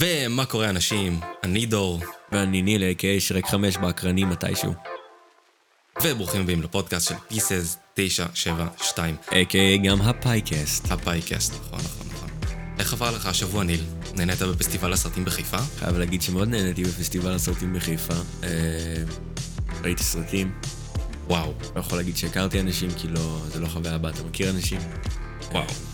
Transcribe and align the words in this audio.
ומה 0.00 0.44
קורה 0.44 0.70
אנשים? 0.70 1.20
אני 1.42 1.66
דור, 1.66 2.00
ואני 2.32 2.62
ניל, 2.62 2.82
a.k.a 2.82 3.20
שרק 3.20 3.46
חמש 3.46 3.76
באקרנים 3.76 4.30
מתישהו. 4.30 4.74
וברוכים 6.02 6.40
הבאים 6.40 6.62
לפודקאסט 6.62 7.08
של 7.08 7.14
Pieces 7.30 7.76
972, 7.94 9.16
a.k.a 9.28 9.86
גם 9.86 10.02
הפייקסט. 10.02 10.90
הפייקסט, 10.90 11.54
נכון, 11.54 11.78
נכון, 11.78 12.06
נכון. 12.14 12.28
איך 12.78 12.92
עבר 12.92 13.10
לך 13.10 13.26
השבוע, 13.26 13.64
ניל? 13.64 13.84
נהנית 14.14 14.42
בפסטיבל 14.42 14.92
הסרטים 14.92 15.24
בחיפה? 15.24 15.58
חייב 15.78 15.98
להגיד 15.98 16.22
שמאוד 16.22 16.48
נהניתי 16.48 16.84
בפסטיבל 16.84 17.32
הסרטים 17.32 17.72
בחיפה. 17.72 18.14
אה, 18.42 18.48
ראיתי 19.82 20.02
סרטים, 20.02 20.52
וואו, 21.26 21.52
לא 21.76 21.80
יכול 21.80 21.98
להגיד 21.98 22.16
שהכרתי 22.16 22.60
אנשים, 22.60 22.90
כי 22.96 23.08
לא, 23.08 23.40
זה 23.46 23.60
לא 23.60 23.66
חוויה 23.66 23.94
הבאה, 23.94 24.10
אתה 24.10 24.22
מכיר 24.22 24.50
אנשים? 24.50 24.80
וואו. 25.52 25.89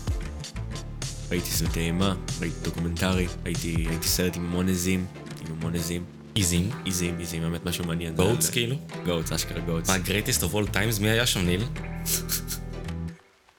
ראיתי 1.31 1.49
סרטי 1.49 1.79
אימה, 1.79 2.15
ראיתי 2.41 2.55
דוקומנטרי, 2.61 3.27
ראיתי, 3.45 3.85
ראיתי 3.87 4.07
סרט 4.07 4.35
עם 4.35 4.45
המון 4.45 4.69
עזים, 4.69 5.05
עם 5.41 5.55
המון 5.59 5.75
עזים. 5.75 6.03
איזים? 6.35 6.69
עיזים, 6.83 7.17
עיזים, 7.17 7.41
באמת 7.41 7.65
משהו 7.65 7.85
מעניין. 7.85 8.15
goats 8.15 8.49
כאילו? 8.49 8.75
goats, 9.05 9.31
אשכרה 9.31 9.59
goats. 9.59 9.89
מה, 9.89 9.95
greatest 9.95 10.41
of 10.41 10.53
all 10.53 10.73
times? 10.73 11.01
מי 11.01 11.09
היה 11.09 11.25
שם, 11.25 11.45
ניל? 11.45 11.63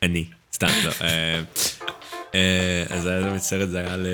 אני, 0.03 0.25
סתם, 0.53 0.67
לא. 0.85 0.91
אה, 1.03 1.43
אה, 2.35 2.85
אז 2.91 3.07
היה 3.07 3.21
באמת 3.21 3.41
סרט, 3.41 3.69
זה 3.69 3.79
היה 3.79 3.97
ל... 3.97 4.07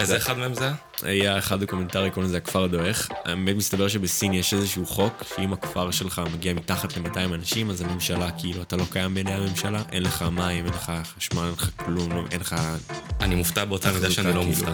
איזה 0.00 0.16
אחד 0.16 0.38
מהם 0.38 0.54
זה 0.54 0.64
היה? 0.64 0.74
היה 1.02 1.38
אחד 1.38 1.60
דוקומנטרי, 1.60 2.10
קוראים 2.10 2.28
לזה 2.28 2.36
הכפר 2.36 2.66
דועך. 2.66 3.08
האמת 3.24 3.56
מסתבר 3.56 3.88
שבסין 3.88 4.32
יש 4.32 4.54
איזשהו 4.54 4.86
חוק, 4.86 5.24
שאם 5.36 5.52
הכפר 5.52 5.90
שלך 5.90 6.22
מגיע 6.34 6.54
מתחת 6.54 6.96
ל-200 6.96 7.34
אנשים, 7.34 7.70
אז 7.70 7.80
הממשלה, 7.80 8.30
כאילו, 8.30 8.62
אתה 8.62 8.76
לא 8.76 8.84
קיים 8.90 9.14
בעיני 9.14 9.32
הממשלה, 9.32 9.82
אין 9.92 10.02
לך 10.02 10.22
מים, 10.22 10.64
אין 10.64 10.74
לך 10.74 10.92
חשמל, 11.16 11.42
אין 11.42 11.52
לך 11.52 11.70
כלום, 11.76 12.12
לא, 12.12 12.22
אין 12.30 12.40
לך... 12.40 12.56
אני 13.20 13.34
מופתע 13.34 13.64
באותה 13.64 13.92
מידה 13.92 14.10
שאני 14.10 14.26
לא 14.26 14.32
כאילו. 14.32 14.46
מופתע. 14.46 14.72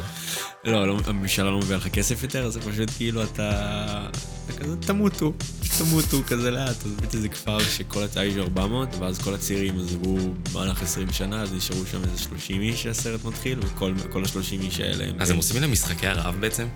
לא, 0.65 0.87
לא, 0.87 0.99
הממשלה 1.07 1.51
לא 1.51 1.59
מביאה 1.59 1.79
לך 1.79 1.89
כסף 1.89 2.23
יותר, 2.23 2.47
אז 2.47 2.53
זה 2.53 2.61
פשוט 2.61 2.91
כאילו 2.97 3.23
אתה... 3.23 4.09
אתה 4.47 4.65
כזה, 4.65 4.77
תמותו, 4.77 5.33
תמותו 5.79 6.17
כזה 6.27 6.51
לאט. 6.51 6.87
אז 6.87 6.93
באמת 7.01 7.15
איזה 7.15 7.29
כפר 7.29 7.59
שכל 7.61 8.03
הצעה 8.03 8.25
יש 8.25 8.37
400, 8.37 8.89
ואז 8.99 9.19
כל 9.19 9.35
הצעירים 9.35 9.79
עזבו 9.79 10.17
במהלך 10.53 10.83
20 10.83 11.13
שנה, 11.13 11.43
אז 11.43 11.53
נשארו 11.53 11.87
שם 11.91 12.05
איזה 12.05 12.19
30 12.19 12.63
איש 12.63 12.83
שהסרט 12.83 13.25
מתחיל, 13.25 13.59
וכל 13.63 13.95
כל 14.13 14.23
ה-30 14.23 14.63
איש 14.63 14.81
האלה 14.81 15.05
הם... 15.05 15.17
אז 15.19 15.31
הם 15.31 15.37
עושים 15.37 15.61
להם 15.61 15.73
משחקי 15.73 16.07
הרעב 16.17 16.41
בעצם? 16.41 16.67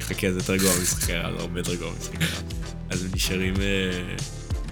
חכה, 0.00 0.32
זה 0.32 0.38
יותר 0.38 0.56
גרוע 0.56 0.72
משחקי 0.82 1.12
רעב, 1.12 1.36
זה 1.36 1.40
הרבה 1.42 1.60
יותר 1.60 1.74
גרוע 1.74 1.92
משחקי 2.00 2.16
רעב. 2.16 2.42
אז 2.90 3.04
הם 3.04 3.10
נשארים 3.14 3.54
אה, 3.60 4.14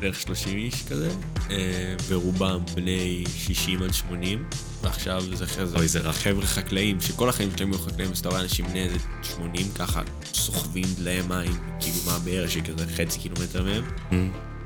בערך 0.00 0.20
30 0.20 0.58
איש 0.58 0.82
כזה, 0.88 1.10
אה, 1.50 1.94
ורובם 2.08 2.60
בני 2.74 3.24
60 3.36 3.82
עד 3.82 3.92
80, 3.92 4.44
ועכשיו 4.82 5.22
זה 5.34 5.46
כזה, 5.46 5.76
אוי, 5.76 5.88
זה 5.88 6.00
רע. 6.00 6.12
חבר'ה 6.12 6.46
חקלאים, 6.46 7.00
שכל 7.00 7.28
החיים 7.28 7.50
שלהם 7.56 7.72
היו 7.72 7.78
חקלאים, 7.78 8.10
אז 8.12 8.18
אתה 8.18 8.28
רואה 8.28 8.40
אנשים 8.40 8.66
בני 8.66 8.84
איזה 8.84 8.98
80 9.22 9.66
ככה, 9.74 10.02
סוחבים 10.34 10.84
דלי 10.98 11.22
מים, 11.28 11.52
כאילו 11.80 11.96
מה 12.06 12.12
הבאר 12.12 12.48
שכזה 12.48 12.86
חצי 12.96 13.18
קילומטר 13.18 13.62
מהם. 13.62 13.84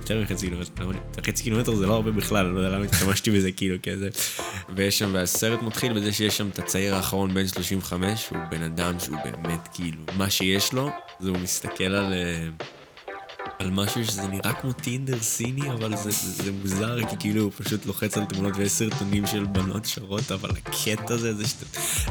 יותר 0.05 0.23
מחצי 0.23 0.47
קילומטר, 0.49 0.91
אני- 0.91 0.99
חצי 1.27 1.43
קילומטר 1.43 1.75
זה 1.75 1.87
לא 1.87 1.95
הרבה 1.95 2.11
בכלל, 2.11 2.47
אני 2.47 2.55
לא 2.55 2.61
יודע 2.61 2.77
למה 2.77 2.85
השתמשתי 2.93 3.31
בזה 3.31 3.53
כאילו 3.53 3.77
כזה. 3.83 4.09
ויש 4.77 4.99
שם, 4.99 5.11
והסרט 5.13 5.63
מתחיל 5.63 5.93
בזה 5.93 6.13
שיש 6.13 6.37
שם 6.37 6.49
את 6.49 6.59
הצעיר 6.59 6.95
האחרון 6.95 7.35
בן 7.35 7.47
35, 7.49 8.29
הוא 8.31 8.39
בן 8.51 8.63
אדם 8.63 9.01
שהוא 9.01 9.17
באמת 9.25 9.69
כאילו, 9.75 10.03
מה 10.17 10.31
שיש 10.31 10.73
לו, 10.73 10.91
זה 11.21 11.29
הוא 11.29 11.39
מסתכל 11.39 11.85
על... 11.85 12.13
אה, 12.13 12.49
על 13.59 13.71
משהו 13.71 14.05
שזה 14.05 14.27
נראה 14.29 14.53
כמו 14.53 14.73
טינדר 14.73 15.21
סיני, 15.21 15.71
אבל 15.71 15.97
זה, 15.97 16.11
זה, 16.11 16.43
זה 16.45 16.53
מוזר, 16.53 16.99
כי 17.11 17.17
כאילו 17.21 17.43
הוא 17.43 17.53
פשוט 17.57 17.87
לוחץ 17.87 18.19
על 18.19 18.25
תמונות 18.25 18.53
ויש 18.57 18.73
סרטונים 18.73 19.27
של 19.27 19.45
בנות 19.45 19.85
שרות, 19.85 20.33
אבל 20.33 20.51
הקטע 20.51 21.15
הזה, 21.15 21.35
זה 21.35 21.49
שאתה... 21.49 21.65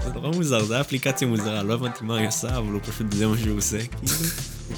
זה 0.03 0.13
נורא 0.13 0.29
מוזר, 0.31 0.63
זה 0.63 0.73
היה 0.73 0.81
אפליקציה 0.81 1.27
מוזרה, 1.27 1.63
לא 1.63 1.73
הבנתי 1.73 1.99
מה 2.03 2.17
היא 2.17 2.27
עושה, 2.27 2.57
אבל 2.57 2.71
הוא 2.73 2.81
פשוט, 2.81 3.11
זה 3.11 3.27
מה 3.27 3.37
שהוא 3.37 3.57
עושה, 3.57 3.77
כאילו. 3.87 4.13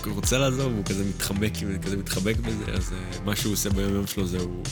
הוא 0.06 0.14
רוצה 0.14 0.38
לעזוב, 0.38 0.74
הוא 0.74 0.86
כזה 0.86 1.06
מתחבק, 1.06 1.52
כזה 1.82 1.98
מתחבק 1.98 2.38
בזה, 2.38 2.72
אז 2.74 2.94
אה, 2.94 3.20
מה 3.26 3.36
שהוא 3.36 3.54
עושה 3.54 3.70
ביום 3.70 3.94
יום 3.94 4.08
שלו 4.08 4.28
זה 4.28 4.38
הוא 4.40 4.64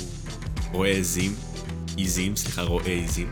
רואה 0.72 0.90
עזים, 0.90 1.36
עיזים, 1.98 2.36
סליחה, 2.36 2.62
רואה 2.62 3.04
עזים, 3.06 3.32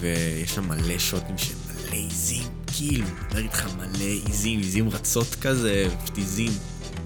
ויש 0.00 0.54
שם 0.54 0.68
מלא 0.68 0.98
שוטים 0.98 1.38
של 1.38 1.54
מלא 1.66 1.94
עיזים, 1.94 2.44
כאילו, 2.66 3.06
אני 3.06 3.14
מדבר 3.26 3.38
איתך 3.38 3.66
מלא 3.76 4.04
עיזים, 4.26 4.58
עיזים 4.58 4.88
רצות 4.88 5.34
כזה, 5.40 5.86
פשוט 6.02 6.16
עיזים. 6.16 6.52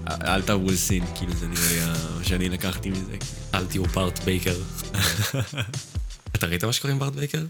אל 0.07 0.41
תעברו 0.41 0.67
לסין, 0.67 1.03
כאילו 1.15 1.33
זה 1.33 1.47
נראה 1.47 1.67
לי 1.71 1.79
מה 2.17 2.23
שאני 2.23 2.49
לקחתי 2.49 2.89
מזה. 2.89 3.17
אל 3.53 3.65
תהיו 3.65 3.83
בארט 3.83 4.19
בייקר. 4.19 4.55
אתה 6.35 6.47
ראית 6.47 6.63
מה 6.63 6.73
שקורה 6.73 6.93
עם 6.93 6.99
בארט 6.99 7.13
בייקר? 7.13 7.45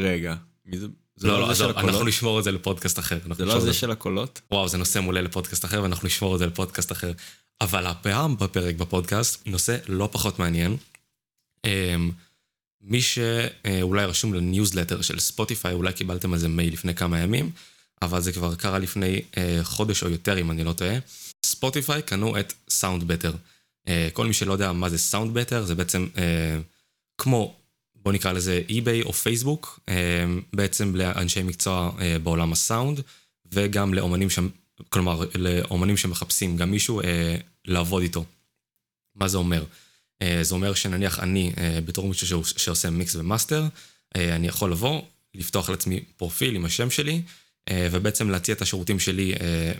רגע, 0.00 0.34
מי 0.66 0.78
זה? 0.78 0.86
זה 1.20 1.28
לא, 1.28 1.40
לא, 1.40 1.48
זה 1.48 1.54
של 1.54 1.64
עזוב, 1.64 1.78
אנחנו? 1.78 2.04
נשמור 2.04 2.38
את 2.38 2.44
זה 2.44 2.52
לפודקאסט 2.52 2.98
אחר. 2.98 3.18
זה 3.36 3.44
לא 3.44 3.56
את 3.56 3.62
זה 3.62 3.72
של 3.72 3.90
הקולות? 3.90 4.40
וואו, 4.50 4.68
זה 4.68 4.78
נושא 4.78 4.98
מעולה 4.98 5.20
לפודקאסט 5.20 5.64
אחר, 5.64 5.82
ואנחנו 5.82 6.06
נשמור 6.06 6.34
את 6.34 6.38
זה 6.38 6.46
לפודקאסט 6.46 6.92
אחר. 6.92 7.12
אבל 7.60 7.86
הפעם 7.86 8.36
בפרק 8.36 8.74
בפודקאסט, 8.74 9.46
נושא 9.46 9.76
לא 9.88 10.08
פחות 10.12 10.38
מעניין. 10.38 10.76
אמ, 11.64 12.10
מי 12.82 13.00
שאולי 13.00 14.04
רשום 14.04 14.34
לניוזלטר 14.34 15.02
של 15.02 15.18
Spotify, 15.18 15.72
אולי 15.72 15.92
קיבלתם 15.92 16.32
על 16.32 16.38
זה 16.38 16.48
מייל 16.48 16.72
לפני 16.72 16.94
כמה 16.94 17.18
ימים, 17.18 17.50
אבל 18.02 18.20
זה 18.20 18.32
כבר 18.32 18.54
קרה 18.54 18.78
לפני 18.78 19.22
אה, 19.38 19.60
חודש 19.62 20.02
או 20.02 20.08
יותר, 20.08 20.38
אם 20.38 20.50
אני 20.50 20.64
לא 20.64 20.72
טועה. 20.72 20.94
Spotify 21.46 22.02
קנו 22.02 22.40
את 22.40 22.52
SoundBetter. 22.68 23.32
כל 24.12 24.26
מי 24.26 24.32
שלא 24.32 24.52
יודע 24.52 24.72
מה 24.72 24.88
זה 24.88 24.98
SoundBetter, 24.98 25.64
זה 25.64 25.74
בעצם 25.74 26.06
אה, 26.18 26.58
כמו, 27.18 27.59
בוא 28.02 28.12
נקרא 28.12 28.32
לזה 28.32 28.62
eBay 28.68 29.02
או 29.02 29.12
פייסבוק, 29.12 29.80
אה, 29.88 29.94
בעצם 30.52 30.96
לאנשי 30.96 31.42
מקצוע 31.42 31.90
אה, 32.00 32.18
בעולם 32.18 32.52
הסאונד, 32.52 33.00
וגם 33.52 33.94
לאומנים 33.94 34.30
שם, 34.30 34.48
כלומר, 34.88 35.24
לאומנים 35.34 35.96
שמחפשים 35.96 36.56
גם 36.56 36.70
מישהו 36.70 37.00
אה, 37.00 37.36
לעבוד 37.64 38.02
איתו. 38.02 38.24
מה 39.14 39.28
זה 39.28 39.38
אומר? 39.38 39.64
זה 40.42 40.54
אומר 40.54 40.74
שנניח 40.74 41.18
אני, 41.18 41.52
בתור 41.84 42.08
מישהו 42.08 42.42
שעושה 42.44 42.90
mix 42.90 43.16
ו 43.16 43.22
master, 43.22 43.64
אני 44.14 44.48
יכול 44.48 44.72
לבוא, 44.72 45.02
לפתוח 45.34 45.70
לעצמי 45.70 46.00
פרופיל 46.16 46.54
עם 46.54 46.64
השם 46.64 46.90
שלי, 46.90 47.22
ובעצם 47.70 48.30
להציע 48.30 48.54
את 48.54 48.62
השירותים 48.62 48.98
שלי 48.98 49.34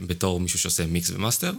בתור 0.06 0.40
מישהו 0.40 0.58
שעושה 0.58 0.86
mix 0.86 1.10
ו 1.10 1.15
master, 1.15 1.52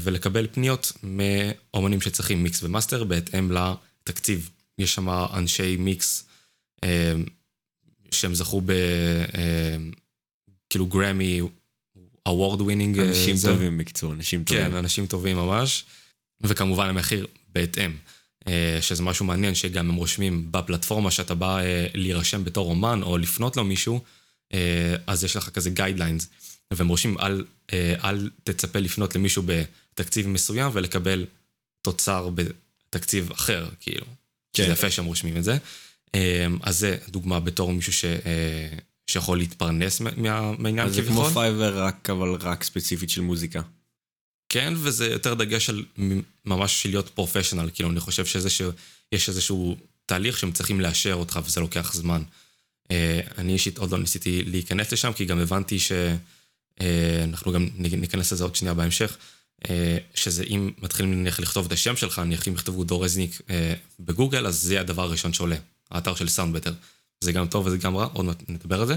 ולקבל 0.00 0.46
פניות 0.52 0.92
מאומנים 1.02 2.00
שצריכים 2.00 2.42
mix 2.42 2.62
ו 2.62 2.68
master 2.68 3.04
בהתאם 3.04 3.52
לתקציב. 3.52 4.50
יש 4.78 4.94
שם 4.94 5.08
אנשי 5.08 5.76
מיקס 5.76 6.26
אה, 6.84 7.14
שהם 8.10 8.34
זכו 8.34 8.60
ב... 8.60 8.70
אה, 8.70 9.76
כאילו 10.70 10.86
גרמי, 10.86 11.40
award 12.28 12.60
winning. 12.60 12.98
אה, 12.98 13.08
אנשים 13.08 13.36
זה. 13.36 13.48
טובים 13.48 13.78
בקיצור, 13.78 14.12
אנשים 14.12 14.44
טובים. 14.44 14.64
כן, 14.64 14.74
אנשים 14.74 15.06
טובים 15.06 15.36
ממש. 15.36 15.84
וכמובן 16.40 16.88
המחיר 16.88 17.26
בהתאם. 17.48 17.92
אה, 18.48 18.78
שזה 18.80 19.02
משהו 19.02 19.24
מעניין 19.24 19.54
שגם 19.54 19.90
הם 19.90 19.96
רושמים 19.96 20.48
בפלטפורמה 20.50 21.10
שאתה 21.10 21.34
בא 21.34 21.58
אה, 21.58 21.86
להירשם 21.94 22.44
בתור 22.44 22.70
אומן 22.70 23.02
או 23.02 23.18
לפנות 23.18 23.56
למישהו, 23.56 24.00
אה, 24.54 24.94
אז 25.06 25.24
יש 25.24 25.36
לך 25.36 25.48
כזה 25.48 25.70
guidelines. 25.70 26.28
והם 26.70 26.88
רושמים 26.88 27.18
אל, 27.18 27.44
אל 28.04 28.30
תצפה 28.44 28.78
לפנות 28.78 29.14
למישהו 29.14 29.42
בתקציב 29.46 30.28
מסוים 30.28 30.70
ולקבל 30.74 31.26
תוצר 31.82 32.30
בתקציב 32.34 33.30
אחר, 33.30 33.68
כאילו. 33.80 34.06
כן. 34.56 34.62
שזה 34.64 34.72
יפה 34.72 34.90
שהם 34.90 35.04
רושמים 35.04 35.36
את 35.36 35.44
זה. 35.44 35.56
אה, 36.14 36.46
אז 36.62 36.78
זה 36.78 36.96
דוגמה 37.08 37.40
בתור 37.40 37.72
מישהו 37.72 37.92
ש, 37.92 38.04
אה, 38.04 38.68
שיכול 39.10 39.38
להתפרנס 39.38 40.00
מה- 40.00 40.10
מה- 40.16 40.52
מהעניין 40.58 40.86
אז 40.86 40.94
זה 40.94 41.02
כמו 41.02 41.10
כביכול. 41.24 41.32
Fiverr, 41.42 41.82
רק, 41.82 42.10
אבל 42.10 42.28
רק 42.40 42.64
ספציפית 42.64 43.10
של 43.10 43.20
מוזיקה. 43.20 43.60
כן, 44.48 44.74
וזה 44.76 45.06
יותר 45.06 45.34
דגש 45.34 45.68
על 45.70 45.84
ממש 46.44 46.82
של 46.82 46.88
להיות 46.88 47.08
פרופשיונל, 47.08 47.70
כאילו, 47.74 47.90
אני 47.90 48.00
חושב 48.00 48.26
שזה 48.26 48.50
שיש 48.50 49.28
איזשהו 49.28 49.76
תהליך 50.06 50.38
שהם 50.38 50.52
צריכים 50.52 50.80
לאשר 50.80 51.14
אותך 51.14 51.40
וזה 51.44 51.60
לוקח 51.60 51.92
זמן. 51.94 52.22
אה, 52.90 53.20
אני 53.38 53.52
אישית 53.52 53.78
עוד 53.78 53.90
לא 53.90 53.98
ניסיתי 53.98 54.42
להיכנס 54.42 54.92
לשם, 54.92 55.12
כי 55.12 55.24
גם 55.24 55.38
הבנתי 55.38 55.78
שאנחנו 55.78 57.52
גם 57.52 57.68
נ- 57.76 58.00
ניכנס 58.00 58.32
לזה 58.32 58.44
עוד 58.44 58.56
שנייה 58.56 58.74
בהמשך, 58.74 59.16
שזה 60.14 60.42
אם 60.42 60.70
מתחילים 60.82 61.20
נניח 61.20 61.40
לכתוב 61.40 61.66
את 61.66 61.72
השם 61.72 61.96
שלך, 61.96 62.18
נניח 62.18 62.48
אם 62.48 62.52
יכתבו 62.52 62.84
דור 62.84 63.04
רזניק 63.04 63.40
אה, 63.50 63.74
בגוגל, 64.00 64.46
אז 64.46 64.62
זה 64.62 64.80
הדבר 64.80 65.02
הראשון 65.02 65.32
שעולה, 65.32 65.56
האתר 65.90 66.14
של 66.14 66.28
סאונד 66.28 66.56
בטר. 66.56 66.72
זה 67.20 67.32
גם 67.32 67.46
טוב 67.46 67.66
וזה 67.66 67.78
גם 67.78 67.96
רע, 67.96 68.08
עוד 68.12 68.24
מעט 68.24 68.42
נדבר 68.48 68.80
על 68.80 68.86
זה. 68.86 68.96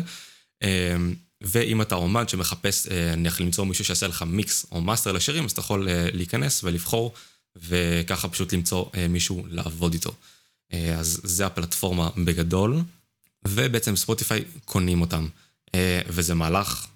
אה, 0.63 0.95
ואם 1.41 1.81
אתה 1.81 1.95
אומן 1.95 2.27
שמחפש, 2.27 2.87
אה, 2.87 3.15
נניח 3.15 3.41
למצוא 3.41 3.65
מישהו 3.65 3.85
שיעשה 3.85 4.07
לך 4.07 4.23
מיקס 4.27 4.65
או 4.71 4.81
מאסטר 4.81 5.11
לשירים, 5.11 5.45
אז 5.45 5.51
אתה 5.51 5.59
יכול 5.59 5.89
אה, 5.89 6.07
להיכנס 6.13 6.63
ולבחור, 6.63 7.13
וככה 7.55 8.27
פשוט 8.27 8.53
למצוא 8.53 8.85
אה, 8.95 9.07
מישהו 9.07 9.45
לעבוד 9.49 9.93
איתו. 9.93 10.13
אה, 10.73 10.95
אז 10.99 11.21
זה 11.23 11.45
הפלטפורמה 11.45 12.09
בגדול, 12.17 12.81
ובעצם 13.47 13.95
ספוטיפיי 13.95 14.43
קונים 14.65 15.01
אותם. 15.01 15.27
אה, 15.75 16.01
וזה 16.07 16.33
מהלך 16.33 16.87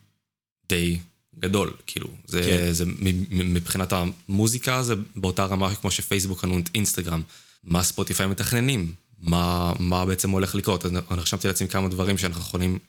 די 0.70 1.00
גדול, 1.40 1.74
כאילו, 1.88 2.08
זה, 2.26 2.42
כן. 2.44 2.72
זה 2.72 2.86
מבחינת 3.32 3.94
המוזיקה 3.94 4.84
זה 4.84 4.94
באותה 5.16 5.46
רמה 5.46 5.76
כמו 5.76 5.92
שפייסבוק 5.92 6.42
קנו 6.42 6.60
את 6.60 6.70
אינסטגרם. 6.76 7.22
מה 7.64 7.84
ספוטיפיי 7.84 8.28
מתכננים? 8.28 8.94
מה, 9.20 9.74
מה 9.80 10.06
בעצם 10.06 10.30
הולך 10.30 10.56
לקרות. 10.56 10.86
אז 10.86 10.92
אני 10.92 11.22
רשמתי 11.22 11.48
לעצמי 11.48 11.68
כמה 11.68 11.90
דברים 11.90 12.18
שאנחנו 12.18 12.42
יכולים 12.42 12.80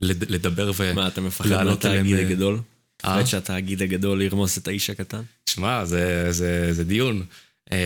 לד, 0.00 0.30
לדבר 0.30 0.72
ו... 0.76 0.94
מה, 0.94 1.08
אתה 1.08 1.20
מפחד 1.20 1.64
מהתאגיד 1.64 2.12
עליהם, 2.12 2.30
הגדול? 2.30 2.60
אה? 3.04 3.16
מפחד 3.16 3.24
שהתאגיד 3.26 3.82
הגדול 3.82 4.22
ירמוס 4.22 4.58
את 4.58 4.68
האיש 4.68 4.90
הקטן? 4.90 5.22
שמע, 5.46 5.84
זה, 5.84 6.26
זה, 6.32 6.72
זה 6.72 6.84
דיון. 6.84 7.24
אמ, 7.72 7.76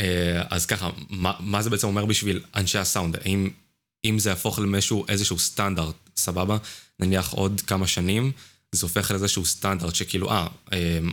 אה, 0.00 0.42
אז 0.50 0.66
ככה, 0.66 0.90
מה, 1.10 1.32
מה 1.40 1.62
זה 1.62 1.70
בעצם 1.70 1.86
אומר 1.86 2.06
בשביל 2.06 2.40
אנשי 2.54 2.78
הסאונד? 2.78 3.16
האם 3.16 3.50
אם 4.04 4.18
זה 4.18 4.30
יהפוך 4.30 4.58
למשהו, 4.58 5.04
איזשהו 5.08 5.38
סטנדרט, 5.38 5.94
סבבה? 6.16 6.56
נניח 7.00 7.30
עוד 7.30 7.60
כמה 7.60 7.86
שנים, 7.86 8.32
זה 8.72 8.86
הופך 8.86 9.10
לאיזשהו 9.10 9.46
סטנדרט 9.46 9.94
שכאילו, 9.94 10.30
אה, 10.30 10.46
אמ, 10.72 11.12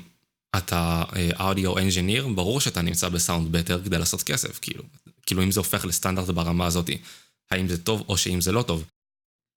אתה 0.58 1.04
אודיו 1.40 1.78
אנג'יניר, 1.78 2.28
ברור 2.28 2.62
שאתה 2.62 2.82
נמצא 2.82 3.10
בסאונד 3.10 3.52
בטר 3.52 3.82
כדי 3.84 3.98
לעשות 3.98 4.24
כסף, 4.24 4.60
כאילו. 4.60 4.84
כאילו 5.26 5.44
אם 5.44 5.52
זה 5.52 5.60
הופך 5.60 5.86
לסטנדרט 5.86 6.30
ברמה 6.30 6.66
הזאת, 6.66 6.90
האם 7.52 7.68
זה 7.68 7.78
טוב 7.78 8.04
או 8.10 8.18
שאם 8.18 8.42
זה 8.42 8.52
לא 8.52 8.62
טוב. 8.62 8.84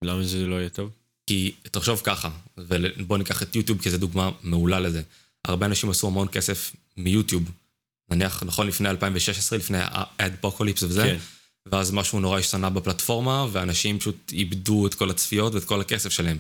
למה 0.05 0.23
שזה 0.23 0.47
לא 0.47 0.57
יהיה 0.57 0.69
טוב? 0.69 0.91
כי 1.27 1.55
תחשוב 1.63 2.01
ככה, 2.05 2.31
ובוא 2.59 3.19
ניקח 3.19 3.43
את 3.43 3.57
יוטיוב 3.57 3.83
כי 3.83 3.91
זו 3.91 3.99
דוגמה 3.99 4.31
מעולה 4.43 4.81
לזה. 4.81 5.03
הרבה 5.45 5.67
אנשים 5.67 5.91
עשו 5.91 6.07
המון 6.07 6.29
כסף 6.33 6.73
מיוטיוב. 6.97 7.43
נניח, 8.11 8.43
נכון, 8.43 8.67
לפני 8.67 8.91
2016, 8.91 9.59
לפני 9.59 9.79
האדפוקוליפס 9.81 10.83
וזה, 10.83 11.03
כן. 11.03 11.19
ואז 11.67 11.91
משהו 11.91 12.21
נורא 12.21 12.39
השתנה 12.39 12.71
בפלטפורמה, 12.71 13.47
ואנשים 13.53 13.99
פשוט 13.99 14.33
איבדו 14.33 14.87
את 14.87 14.95
כל 14.95 15.11
הצפיות 15.11 15.55
ואת 15.55 15.65
כל 15.65 15.81
הכסף 15.81 16.11
שלהם. 16.11 16.39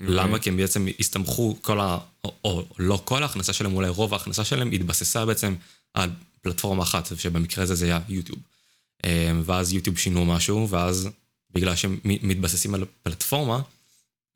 למה? 0.00 0.38
כי 0.38 0.48
הם 0.50 0.56
בעצם 0.56 0.86
הסתמכו, 1.00 1.56
כל 1.62 1.80
ה... 1.80 1.98
או, 2.24 2.34
או 2.44 2.64
לא 2.78 3.02
כל 3.04 3.22
ההכנסה 3.22 3.52
שלהם, 3.52 3.74
אולי 3.74 3.88
רוב 3.88 4.12
ההכנסה 4.12 4.44
שלהם 4.44 4.72
התבססה 4.72 5.26
בעצם 5.26 5.54
על 5.94 6.10
פלטפורמה 6.42 6.82
אחת, 6.82 7.18
שבמקרה 7.18 7.64
הזה 7.64 7.74
זה 7.74 7.84
היה 7.84 8.00
יוטיוב. 8.08 8.38
אה, 9.04 9.32
ואז 9.44 9.72
יוטיוב 9.72 9.98
שינו 9.98 10.24
משהו, 10.24 10.68
ואז 10.68 11.08
בגלל 11.54 11.76
שהם 11.76 11.98
מתבססים 12.04 12.74
על 12.74 12.84
פלטפורמה, 13.02 13.60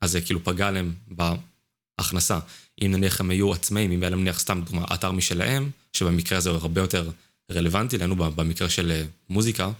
אז 0.01 0.11
זה 0.11 0.21
כאילו 0.21 0.43
פגע 0.43 0.71
להם 0.71 0.93
בהכנסה. 1.07 2.39
אם 2.81 2.91
נניח 2.91 3.19
הם 3.19 3.29
היו 3.29 3.53
עצמאים, 3.53 3.91
אם 3.91 4.01
היה 4.01 4.09
להם 4.09 4.21
נניח 4.21 4.39
סתם 4.39 4.61
דוגמה, 4.65 4.85
אתר 4.93 5.11
משלהם, 5.11 5.69
שבמקרה 5.93 6.37
הזה 6.37 6.49
הוא 6.49 6.57
הרבה 6.57 6.81
יותר 6.81 7.09
רלוונטי 7.51 7.97
לנו, 7.97 8.15
במקרה 8.15 8.69
של 8.69 8.91
אה, 8.91 9.03
מוזיקה, 9.29 9.71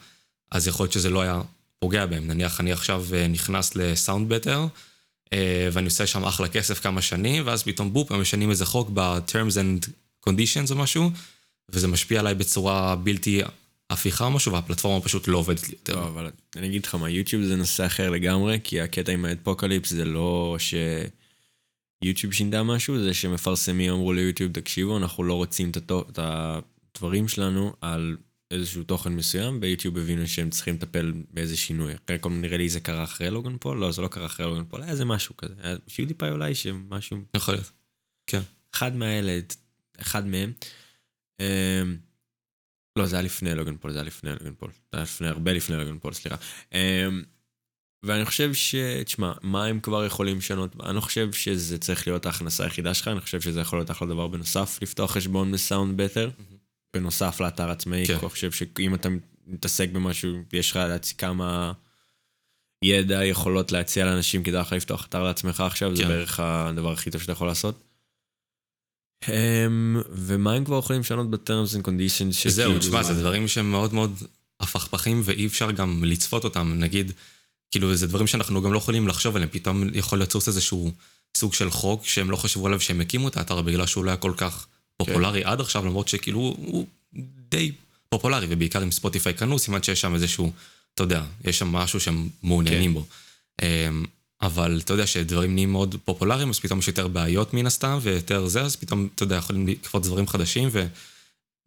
אז 0.51 0.67
יכול 0.67 0.83
להיות 0.83 0.93
שזה 0.93 1.09
לא 1.09 1.21
היה 1.21 1.41
פוגע 1.79 2.05
בהם. 2.05 2.27
נניח 2.27 2.59
אני 2.59 2.71
עכשיו 2.71 3.05
אה, 3.13 3.27
נכנס 3.27 3.75
לסאונד 3.75 4.29
בטר, 4.29 4.65
אה, 5.33 5.69
ואני 5.71 5.85
עושה 5.85 6.07
שם 6.07 6.23
אחלה 6.23 6.47
כסף 6.47 6.79
כמה 6.79 7.01
שנים, 7.01 7.43
ואז 7.45 7.63
פתאום 7.63 7.93
בופ, 7.93 8.11
הם 8.11 8.21
משנים 8.21 8.49
איזה 8.49 8.65
חוק 8.65 8.89
ב-terms 8.93 9.53
and 9.53 9.87
conditions 10.29 10.71
או 10.71 10.75
משהו, 10.75 11.11
וזה 11.69 11.87
משפיע 11.87 12.19
עליי 12.19 12.35
בצורה 12.35 12.95
בלתי 12.95 13.41
הפיכה 13.89 14.25
או 14.25 14.31
משהו, 14.31 14.53
והפלטפורמה 14.53 15.01
פשוט 15.01 15.27
לא 15.27 15.37
עובדת 15.37 15.69
לי 15.69 15.75
יותר. 15.79 15.95
לא, 15.95 16.07
אבל 16.07 16.31
אני 16.55 16.67
אגיד 16.67 16.85
לך 16.85 16.95
מה, 16.95 17.09
יוטיוב 17.09 17.43
זה 17.43 17.55
נושא 17.55 17.85
אחר 17.85 18.09
לגמרי, 18.09 18.59
כי 18.63 18.81
הקטע 18.81 19.11
עם 19.11 19.25
האדפוקליפס 19.25 19.89
זה 19.89 20.05
לא 20.05 20.57
שיוטיוב 22.03 22.33
שינתה 22.33 22.63
משהו, 22.63 23.03
זה 23.03 23.13
שמפרסמים 23.13 23.91
אמרו 23.91 24.13
ליוטיוב, 24.13 24.51
תקשיבו, 24.51 24.97
אנחנו 24.97 25.23
לא 25.23 25.33
רוצים 25.33 25.71
את 25.71 26.19
הדברים 26.19 27.27
שלנו 27.27 27.73
על 27.81 28.17
איזשהו 28.51 28.83
תוכן 28.83 29.13
מסוים, 29.13 29.59
ביוטיוב 29.59 29.97
הבינו 29.97 30.27
שהם 30.27 30.49
צריכים 30.49 30.75
לטפל 30.75 31.13
באיזה 31.33 31.57
שינוי. 31.57 31.93
אחרי 32.05 32.17
כל 32.21 32.29
נראה 32.29 32.57
לי 32.57 32.69
זה 32.69 32.79
קרה 32.79 33.03
אחרי 33.03 33.29
לוגן 33.29 33.57
פול, 33.57 33.77
לא, 33.77 33.91
זה 33.91 34.01
לא 34.01 34.07
קרה 34.07 34.25
אחרי 34.25 34.45
לוגן 34.45 34.63
פול, 34.65 34.81
היה 34.81 34.91
איזה 34.91 35.05
משהו 35.05 35.37
כזה. 35.37 35.53
היה 35.61 35.75
שיוטיפיי 35.87 36.31
אולי 36.31 36.55
שמשהו 36.55 37.17
יכול 37.35 37.53
להיות. 37.53 37.71
כן. 38.27 38.41
אחד 38.73 38.95
מהאלה, 38.95 39.39
אחד 40.01 40.27
מהם. 40.27 40.51
אמ, 41.39 41.97
לא, 42.95 43.05
זה 43.05 43.15
היה 43.15 43.23
לפני 43.23 43.55
לוגן 43.55 43.77
פול, 43.77 43.91
זה 43.91 43.97
היה 43.97 44.05
לפני 44.05 44.31
לוגן 44.31 44.53
פול. 44.57 44.71
זה 44.71 44.97
היה 44.97 45.03
לפני, 45.03 45.27
הרבה 45.27 45.53
לפני 45.53 45.77
לוגן 45.77 45.99
פול, 45.99 46.13
סליחה. 46.13 46.35
אמ, 46.73 47.23
ואני 48.03 48.25
חושב 48.25 48.53
ש... 48.53 48.75
תשמע, 49.05 49.33
מה 49.41 49.65
הם 49.65 49.79
כבר 49.79 50.05
יכולים 50.05 50.37
לשנות? 50.37 50.75
אני 50.83 50.95
לא 50.95 51.01
חושב 51.01 51.31
שזה 51.33 51.77
צריך 51.77 52.07
להיות 52.07 52.25
ההכנסה 52.25 52.63
היחידה 52.63 52.93
שלך, 52.93 53.07
אני 53.07 53.21
חושב 53.21 53.41
שזה 53.41 53.61
יכול 53.61 53.79
להיות 53.79 53.91
אחלה 53.91 54.07
דבר 54.07 54.27
בנוסף, 54.27 54.79
לפתוח 54.81 55.11
חשבון 55.11 55.51
ב 55.51 56.01
SoundBetter, 56.01 56.29
בנוסף 56.93 57.39
לאתר 57.39 57.69
עצמאי. 57.69 58.07
כן. 58.07 58.13
אני 58.13 58.29
חושב 58.29 58.51
שאם 58.51 58.95
אתה 58.95 59.09
מתעסק 59.47 59.89
במשהו, 59.89 60.37
יש 60.53 60.71
לך 60.71 60.75
להציע 60.75 61.17
כמה 61.17 61.71
ידע, 62.83 63.25
יכולות 63.25 63.71
להציע 63.71 64.05
לאנשים, 64.05 64.43
כדאי 64.43 64.61
לך 64.61 64.73
לפתוח 64.73 65.05
אתר 65.05 65.23
לעצמך 65.23 65.61
עכשיו, 65.61 65.95
זה 65.95 66.03
כן. 66.03 66.09
בערך 66.09 66.39
הדבר 66.39 66.91
הכי 66.91 67.11
טוב 67.11 67.21
שאתה 67.21 67.31
יכול 67.31 67.47
לעשות. 67.47 67.83
Um, 69.25 69.27
ומה 70.09 70.53
הם 70.53 70.65
כבר 70.65 70.79
יכולים 70.79 71.01
לשנות 71.01 71.29
ב-terms 71.29 71.75
and 71.75 71.87
conditions? 71.87 72.33
שכאילו- 72.33 72.79
תשמע, 72.79 73.03
זה 73.03 73.19
דברים 73.19 73.47
שהם 73.47 73.71
מאוד 73.71 73.93
מאוד 73.93 74.23
הפכפכים 74.59 75.21
ואי 75.23 75.47
אפשר 75.47 75.71
גם 75.71 76.03
לצפות 76.03 76.43
אותם. 76.43 76.73
נגיד, 76.77 77.11
כאילו, 77.71 77.95
זה 77.95 78.07
דברים 78.07 78.27
שאנחנו 78.27 78.61
גם 78.61 78.73
לא 78.73 78.77
יכולים 78.77 79.07
לחשוב 79.07 79.35
עליהם. 79.35 79.49
פתאום 79.51 79.83
יכול 79.93 80.21
לצוץ 80.21 80.47
איזשהו 80.47 80.91
סוג 81.37 81.53
של 81.53 81.69
חוק 81.69 82.05
שהם 82.05 82.31
לא 82.31 82.35
חשבו 82.35 82.67
עליו 82.67 82.79
שהם 82.81 83.01
הקימו 83.01 83.27
את 83.27 83.37
האתר 83.37 83.61
בגלל 83.61 83.85
שהוא 83.85 84.05
לא 84.05 84.09
היה 84.09 84.17
כל 84.17 84.33
כך 84.37 84.67
פופולרי 85.05 85.43
עד 85.43 85.59
עכשיו, 85.61 85.85
למרות 85.85 86.07
שכאילו 86.07 86.39
הוא 86.39 86.87
די 87.49 87.71
פופולרי, 88.09 88.47
ובעיקר 88.49 88.83
אם 88.83 88.91
ספוטיפיי 88.91 89.33
קנו, 89.33 89.59
סימן 89.59 89.83
שיש 89.83 90.01
שם 90.01 90.15
איזשהו, 90.15 90.51
אתה 90.93 91.03
יודע, 91.03 91.23
יש 91.43 91.59
שם 91.59 91.67
משהו 91.67 91.99
שהם 91.99 92.29
מעוניינים 92.43 92.93
בו. 92.93 93.05
אמ, 93.61 94.05
אבל 94.41 94.79
אתה 94.83 94.93
יודע 94.93 95.07
שדברים 95.07 95.53
נהיים 95.53 95.71
מאוד 95.71 95.95
פופולריים, 96.05 96.49
אז 96.49 96.59
פתאום 96.59 96.79
יש 96.79 96.87
יותר 96.87 97.07
בעיות 97.07 97.53
מן 97.53 97.65
הסתם, 97.65 97.99
ויותר 98.01 98.47
זה, 98.47 98.61
אז 98.61 98.75
פתאום, 98.75 99.09
אתה 99.15 99.23
יודע, 99.23 99.35
יכולים 99.35 99.67
לקפוץ 99.67 100.05
דברים 100.05 100.27
חדשים, 100.27 100.69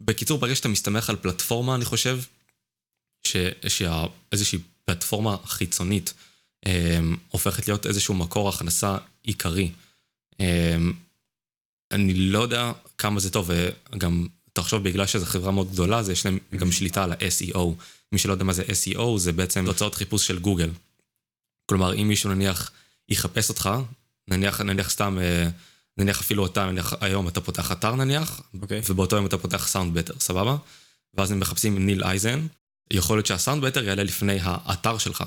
ובקיצור, 0.00 0.38
ברגע 0.38 0.54
שאתה 0.54 0.68
מסתמך 0.68 1.10
על 1.10 1.16
פלטפורמה, 1.16 1.74
אני 1.74 1.84
חושב, 1.84 2.20
ש- 3.26 3.68
שאיזושהי 3.68 4.58
פלטפורמה 4.84 5.36
חיצונית 5.44 6.14
אמ, 6.66 7.16
הופכת 7.28 7.68
להיות 7.68 7.86
איזשהו 7.86 8.14
מקור 8.14 8.48
הכנסה 8.48 8.96
עיקרי. 9.22 9.70
אמ, 10.40 10.92
אני 11.94 12.14
לא 12.14 12.38
יודע 12.38 12.72
כמה 12.98 13.20
זה 13.20 13.30
טוב, 13.30 13.50
וגם 13.92 14.26
תחשוב, 14.52 14.82
בגלל 14.82 15.06
שזו 15.06 15.26
חברה 15.26 15.52
מאוד 15.52 15.72
גדולה, 15.72 15.98
אז 15.98 16.08
יש 16.08 16.26
להם 16.26 16.38
גם 16.56 16.72
שליטה 16.72 17.04
על 17.04 17.12
ה-SEO. 17.12 17.58
מי 18.12 18.18
שלא 18.18 18.32
יודע 18.32 18.44
מה 18.44 18.52
זה 18.52 18.62
SEO, 18.62 19.02
זה 19.16 19.32
בעצם 19.32 19.66
תוצאות 19.66 19.94
חיפוש 19.94 20.26
של 20.26 20.38
גוגל. 20.38 20.70
כלומר, 21.66 21.94
אם 21.94 22.08
מישהו 22.08 22.30
נניח 22.34 22.70
יחפש 23.08 23.48
אותך, 23.48 23.70
נניח, 24.28 24.60
נניח 24.60 24.90
סתם, 24.90 25.18
אה, 25.20 25.48
נניח 25.98 26.20
אפילו 26.20 26.46
אתה, 26.46 26.66
נניח 26.66 26.94
היום 27.00 27.28
אתה 27.28 27.40
פותח 27.40 27.72
אתר 27.72 27.94
נניח, 27.94 28.42
אוקיי. 28.62 28.80
ובאותו 28.88 29.16
יום 29.16 29.26
אתה 29.26 29.38
פותח 29.38 29.66
סאונד 29.66 29.98
בטר, 29.98 30.14
סבבה? 30.18 30.56
ואז 31.14 31.30
הם 31.30 31.40
מחפשים 31.40 31.86
ניל 31.86 32.04
אייזן, 32.04 32.46
יכול 32.92 33.16
להיות 33.16 33.26
שהסאונד 33.26 33.64
בטר 33.64 33.84
יעלה 33.84 34.02
לפני 34.02 34.38
האתר 34.42 34.98
שלך. 34.98 35.24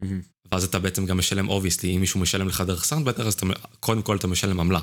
מהמם. 0.00 0.20
ואז 0.52 0.64
אתה 0.64 0.78
בעצם 0.78 1.06
גם 1.06 1.18
משלם 1.18 1.48
obviously, 1.48 1.96
אם 1.96 2.00
מישהו 2.00 2.20
משלם 2.20 2.48
לך 2.48 2.60
דרך 2.60 2.84
SoundBetter, 2.84 3.26
אז 3.26 3.34
אתה, 3.34 3.46
קודם 3.80 4.02
כל 4.02 4.16
אתה 4.16 4.26
משלם 4.26 4.60
עמלה. 4.60 4.80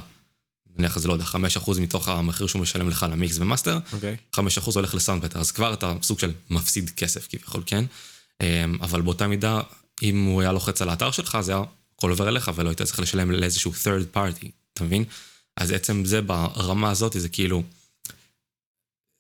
נניח 0.78 1.00
זה 1.00 1.08
לא 1.08 1.14
יודע, 1.14 1.26
5% 1.26 1.80
מתוך 1.80 2.08
המחיר 2.08 2.48
שהוא 2.48 2.62
משלם 2.62 2.90
לך 2.90 3.06
למיקס 3.12 3.38
ומאסטר, 3.40 3.80
אוקיי. 3.94 4.18
5% 4.36 4.40
הולך 4.76 4.96
ל 4.96 5.26
SoundBetter, 5.26 5.40
אז 5.40 5.52
כבר 5.52 5.74
אתה 5.74 5.94
סוג 6.02 6.20
של 6.20 6.32
מפסיד 6.50 6.90
כסף 6.90 7.28
כביכול, 7.28 7.64
כן? 7.66 7.86
אמ, 8.42 8.78
אבל 8.82 9.02
באותה 9.02 9.28
מידה, 9.28 9.62
אם 10.04 10.26
הוא 10.26 10.42
היה 10.42 10.52
לוחץ 10.52 10.82
על 10.82 10.90
האתר 10.90 11.12
שלך, 11.12 11.38
זה 11.42 11.52
היה 11.52 11.62
הכל 11.98 12.10
עובר 12.10 12.28
אליך 12.28 12.52
ולא 12.56 12.70
היית 12.70 12.82
צריך 12.82 13.00
לשלם 13.00 13.32
לאיזשהו 13.32 13.72
third 13.72 14.18
party, 14.18 14.48
אתה 14.74 14.84
מבין? 14.84 15.04
אז 15.58 15.72
עצם 15.72 16.06
זה 16.06 16.22
ברמה 16.22 16.92
הזאת, 16.92 17.16
זה 17.20 17.30
כאילו... 17.30 17.64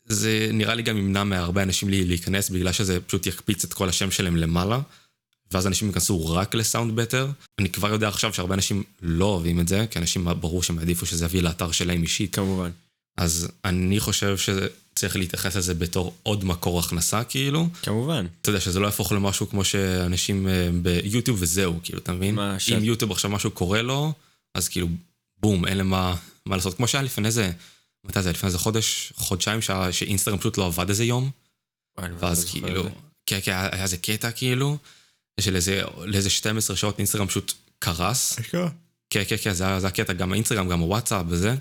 זה 0.08 0.50
נראה 0.54 0.76
לי 0.76 0.84
גם 0.84 0.98
ימנע 0.98 1.24
מהרבה 1.24 1.64
אנשים 1.64 1.90
להיכנס 1.90 2.50
בגלל 2.50 2.72
שזה 2.72 3.02
פשוט 3.02 3.28
יקפיץ 3.28 3.64
את 3.64 3.74
כל 3.74 3.90
השם 3.90 4.12
שלהם 4.12 4.36
למעלה, 4.36 4.80
ואז 5.52 5.68
אנשים 5.68 5.88
ייכנסו 5.88 6.25
רק 6.34 6.56
לסאונד 6.56 6.96
בטר. 6.96 7.28
אני 7.60 7.70
כבר 7.70 7.90
יודע 7.90 8.08
עכשיו 8.08 8.34
שהרבה 8.34 8.56
אנשים 8.56 8.84
לא 9.02 9.25
אוהבים 9.25 9.60
את 9.60 9.68
זה, 9.68 9.86
כי 9.92 10.00
אנשים 10.00 10.28
ברור 10.40 10.64
שהם 10.64 10.80
יעדיפו 10.80 11.06
שזה 11.06 11.25
יביא 11.25 11.42
לאתר 11.42 11.72
שלהם 11.72 12.02
אישית. 12.04 12.36
כמובן. 12.36 12.70
אז 13.18 13.48
אני 13.66 14.00
חושב 14.00 14.38
שצריך 14.38 15.16
להתייחס 15.16 15.56
לזה 15.56 15.74
בתור 15.74 16.16
עוד 16.24 16.44
מקור 16.44 16.80
הכנסה, 16.80 17.24
כאילו. 17.24 17.68
כמובן. 17.82 18.25
אתה 18.42 18.50
יודע, 18.50 18.60
שזה 18.60 18.80
לא 18.80 18.86
יהפוך 18.86 19.12
למשהו 19.12 19.50
כמו 19.50 19.64
שאנשים 19.66 20.48
אה, 20.48 20.70
ביוטיוב 20.82 21.38
וזהו, 21.42 21.80
כאילו, 21.84 22.00
אתה 22.00 22.14
מבין? 22.14 22.36
מה, 22.36 22.60
ש- 22.60 22.70
אם 22.72 22.84
יוטיוב 22.84 23.12
עכשיו 23.12 23.32
משהו 23.32 23.52
קורה 23.52 23.82
לו, 23.82 24.14
אז 24.56 24.68
כאילו, 24.68 24.88
בום, 25.38 25.66
אין 25.68 25.78
להם 25.78 25.90
מה, 25.90 26.16
לעשות. 26.46 26.78
כמו 26.78 26.88
שהיה 26.88 27.02
לפני 27.04 27.28
איזה, 27.28 27.52
מתי 28.06 28.22
זה 28.22 28.30
היה? 28.30 28.34
לפני 28.34 28.48
איזה 28.48 28.58
חודש, 28.58 29.14
חודשיים, 29.16 29.62
שה- 29.62 29.92
שאינסטגרם 29.92 30.38
פשוט 30.38 30.58
לא 30.58 30.66
עבד 30.66 30.90
איזה 30.90 31.04
יום, 31.06 31.30
ואז 31.98 32.12
לא 32.22 32.34
זוכר 32.36 32.52
כאילו, 32.68 32.84
זה. 32.84 32.90
כן, 33.25 33.40
כן, 33.44 33.52
היה 33.52 33.84
איזה 33.84 33.98
קטע 33.98 34.32
כאילו, 34.32 34.78
של 35.39 35.56
איזה, 35.56 35.82
לאיזה 36.06 36.30
12 36.30 36.75
שעות 36.75 36.98
אינסטגרם 36.98 37.27
פשוט 37.27 37.54
קרס. 37.80 38.39
כן, 39.10 39.24
כן, 39.27 39.36
כן, 39.44 39.54
זה 39.54 39.68
היה 39.68 39.80
זה 39.80 39.88
הקטע, 39.88 40.13
גם 40.13 40.32
האינסטגרם, 40.32 40.70
גם 40.70 40.80
הוואטסאפ 40.80 41.25
וזה. 41.30 41.56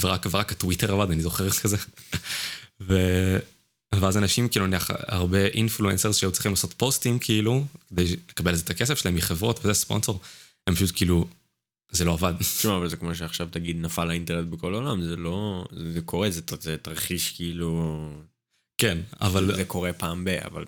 ורק, 0.00 0.26
ורק 0.30 0.52
הטוויטר 0.52 0.92
עבד, 0.92 1.10
אני 1.10 1.22
זוכר 1.22 1.50
כזה. 1.50 1.76
ו... 2.88 2.96
ואז 3.94 4.16
אנשים, 4.16 4.48
כאילו, 4.48 4.66
נניח, 4.66 4.90
הרבה 5.08 5.46
אינפלואנסרס 5.46 6.16
שהיו 6.16 6.32
צריכים 6.32 6.52
לעשות 6.52 6.72
פוסטים, 6.72 7.18
כאילו, 7.18 7.64
כדי 7.88 8.16
לקבל 8.28 8.54
את 8.54 8.70
הכסף 8.70 8.98
שלהם 8.98 9.14
מחברות 9.14 9.58
וזה 9.58 9.74
ספונסור, 9.74 10.20
הם 10.66 10.74
פשוט 10.74 10.90
כאילו, 10.94 11.26
זה 11.90 12.04
לא 12.04 12.12
עבד. 12.12 12.34
תשמע, 12.58 12.76
אבל 12.76 12.88
זה 12.88 12.96
כמו 12.96 13.14
שעכשיו 13.14 13.48
תגיד 13.50 13.76
נפל 13.80 14.10
האינטרנט 14.10 14.48
בכל 14.48 14.74
העולם, 14.74 15.02
זה 15.02 15.16
לא... 15.16 15.64
זה 15.92 16.00
קורה, 16.00 16.30
זה, 16.30 16.40
זה 16.60 16.76
תרחיש 16.82 17.32
כאילו... 17.36 18.08
כן, 18.78 18.98
אבל... 19.20 19.56
זה 19.56 19.64
קורה 19.64 19.92
פעם 19.92 20.24
ב... 20.24 20.28
אבל... 20.28 20.64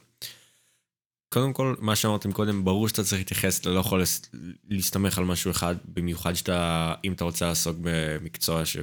קודם 1.35 1.53
כל, 1.53 1.75
מה 1.79 1.97
שאמרתם 1.97 2.33
קודם, 2.33 2.65
ברור 2.65 2.89
שאתה 2.89 3.05
צריך 3.05 3.21
להתייחס, 3.21 3.61
אתה 3.61 3.71
לא 3.71 3.81
יכול 3.81 4.03
להסתמך 4.71 5.19
על 5.19 5.25
משהו 5.25 5.51
אחד, 5.51 5.77
במיוחד 5.95 6.35
שאתה, 6.35 6.95
אם 7.05 7.13
אתה 7.13 7.25
רוצה 7.25 7.47
לעסוק 7.47 7.77
במקצוע 7.81 8.65
ש... 8.65 8.77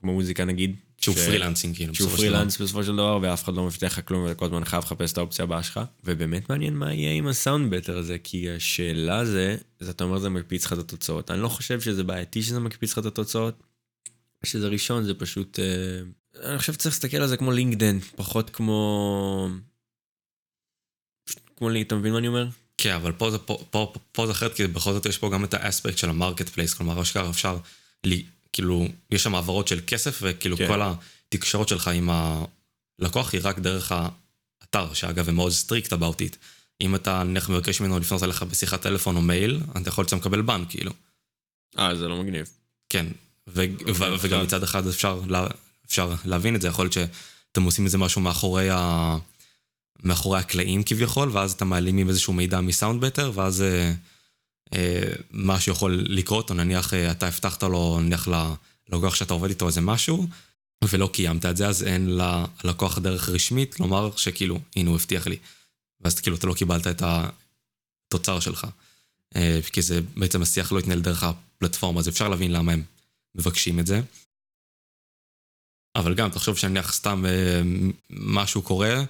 כמו 0.00 0.12
מוזיקה 0.12 0.44
נגיד. 0.44 0.76
שהוא 1.00 1.14
ש- 1.14 1.18
freelancing, 1.18 1.76
כאילו, 1.76 1.94
שהוא. 1.94 2.08
פרילנס 2.08 2.60
בסופו 2.60 2.84
של 2.84 2.92
דבר, 2.92 3.18
ואף 3.22 3.44
אחד 3.44 3.54
לא 3.54 3.64
מבטיח 3.64 3.98
לך 3.98 4.08
כלום, 4.08 4.22
ואתה 4.22 4.34
כל 4.34 4.44
הזמן 4.44 4.64
חייב 4.64 4.82
לחפש 4.84 5.12
את 5.12 5.18
האופציה 5.18 5.42
הבאה 5.42 5.62
שלך. 5.62 5.80
ובאמת 6.04 6.50
מעניין 6.50 6.74
מה 6.74 6.94
יהיה 6.94 7.12
עם 7.12 7.26
ה 7.26 7.74
SoundBetter 7.74 7.98
הזה, 7.98 8.16
כי 8.24 8.50
השאלה 8.50 9.24
זה, 9.24 9.56
זה 9.80 9.90
אתה 9.90 10.04
אומר 10.04 10.18
זה 10.18 10.28
מקפיץ 10.28 10.66
לך 10.66 10.72
את 10.72 10.78
התוצאות. 10.78 11.30
אני 11.30 11.42
לא 11.42 11.48
חושב 11.48 11.80
שזה 11.80 12.04
בעייתי 12.04 12.42
שזה 12.42 12.60
מקפיץ 12.60 12.92
לך 12.92 12.98
את 12.98 13.06
התוצאות. 13.06 13.62
שזה 14.44 14.68
ראשון, 14.68 15.04
זה 15.04 15.14
פשוט... 15.14 15.58
אה, 15.58 16.50
אני 16.50 16.58
חושב 16.58 16.72
שצריך 16.72 16.94
להסתכל 16.94 17.16
על 17.16 17.28
זה 17.28 17.36
כמו 17.36 17.52
LinkedIn, 17.52 18.00
פחות 18.00 18.50
כמו... 18.50 19.48
כמו 21.58 21.68
אתה 21.80 21.94
מבין 21.94 22.12
מה 22.12 22.18
אני 22.18 22.28
אומר? 22.28 22.46
כן, 22.78 22.94
אבל 22.94 23.12
פה 23.12 23.30
זה, 23.30 23.38
פה, 23.38 23.64
פה, 23.70 23.92
פה, 24.12 24.26
זה 24.26 24.32
אחרת, 24.32 24.54
כי 24.54 24.66
בכל 24.66 24.92
זאת 24.92 25.06
יש 25.06 25.18
פה 25.18 25.30
גם 25.30 25.44
את 25.44 25.54
האספקט 25.54 25.98
של 25.98 26.08
ה 26.08 26.14
market 26.14 26.48
place, 26.48 26.74
כלומר, 26.74 27.02
אשכרה 27.02 27.30
אפשר, 27.30 27.58
לי, 28.04 28.24
כאילו, 28.52 28.86
יש 29.10 29.22
שם 29.22 29.34
העברות 29.34 29.68
של 29.68 29.80
כסף, 29.86 30.18
וכאילו 30.22 30.56
כן. 30.56 30.68
כל 30.68 30.80
התקשורת 30.82 31.68
שלך 31.68 31.88
עם 31.88 32.10
הלקוח 33.00 33.32
היא 33.32 33.40
רק 33.44 33.58
דרך 33.58 33.92
האתר, 33.92 34.94
שאגב, 34.94 35.28
הם 35.28 35.34
מאוד 35.34 35.52
strict 35.52 35.92
about 35.92 35.96
it. 36.20 36.36
אם 36.80 36.94
אתה 36.94 37.22
נניח 37.22 37.48
מבקש 37.50 37.80
ממנו 37.80 37.98
לפנות 37.98 38.22
אליך 38.22 38.42
בשיחת 38.42 38.82
טלפון 38.82 39.16
או 39.16 39.22
מייל, 39.22 39.60
אתה 39.82 39.88
יכול 39.88 40.04
בעצם 40.04 40.16
לקבל 40.16 40.42
בן, 40.42 40.64
כאילו. 40.68 40.92
אה, 41.78 41.96
זה 41.96 42.08
לא 42.08 42.22
מגניב. 42.22 42.50
כן, 42.88 43.06
ו- 43.48 43.64
ו- 43.94 44.14
וגם 44.20 44.42
מצד 44.42 44.62
אחד 44.62 44.86
אפשר, 44.86 45.20
לה- 45.26 45.46
אפשר 45.86 46.14
להבין 46.24 46.56
את 46.56 46.60
זה, 46.62 46.68
יכול 46.68 46.84
להיות 46.84 46.92
שאתם 46.92 47.62
עושים 47.62 47.84
איזה 47.84 47.98
משהו 47.98 48.20
מאחורי, 48.20 48.70
ה- 48.70 49.16
מאחורי 50.02 50.38
הקלעים 50.38 50.82
כביכול, 50.82 51.28
ואז 51.32 51.52
אתם 51.52 51.68
מעלים 51.68 51.98
עם 51.98 52.08
איזשהו 52.08 52.32
מידע 52.32 52.60
מסאונד 52.60 53.00
בטר, 53.00 53.32
ואז 53.34 53.62
אה, 53.62 53.92
אה, 54.74 55.12
משהו 55.30 55.72
יכול 55.72 56.04
לקרות, 56.08 56.50
או 56.50 56.54
נניח 56.54 56.94
אה, 56.94 57.10
אתה 57.10 57.26
הבטחת 57.26 57.62
לו, 57.62 58.00
נניח 58.00 58.28
ללקוח 58.88 59.14
שאתה 59.14 59.34
עובד 59.34 59.48
איתו 59.48 59.66
איזה 59.66 59.80
משהו, 59.80 60.26
ולא 60.84 61.10
קיימת 61.12 61.46
את 61.46 61.56
זה, 61.56 61.68
אז 61.68 61.82
אין 61.82 62.18
ללקוח 62.64 62.98
דרך 62.98 63.28
רשמית 63.28 63.80
לומר 63.80 64.10
שכאילו, 64.16 64.60
הנה 64.76 64.90
הוא 64.90 64.96
הבטיח 64.96 65.26
לי. 65.26 65.36
ואז 66.00 66.20
כאילו 66.20 66.36
אתה 66.36 66.46
לא 66.46 66.54
קיבלת 66.54 66.86
את 66.86 67.02
התוצר 67.02 68.40
שלך. 68.40 68.66
אה, 69.36 69.60
כי 69.72 69.82
זה 69.82 70.00
בעצם 70.16 70.42
השיח 70.42 70.72
לא 70.72 70.78
יתנהל 70.78 71.00
דרך 71.00 71.22
הפלטפורמה, 71.22 72.00
אז 72.00 72.08
אפשר 72.08 72.28
להבין 72.28 72.52
למה 72.52 72.72
הם 72.72 72.82
מבקשים 73.34 73.78
את 73.78 73.86
זה. 73.86 74.00
אבל 75.96 76.14
גם, 76.14 76.30
תחשוב 76.30 76.56
שנניח 76.56 76.92
סתם 76.92 77.24
אה, 77.26 77.62
משהו 78.10 78.62
קורה, 78.62 79.02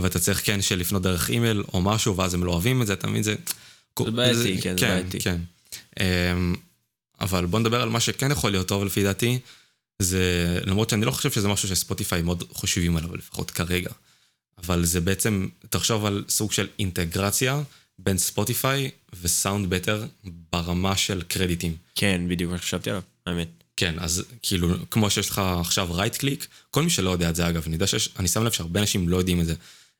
ואתה 0.00 0.18
צריך 0.18 0.46
כן 0.46 0.62
שלפנות 0.62 1.02
דרך 1.02 1.30
אימייל 1.30 1.62
או 1.74 1.82
משהו, 1.82 2.16
ואז 2.16 2.34
הם 2.34 2.44
לא 2.44 2.52
אוהבים 2.52 2.82
את 2.82 2.86
זה, 2.86 2.92
אתה 2.92 3.06
מבין? 3.06 3.22
זה... 3.22 3.34
זה 4.04 4.10
בעייתי, 4.10 4.62
כן, 4.62 4.78
זה 4.78 4.86
בעייתי. 4.86 5.20
כן. 5.20 5.40
אמ, 6.00 6.54
אבל 7.20 7.46
בוא 7.46 7.60
נדבר 7.60 7.82
על 7.82 7.88
מה 7.88 8.00
שכן 8.00 8.30
יכול 8.30 8.50
להיות 8.50 8.68
טוב 8.68 8.84
לפי 8.84 9.02
דעתי, 9.02 9.38
זה, 10.02 10.58
למרות 10.66 10.90
שאני 10.90 11.04
לא 11.04 11.10
חושב 11.10 11.30
שזה 11.30 11.48
משהו 11.48 11.68
שספוטיפיי 11.68 12.22
מאוד 12.22 12.44
חושבים 12.52 12.96
עליו, 12.96 13.16
לפחות 13.16 13.50
כרגע. 13.50 13.90
אבל 14.58 14.84
זה 14.84 15.00
בעצם, 15.00 15.48
תחשוב 15.70 16.06
על 16.06 16.24
סוג 16.28 16.52
של 16.52 16.66
אינטגרציה 16.78 17.62
בין 17.98 18.18
ספוטיפיי 18.18 18.90
ו 19.22 19.70
SoundBetter 19.70 20.06
ברמה 20.52 20.96
של 20.96 21.22
קרדיטים. 21.22 21.76
כן, 21.94 22.20
בדיוק 22.28 22.52
מה 22.52 22.58
שחשבתי 22.58 22.90
עליו, 22.90 23.02
האמת. 23.26 23.48
כן, 23.76 23.94
אז 23.98 24.24
כאילו, 24.42 24.74
כמו 24.90 25.10
שיש 25.10 25.30
לך 25.30 25.38
עכשיו 25.60 25.94
right 25.94 26.16
click, 26.16 26.46
כל 26.70 26.82
מי 26.82 26.90
שלא 26.90 27.10
יודע 27.10 27.30
את 27.30 27.36
זה 27.36 27.48
אגב, 27.48 27.62
אני 27.66 27.74
יודע 27.74 27.86
שיש, 27.86 28.08
אני 28.18 28.28
שם 28.28 28.44
לב 28.44 28.52
שהרבה 28.52 28.80
אנשים 28.80 29.08
לא 29.08 29.16
יודעים 29.16 29.40
את 29.40 29.46
זה. 29.46 29.54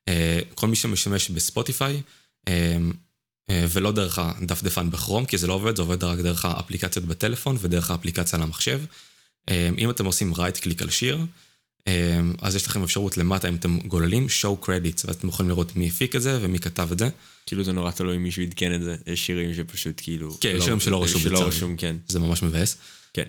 אה, 0.09 0.39
כל 0.55 0.67
מי 0.67 0.77
שמשתמש 0.77 1.31
בספוטיפיי, 1.31 2.03
אה, 2.49 2.77
אה, 3.51 3.65
ולא 3.69 3.93
דרך 3.93 4.19
הדפדפן 4.19 4.91
בכרום, 4.91 5.25
כי 5.25 5.39
זה 5.39 5.47
לא 5.47 5.53
עובד, 5.53 5.77
זה 5.77 5.83
עובד 5.83 6.05
רק 6.05 6.19
דרך 6.19 6.45
האפליקציות 6.45 7.05
בטלפון 7.05 7.57
ודרך 7.61 7.91
האפליקציה 7.91 8.39
למחשב. 8.39 8.81
אה, 9.51 9.71
אם 9.79 9.91
אתם 9.91 10.05
עושים 10.05 10.35
right 10.35 10.57
click 10.57 10.83
על 10.83 10.91
שיר, 10.91 11.19
אז 12.43 12.57
יש 12.57 12.67
לכם 12.67 12.83
אפשרות 12.83 13.17
למטה, 13.17 13.49
אם 13.49 13.55
אתם 13.55 13.79
גוללים, 13.79 14.27
show 14.43 14.65
credits, 14.65 15.05
ואתם 15.05 15.29
יכולים 15.29 15.51
לראות 15.51 15.77
מי 15.77 15.89
הפיק 15.89 16.17
את 16.17 16.23
זה 16.23 16.39
ומי 16.43 16.59
כתב 16.59 16.89
את 16.93 16.99
זה. 16.99 17.09
כאילו 17.47 17.65
זה 17.65 17.73
נורא 17.73 17.91
תלוי 17.91 18.17
אם 18.17 18.23
מישהו 18.23 18.43
עדכן 18.43 18.75
את 18.75 18.83
זה, 18.83 18.97
יש 19.07 19.27
שירים 19.27 19.55
שפשוט 19.55 20.01
כאילו... 20.03 20.39
כן, 20.41 20.55
יש 20.57 20.65
שירים 20.65 20.81
שלא 20.81 21.03
רשום 21.03 21.21
שלא 21.21 21.33
לצערי. 21.33 21.49
רשום, 21.49 21.77
כן. 21.77 21.97
זה 22.09 22.19
ממש 22.19 22.43
מבאס. 22.43 22.77
כן. 23.15 23.25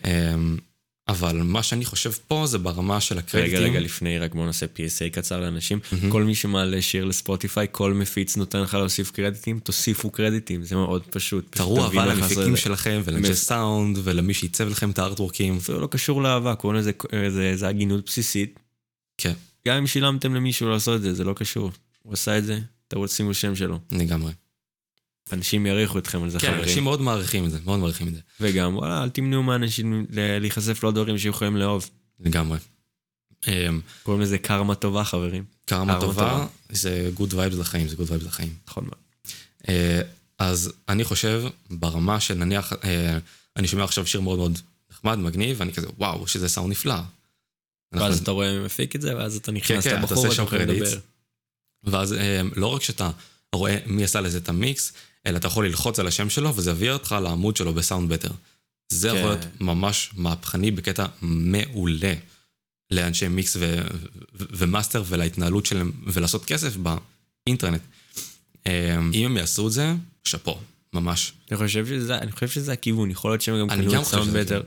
אבל 1.10 1.38
מה 1.42 1.64
שאני 1.64 1.86
חושב 1.86 2.12
פה 2.28 2.44
זה 2.48 2.58
ברמה 2.58 3.02
של 3.02 3.18
הקרדיטים. 3.18 3.56
רגע, 3.58 3.66
רגע, 3.70 3.80
לפני, 3.80 4.20
רק 4.20 4.34
בואו 4.36 4.46
נעשה 4.46 4.66
PSA 4.66 5.10
קצר 5.12 5.40
לאנשים. 5.42 5.80
כל 6.12 6.24
מי 6.24 6.36
שמעלה 6.36 6.82
שיר 6.82 7.06
לספוטיפיי, 7.06 7.68
כל 7.72 7.94
מפיץ 7.94 8.38
נותן 8.38 8.62
לך 8.62 8.74
להוסיף 8.74 9.12
קרדיטים, 9.12 9.60
תוסיפו 9.60 10.10
קרדיטים, 10.10 10.64
זה 10.64 10.76
מאוד 10.76 11.04
פשוט. 11.10 11.46
תראו 11.50 11.84
אהבה 11.84 12.06
למפיקים 12.06 12.56
זה. 12.56 12.58
שלכם 12.62 13.02
ולאנשי 13.06 13.32
מס- 13.32 13.44
סאונד 13.46 13.98
ולמי 14.04 14.34
שעיצב 14.34 14.68
לכם 14.70 14.90
את 14.90 15.00
הארטוורקים. 15.00 15.60
זה 15.60 15.74
לא 15.74 15.88
קשור 15.88 16.22
לאהבה, 16.22 16.56
קוראים 16.56 16.80
לזה, 16.80 16.92
זה, 17.30 17.52
זה 17.56 17.68
הגינות 17.68 18.06
בסיסית. 18.06 18.60
כן, 19.18 19.34
גם 19.68 19.78
אם 19.78 19.88
שילמתם 19.88 20.36
למישהו 20.36 20.70
לעשות 20.70 20.96
את 20.96 21.02
זה, 21.02 21.14
זה 21.14 21.24
לא 21.24 21.34
קשור. 21.34 21.72
הוא 22.04 22.14
עשה 22.14 22.38
את 22.38 22.46
זה, 22.46 22.60
תראו 22.88 23.08
שימו 23.08 23.34
שם 23.34 23.56
שלו. 23.56 23.80
לגמרי. 23.92 24.32
אנשים 25.34 25.66
יעריכו 25.66 25.98
אתכם 25.98 26.24
על 26.24 26.30
זה 26.30 26.40
כן, 26.40 26.48
חברים. 26.48 26.64
אנשים 26.64 26.84
מאוד 26.84 27.02
מעריכים 27.02 27.46
את 27.46 27.52
זה, 27.52 27.60
מאוד 27.66 27.80
מעריכים 27.80 28.08
את 28.08 28.14
זה. 28.14 28.20
וגם, 28.42 28.76
וואלה, 28.76 29.04
אל 29.04 29.10
תמנעו 29.10 29.44
מאנשים 29.44 30.06
להיחשף 30.42 30.84
לעוד 30.84 30.96
דברים 30.96 31.18
שיכולים 31.18 31.58
לאהוב. 31.58 31.90
לגמרי. 32.20 32.58
אמ, 33.48 33.82
קוראים 34.04 34.22
לזה 34.22 34.38
קרמה 34.38 34.76
טובה, 34.76 35.04
חברים. 35.04 35.44
קרמה 35.66 36.00
טובה, 36.02 36.14
טובה. 36.30 36.48
זה 36.70 37.10
good 37.14 37.34
vibes 37.34 37.58
לחיים, 37.58 37.88
זה 37.88 37.96
good 37.96 38.12
vibes 38.12 38.26
לחיים. 38.26 38.54
נכון 38.68 38.84
מאוד. 38.86 38.98
אה, 39.70 40.02
אז 40.40 40.74
אני 40.90 41.04
חושב, 41.04 41.44
ברמה 41.70 42.20
של 42.20 42.34
נניח, 42.34 42.74
אה, 42.84 43.18
אני 43.58 43.68
שומע 43.68 43.84
עכשיו 43.84 44.08
שיר 44.08 44.22
מאוד 44.22 44.38
מאוד 44.38 44.60
נחמד, 44.92 45.16
מגניב, 45.18 45.56
ואני 45.60 45.74
כזה, 45.74 45.88
וואו, 45.98 46.28
שזה 46.28 46.50
סאונד 46.50 46.72
נפלא. 46.72 46.94
אנחנו- 46.94 48.08
ואז 48.08 48.20
אתה 48.22 48.32
רואה 48.32 48.60
מי 48.60 48.66
מפיק 48.66 48.96
את 48.96 49.02
זה, 49.02 49.16
ואז 49.18 49.36
אתה 49.36 49.52
נכנס 49.52 49.84
כן, 49.84 49.90
אתה 49.90 50.00
לבחור 50.00 50.28
עושה 50.28 50.44
ואתה. 50.44 50.56
לדבר. 50.58 51.00
ואז 51.84 52.14
אה, 52.14 52.42
לא 52.56 52.68
רק 52.68 52.82
שאתה 52.84 53.10
רואה 53.56 53.78
מי 53.86 54.04
עשה 54.04 54.22
לזה 54.22 54.38
את 54.38 54.50
המיקס, 54.50 54.94
אלא 55.28 55.38
אתה 55.38 55.48
יכול 55.48 55.66
ללחוץ 55.66 56.00
על 56.00 56.08
השם 56.08 56.30
שלו, 56.30 56.56
וזה 56.56 56.72
יביא 56.72 56.92
אותך 56.92 57.16
לעמוד 57.24 57.58
שלו 57.58 57.74
ב 57.74 58.14
SoundBetter. 58.14 58.32
זה 58.90 59.08
יכול 59.08 59.22
כן. 59.22 59.28
להיות 59.28 59.46
ממש 59.60 60.12
מהפכני 60.16 60.72
בקטע 60.72 61.06
מעולה 61.22 62.14
לאנשי 62.92 63.28
מיקס 63.28 63.56
ו- 63.56 63.60
ו- 64.34 64.46
ומאסטר 64.52 65.04
ולהתנהלות 65.08 65.66
שלהם, 65.66 65.92
ולעשות 66.04 66.46
כסף 66.46 66.74
באינטרנט. 66.78 67.82
אה, 68.68 68.98
אם 69.14 69.26
הם 69.26 69.38
יעשו 69.38 69.68
את 69.68 69.72
זה, 69.72 69.94
שאפו, 70.24 70.60
ממש. 70.94 71.34
אני 71.52 71.58
חושב 71.58 71.88
שזה, 71.88 72.18
אני 72.18 72.32
חושב 72.32 72.48
שזה 72.48 72.74
הכיוון, 72.74 73.12
יכול 73.12 73.32
להיות 73.32 73.42
שהם 73.42 73.60
גם 73.60 73.70
קנו 73.70 74.02
את 74.02 74.06
סאונד 74.06 74.38
בטר. 74.38 74.64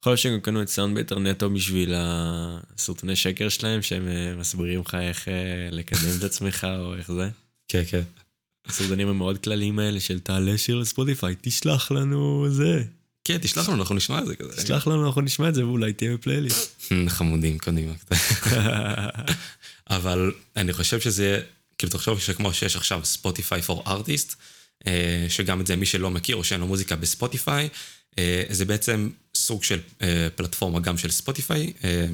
יכול 0.00 0.10
להיות 0.10 0.20
שהם 0.20 0.32
גם 0.32 0.40
קנו 0.40 0.62
את 0.62 0.68
סאונד 0.68 0.98
בטר 0.98 1.18
נטו 1.18 1.50
בשביל 1.50 1.94
הסרטוני 1.96 3.16
שקר 3.16 3.48
שלהם, 3.48 3.82
שהם 3.82 4.08
אה, 4.08 4.34
מסבירים 4.36 4.80
לך 4.80 4.94
איך 4.94 5.28
אה, 5.28 5.68
לקדם 5.70 6.18
את 6.18 6.24
עצמך 6.24 6.66
או 6.78 6.94
איך 6.94 7.12
זה. 7.12 7.28
כן, 7.68 7.82
כן. 7.90 8.02
הסרטונים 8.66 9.08
המאוד 9.08 9.38
כלליים 9.38 9.78
האלה 9.78 10.00
של 10.00 10.20
תעלה 10.20 10.58
שיר 10.58 10.76
לספוטיפיי, 10.76 11.34
תשלח 11.40 11.92
לנו 11.92 12.46
זה. 12.50 12.82
כן, 13.24 13.38
תשלח 13.38 13.68
לנו, 13.68 13.78
אנחנו 13.78 13.94
נשמע 13.94 14.18
את 14.18 14.26
זה 14.26 14.36
כזה. 14.36 14.62
תשלח 14.62 14.86
לנו, 14.86 15.06
אנחנו 15.06 15.20
נשמע 15.20 15.48
את 15.48 15.54
זה 15.54 15.66
ואולי 15.66 15.92
תהיה 15.92 16.14
בפלייליסט. 16.14 16.82
חמודים, 17.08 17.58
קדימה. 17.58 17.92
אבל 19.90 20.32
אני 20.56 20.72
חושב 20.72 21.00
שזה, 21.00 21.40
כאילו 21.78 21.92
תחשוב 21.92 22.20
שכמו 22.20 22.54
שיש 22.54 22.76
עכשיו 22.76 23.00
Spotify 23.04 23.62
for 23.62 23.82
Artists, 23.86 24.34
שגם 25.28 25.60
את 25.60 25.66
זה 25.66 25.76
מי 25.76 25.86
שלא 25.86 26.10
מכיר 26.10 26.36
או 26.36 26.44
שאין 26.44 26.60
לו 26.60 26.66
מוזיקה 26.66 26.96
בספוטיפיי, 26.96 27.68
אה, 28.18 28.42
זה 28.50 28.64
בעצם 28.64 29.10
סוג 29.34 29.64
של 29.64 29.78
אה, 30.02 30.28
פלטפורמה 30.36 30.80
גם 30.80 30.98
של 30.98 31.10
ספוטיפיי, 31.10 31.72
אה, 31.84 32.06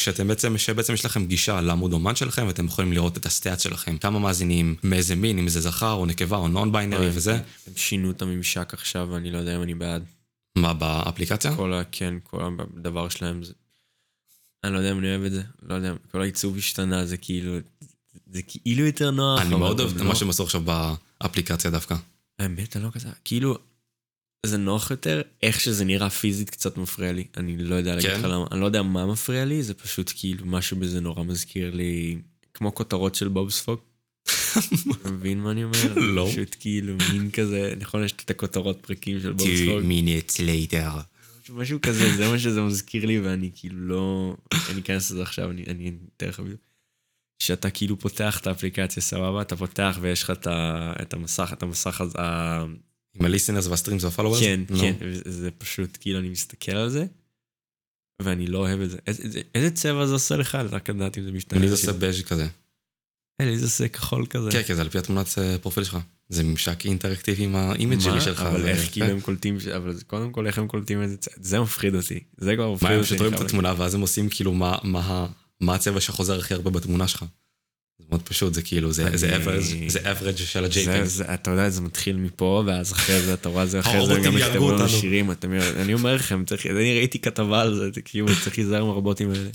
שאתם 0.00 0.28
בעצם, 0.28 0.58
שבעצם 0.58 0.94
יש 0.94 1.04
לכם 1.04 1.26
גישה 1.26 1.60
לעמוד 1.60 1.92
אומן 1.92 2.16
שלכם 2.16 2.46
ואתם 2.46 2.64
יכולים 2.66 2.92
לראות 2.92 3.16
את 3.16 3.26
ה 3.26 3.32
stats 3.32 3.62
שלכם, 3.62 3.98
כמה 3.98 4.18
מאזינים, 4.18 4.76
מאיזה 4.82 5.16
מין, 5.16 5.38
אם 5.38 5.48
זה 5.48 5.60
זכר 5.60 5.92
או 5.92 6.06
נקבה 6.06 6.36
או 6.36 6.48
non 6.48 6.72
binary 6.72 7.08
וזה, 7.08 7.34
הם 7.66 7.72
שינו 7.76 8.10
את 8.10 8.22
הממשק 8.22 8.74
עכשיו, 8.74 9.08
ואני 9.10 9.30
לא 9.30 9.38
יודע 9.38 9.56
אם 9.56 9.62
אני 9.62 9.74
בעד. 9.74 10.04
מה 10.58 10.74
באפליקציה? 10.74 11.56
כל 11.56 11.72
ה... 11.72 11.82
כן, 11.92 12.14
כל 12.22 12.50
הדבר 12.76 13.08
שלהם 13.08 13.44
זה... 13.44 13.52
אני 14.64 14.72
לא 14.72 14.78
יודע 14.78 14.92
אם 14.92 14.98
אני 14.98 15.08
אוהב 15.10 15.22
את 15.22 15.32
זה, 15.32 15.42
לא 15.62 15.74
יודע, 15.74 15.92
כל 16.12 16.22
העיצוב 16.22 16.56
השתנה, 16.56 17.06
זה 17.06 17.16
כאילו... 17.16 17.56
זה 18.32 18.42
כאילו 18.42 18.86
יותר 18.86 19.10
נוח. 19.10 19.40
אני 19.40 19.54
מאוד 19.54 19.80
אוהב 19.80 19.92
את 19.94 20.00
לא- 20.00 20.06
מה 20.08 20.14
שהם 20.14 20.30
עשו 20.30 20.42
עכשיו 20.42 20.62
באפליקציה 21.20 21.70
דווקא. 21.70 21.94
האמת, 22.38 22.76
אני 22.76 22.84
לא 22.84 22.90
כזה, 22.90 23.08
כאילו, 23.24 23.58
זה 24.46 24.56
נוח 24.56 24.90
יותר, 24.90 25.22
איך 25.42 25.60
שזה 25.60 25.84
נראה 25.84 26.10
פיזית 26.10 26.50
קצת 26.50 26.76
מפריע 26.76 27.12
לי. 27.12 27.24
אני 27.36 27.56
לא 27.56 27.74
יודע 27.74 27.94
להגיד 27.94 28.10
כן? 28.10 28.18
לך 28.18 28.24
למה, 28.24 28.44
אני 28.52 28.60
לא 28.60 28.66
יודע 28.66 28.82
מה 28.82 29.06
מפריע 29.06 29.44
לי, 29.44 29.62
זה 29.62 29.74
פשוט 29.74 30.12
כאילו 30.16 30.46
משהו 30.46 30.76
בזה 30.76 31.00
נורא 31.00 31.22
מזכיר 31.22 31.74
לי, 31.74 32.18
כמו 32.54 32.74
כותרות 32.74 33.14
של 33.14 33.28
בובספוג. 33.28 33.78
אתה 35.02 35.10
מבין 35.12 35.40
מה 35.40 35.50
אני 35.50 35.64
אומר? 35.64 35.94
לא. 35.96 36.28
פשוט 36.32 36.56
כאילו 36.60 36.96
מין 37.12 37.30
כזה, 37.30 37.74
נכון, 37.80 38.04
יש 38.04 38.12
את 38.12 38.30
הכותרות 38.30 38.78
פרקים 38.86 39.20
של 39.20 39.32
בובספוג. 39.32 39.82
minutes 39.90 40.36
later. 40.36 41.00
משהו 41.52 41.78
כזה, 41.82 42.16
זה 42.16 42.28
מה 42.28 42.38
שזה 42.38 42.60
מזכיר 42.60 43.06
לי, 43.06 43.20
ואני 43.20 43.50
כאילו 43.54 43.76
לא... 43.80 44.36
אני 44.70 44.80
אכנס 44.80 45.10
לזה 45.10 45.22
עכשיו, 45.22 45.50
אני 45.50 45.64
אני 45.68 45.92
אתאר 46.16 46.28
לך 46.28 46.40
בדיוק. 46.40 46.60
שאתה 47.42 47.70
כאילו 47.70 47.98
פותח 47.98 48.40
את 48.40 48.46
האפליקציה, 48.46 49.02
סבבה? 49.02 49.42
אתה 49.42 49.56
פותח 49.56 49.98
ויש 50.00 50.22
לך 50.22 50.30
את 50.30 50.46
ה- 50.46 50.92
את 51.02 51.14
המסך, 51.14 51.50
את 51.52 51.62
המסך 51.62 52.00
הזה, 52.00 52.18
עם 53.20 53.26
ה-listeners 53.26 53.68
וה-streams 53.68 54.04
וה-followers? 54.04 54.40
כן, 54.40 54.60
נו. 54.70 54.78
כן, 54.80 54.94
זה 55.24 55.50
פשוט, 55.58 55.98
כאילו, 56.00 56.18
אני 56.18 56.28
מסתכל 56.28 56.72
על 56.72 56.88
זה, 56.90 57.06
ואני 58.22 58.46
לא 58.46 58.58
אוהב 58.58 58.80
את 58.80 58.90
זה. 58.90 58.98
איזה- 59.06 59.40
איזה- 59.54 59.70
צבע 59.70 60.06
זה 60.06 60.12
עושה 60.12 60.36
לך? 60.36 60.54
רק 60.70 60.90
לדעת 60.90 61.18
אם 61.18 61.22
זה 61.24 61.32
משתנה. 61.32 61.60
לי 61.60 61.68
זה 61.68 61.74
עושה 61.74 61.92
בז' 61.92 62.22
כזה. 62.22 62.46
אה, 63.40 63.46
לי 63.46 63.58
זה 63.58 63.64
עושה 63.66 63.88
כחול 63.88 64.26
כזה. 64.26 64.50
כן, 64.50 64.62
כן, 64.66 64.74
זה 64.74 64.80
על 64.80 64.88
פי 64.88 64.98
התמונת 64.98 65.26
אה, 65.38 65.58
פרופיל 65.58 65.84
שלך. 65.84 65.98
זה 66.28 66.42
ממשק 66.44 66.84
אינטראקטיבי 66.86 67.44
עם 67.44 67.56
ה 67.56 67.63
image 67.63 68.00
שלי 68.00 68.12
מה? 68.12 68.20
שלך. 68.20 68.40
אבל 68.40 68.66
איך. 68.68 68.92
כאילו 68.92 69.06
הם 69.06 69.20
קולטים, 69.20 69.58
אבל 69.76 69.94
קודם 70.06 70.32
כל 70.32 70.46
איך 70.46 70.58
הם 70.58 70.68
קולטים 70.68 71.02
את 71.02 71.08
זה, 71.10 71.16
זה 71.36 71.60
מפחיד 71.60 71.94
אותי. 71.94 72.20
זה 72.38 72.54
כבר 72.56 72.72
מפחיד 72.72 72.88
מה 72.88 72.94
הם 72.94 72.98
אותי. 73.00 73.06
פשוט 73.08 73.18
רואים 73.18 73.34
את 73.34 73.38
אני 73.40 73.46
התמונה 73.46 73.74
ואז 73.78 73.94
הם 73.94 74.00
עושים 74.00 74.28
כאילו 74.28 74.54
מה- 74.54 74.78
מה 74.82 75.00
ה- 75.00 75.26
מה 75.60 75.74
הצבע 75.74 76.00
שחוזר 76.00 76.38
הכי 76.38 76.54
הרבה 76.54 76.70
בתמונה 76.70 77.08
שלך. 77.08 77.24
זה 77.98 78.04
מאוד 78.10 78.22
פשוט, 78.22 78.54
זה 78.54 78.62
כאילו, 78.62 78.92
זה 78.92 79.08
average, 79.08 79.90
זה 79.90 80.12
average 80.12 80.36
של 80.36 80.64
ה-JPEG. 80.64 81.34
אתה 81.34 81.50
יודע, 81.50 81.70
זה 81.70 81.80
מתחיל 81.80 82.16
מפה, 82.16 82.62
ואז 82.66 82.92
אחרי 82.92 83.22
זה, 83.22 83.34
אתה 83.34 83.48
רואה 83.48 83.66
זה 83.66 83.80
אחרי 83.80 84.06
זה, 84.06 84.20
גם 84.24 84.38
יכתבו 84.38 84.72
לנו. 84.72 84.88
שירים, 84.88 85.30
אתם 85.30 85.52
יודעים, 85.52 85.74
אני 85.82 85.94
אומר 85.94 86.14
לכם, 86.14 86.44
צריך- 86.44 86.66
אני 86.66 86.98
ראיתי 86.98 87.18
כתבה 87.18 87.60
על 87.60 87.74
זה, 87.74 87.90
תקשיבו, 87.92 88.28
צריך 88.44 88.58
להיזהר 88.58 88.84
מהרובוטים 88.84 89.30
האלה. 89.30 89.50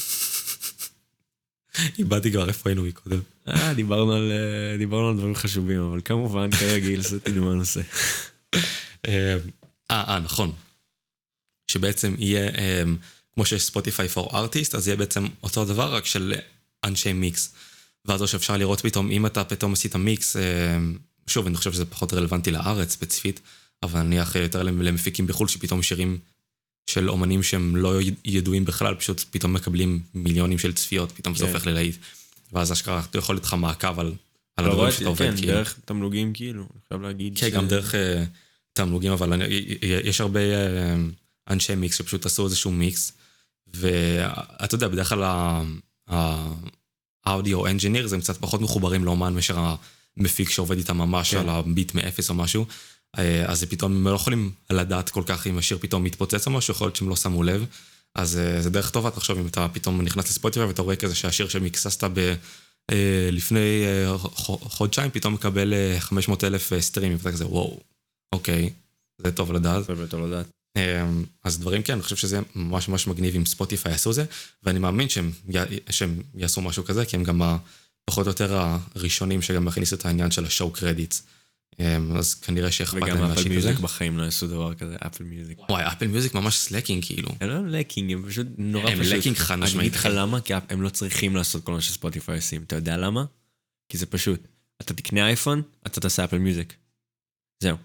איבדתי 1.99 2.31
כבר 2.31 2.47
איפה 2.47 2.69
היינו 2.69 2.83
מקודם. 2.83 3.19
אה, 3.47 3.73
דיברנו 3.73 4.13
על 4.13 4.31
אה, 4.31 4.77
דיברנו 4.77 5.09
על 5.09 5.17
דברים 5.17 5.35
חשובים, 5.35 5.81
אבל 5.81 6.01
כמובן, 6.05 6.51
כרגיל, 6.51 7.01
סטינו 7.03 7.45
מהנושא. 7.45 7.81
אה, 9.07 9.35
אה, 9.91 10.19
נכון. 10.23 10.51
שבעצם 11.67 12.15
יהיה, 12.17 12.49
אה, 12.57 12.83
כמו 13.33 13.45
שיש 13.45 13.63
ספוטיפיי 13.63 14.07
for 14.15 14.29
artist, 14.31 14.77
אז 14.77 14.87
יהיה 14.87 14.97
בעצם 14.97 15.27
אותו 15.43 15.65
דבר, 15.65 15.95
רק 15.95 16.05
של 16.05 16.33
אנשי 16.83 17.13
מיקס. 17.13 17.53
ואז 18.05 18.21
או 18.21 18.27
שאפשר 18.27 18.57
לראות 18.57 18.81
פתאום, 18.81 19.11
אם 19.11 19.25
אתה 19.25 19.43
פתאום 19.43 19.73
עשית 19.73 19.95
מיקס, 19.95 20.37
אה, 20.37 20.41
שוב, 21.27 21.45
אני 21.47 21.57
חושב 21.57 21.73
שזה 21.73 21.85
פחות 21.85 22.13
רלוונטי 22.13 22.51
לארץ 22.51 22.91
ספציפית, 22.91 23.39
אבל 23.83 24.01
נניח 24.01 24.35
יותר 24.35 24.63
למפיקים 24.63 25.27
בחו"ל, 25.27 25.47
שפתאום 25.47 25.81
שירים 25.83 26.17
של 26.89 27.09
אומנים 27.09 27.43
שהם 27.43 27.75
לא 27.75 27.99
ידועים 28.25 28.65
בכלל, 28.65 28.95
פשוט 28.95 29.23
פתאום 29.31 29.53
מקבלים 29.53 29.99
מיליונים 30.13 30.57
של 30.59 30.73
צפיות, 30.73 31.11
פתאום 31.11 31.35
זה 31.35 31.45
כן. 31.45 31.51
הופך 31.53 31.67
ללהיט. 31.67 31.95
ואז 32.53 32.71
אשכרה 32.71 33.01
אתה 33.09 33.17
יכול 33.17 33.35
להיות 33.35 33.45
לך 33.45 33.53
מעקב 33.53 33.99
על, 33.99 34.13
על 34.57 34.65
לא 34.65 34.71
הדברים 34.71 34.91
שאתה 34.91 35.05
עובד, 35.05 35.19
כן, 35.29 35.35
כאילו. 35.37 35.53
דרך 35.53 35.79
תמלוגים, 35.85 36.33
כאילו, 36.33 36.61
אני 36.61 36.79
חייב 36.87 37.01
להגיד 37.01 37.39
כן, 37.39 37.49
ש- 37.49 37.53
גם 37.53 37.67
דרך 37.67 37.95
אה, 37.95 38.23
תמלוגים, 38.73 39.11
אבל 39.11 39.33
אני- 39.33 39.45
יש 39.81 40.21
הרבה 40.21 40.39
אה, 40.39 40.95
אנשי 41.49 41.75
מיקס 41.75 41.97
שפשוט 41.97 42.25
עשו 42.25 42.45
איזשהו 42.45 42.71
מיקס, 42.71 43.11
ואתה 43.73 44.75
יודע, 44.75 44.87
בדרך 44.87 45.09
כלל 45.09 45.23
האודיו 47.25 47.67
אנג'יניר 47.67 48.07
הם 48.13 48.21
קצת 48.21 48.37
פחות 48.37 48.61
מחוברים 48.61 49.05
לאומן 49.05 49.33
מאשר 49.33 49.75
המפיק 50.17 50.49
שעובד 50.49 50.77
איתם 50.77 50.97
ממש 50.97 51.31
כן. 51.31 51.39
על 51.39 51.49
הביט 51.49 51.95
מאפס 51.95 52.29
או 52.29 52.35
משהו, 52.35 52.65
אה, 53.17 53.45
אז 53.45 53.59
זה 53.59 53.67
פתאום, 53.67 53.91
הם 53.91 54.07
לא 54.07 54.15
יכולים 54.15 54.51
לדעת 54.69 55.09
כל 55.09 55.23
כך 55.25 55.47
אם 55.47 55.57
השיר 55.57 55.77
פתאום 55.81 56.03
מתפוצץ 56.03 56.47
או 56.47 56.51
משהו, 56.51 56.73
יכול 56.73 56.87
להיות 56.87 56.95
שהם 56.95 57.09
לא 57.09 57.15
שמו 57.15 57.43
לב. 57.43 57.65
אז 58.15 58.37
אה, 58.37 58.61
זה 58.61 58.69
דרך 58.69 58.89
טובה, 58.89 59.11
תחשוב, 59.11 59.39
אם 59.39 59.47
אתה 59.47 59.67
פתאום 59.73 60.01
נכנס 60.01 60.29
לספוטיפיי 60.29 60.67
ואתה 60.67 60.81
רואה 60.81 60.95
כזה 60.95 61.15
שהשיר 61.15 61.47
שמיקססת 61.47 62.03
ב... 62.03 62.33
אה, 62.91 63.29
לפני 63.31 63.83
חודשיים 64.47 65.11
פתאום 65.11 65.33
מקבל 65.33 65.73
500 65.99 66.43
אלף 66.43 66.79
סטרימים, 66.79 67.17
ואתה 67.17 67.31
כזה 67.31 67.47
וואו, 67.47 67.79
אוקיי, 68.33 68.69
זה 69.17 69.31
טוב 69.31 69.51
לדעת. 69.53 69.85
זה 69.85 69.95
בטח 69.95 70.17
לדעת. 70.17 70.62
אה, 70.77 71.09
אז 71.43 71.59
דברים 71.59 71.83
כן, 71.83 71.93
אני 71.93 72.01
חושב 72.01 72.15
שזה 72.15 72.39
ממש 72.55 72.87
ממש 72.89 73.07
מגניב 73.07 73.35
אם 73.35 73.45
ספוטיפיי 73.45 73.91
יעשו 73.91 74.13
זה, 74.13 74.25
ואני 74.63 74.79
מאמין 74.79 75.09
שהם, 75.09 75.31
שהם 75.89 76.21
יעשו 76.35 76.61
משהו 76.61 76.83
כזה, 76.83 77.05
כי 77.05 77.15
הם 77.15 77.23
גם 77.23 77.41
פחות 78.05 78.27
או 78.27 78.31
יותר 78.31 78.59
הראשונים 78.95 79.41
שגם 79.41 79.67
הכניסו 79.67 79.95
את 79.95 80.05
העניין 80.05 80.31
של 80.31 80.45
השואו 80.45 80.71
קרדיטס. 80.71 81.23
אה, 81.79 81.97
אז 82.17 82.33
כנראה 82.33 82.71
שאכפת 82.71 82.97
וגם 82.97 83.07
להם 83.07 83.17
אפל 83.17 83.27
להשיק 83.27 83.37
את 83.37 83.43
זה. 83.43 83.49
מיוזיק 83.49 83.79
בחיים 83.79 84.17
לא 84.17 84.23
יעשו 84.23 84.47
דבר 84.47 84.73
כזה, 84.73 84.95
אפל 85.07 85.23
מיוזיק. 85.23 85.59
וואי, 85.69 85.87
אפל 85.87 86.07
מיוזיק 86.07 86.33
ממש 86.33 86.57
סלקינג 86.57 87.05
כאילו. 87.05 87.29
הם 87.41 87.49
לא 87.49 87.67
לקינג, 87.67 88.11
הם 88.11 88.29
פשוט 88.29 88.47
נורא 88.57 88.89
הם 88.89 88.99
פשוט. 88.99 89.13
לקינג 89.13 89.37
חד 89.37 89.53
אני 89.53 89.63
משמעית. 89.63 89.93
אגיד 89.93 89.99
לך 89.99 90.09
למה, 90.11 90.41
כי 90.41 90.53
הם 90.69 90.81
לא 90.81 90.89
צריכים 90.89 91.35
לעשות 91.35 91.63
כל 91.63 91.71
מה 91.71 91.81
שספוטיפיי 91.81 92.35
עושים. 92.35 92.63
אתה 92.63 92.75
יודע 92.75 92.97
למה? 92.97 93.25
כי 93.89 93.97
זה 93.97 94.05
פשוט. 94.05 94.47
אתה 94.81 94.93
תקנה 94.93 95.27
אייפון, 95.27 95.61
אתה 95.87 96.01
תעשה 96.01 96.23
Apple 96.23 96.37
Music. 96.37 96.73
זהו, 97.63 97.77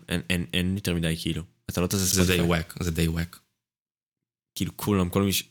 אין 0.55 0.74
יותר 0.74 0.94
מדי 0.94 1.16
כאילו. 1.18 1.42
אתה 1.70 1.81
לא 1.81 1.87
תעשה 1.87 2.04
זה 2.04 2.20
די 2.20 2.26
ספוטיפיי. 2.26 2.46
wack, 2.46 2.74
זה 2.83 2.90
די 2.90 3.09
wack. 3.09 3.38
כאילו 4.54 4.76
כולם, 4.76 5.09
כל 5.09 5.22
מי 5.22 5.33
ש... 5.33 5.42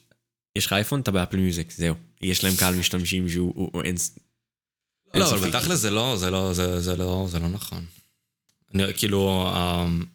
יש 0.55 0.65
לך 0.65 0.73
אייפון, 0.73 0.99
אתה 1.01 1.11
ב 1.11 1.15
Apple 1.15 1.37
Music, 1.37 1.71
זהו. 1.71 1.95
יש 2.21 2.43
להם 2.43 2.53
קהל 2.59 2.75
משתמשים 2.75 3.29
שהוא 3.29 3.53
הוא- 3.55 3.69
הוא 3.73 3.83
אין... 3.83 3.95
לא, 5.13 5.35
אבל. 5.35 5.49
בתכל'ס 5.49 5.79
זה 5.79 5.89
לא, 5.91 6.15
זה 6.17 6.29
לא, 6.31 6.53
זה, 6.53 6.81
זה 6.81 6.95
לא, 6.95 7.27
זה 7.29 7.39
לא 7.39 7.47
נכון. 7.49 7.85
אני, 8.73 8.83
כאילו, 8.97 9.49
אמ, 9.55 10.05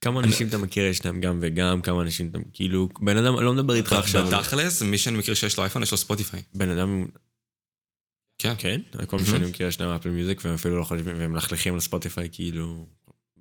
כמה 0.00 0.20
אנשים 0.20 0.48
אתה 0.48 0.58
מכיר 0.58 0.84
יש 0.84 1.04
להם 1.04 1.20
גם 1.20 1.38
וגם, 1.42 1.82
כמה 1.82 2.02
אנשים 2.02 2.28
אתה... 2.30 2.38
כאילו, 2.52 2.88
בן 3.00 3.16
אדם, 3.16 3.40
לא 3.40 3.52
מדבר 3.52 3.74
איתך 3.74 3.92
עכשיו. 3.92 4.26
בתכל'ס, 4.26 4.82
מי 4.82 4.98
שאני 4.98 5.18
מכיר 5.18 5.34
שיש 5.34 5.56
לו 5.56 5.62
אייפון, 5.62 5.82
יש 5.82 5.90
לו 5.92 5.96
ספוטיפיי. 5.98 6.42
בן 6.54 6.68
אדם... 6.78 7.06
כן. 8.38 8.54
כן? 8.58 8.80
כל 9.06 9.18
מי 9.18 9.24
שאני 9.24 9.46
מכיר 9.46 9.66
יש 9.66 9.80
להם 9.80 9.90
אפל 9.90 10.10
מיוזיק 10.10 10.40
והם 10.44 10.54
אפילו 10.54 10.78
לא 10.78 10.84
חושבים, 10.84 11.18
והם 11.18 11.32
מלכלכים 11.32 11.74
על 11.74 11.80
ספוטיפיי 11.80 12.28
כאילו... 12.32 12.86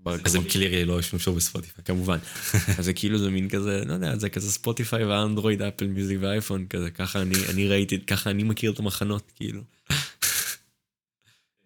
אז 0.05 0.35
הם 0.35 0.43
clearly 0.43 0.85
לא 0.85 0.99
ישתמשו 0.99 1.33
בספוטיפיי. 1.33 1.83
כמובן. 1.83 2.17
אז 2.77 2.85
זה 2.85 2.93
כאילו 2.93 3.17
זה 3.17 3.29
מין 3.29 3.49
כזה, 3.49 3.81
לא 3.85 3.93
יודע, 3.93 4.17
זה 4.17 4.29
כזה 4.29 4.51
ספוטיפיי 4.51 5.05
ואנדרואיד, 5.05 5.61
אפל 5.61 5.87
מיוזיק 5.87 6.17
ואייפון, 6.21 6.65
כזה, 6.69 6.91
ככה 6.91 7.21
אני, 7.21 7.35
אני 7.49 7.67
ראיתי, 7.67 7.99
ככה 7.99 8.29
אני 8.29 8.43
מכיר 8.43 8.71
את 8.71 8.79
המחנות, 8.79 9.31
כאילו. 9.35 9.61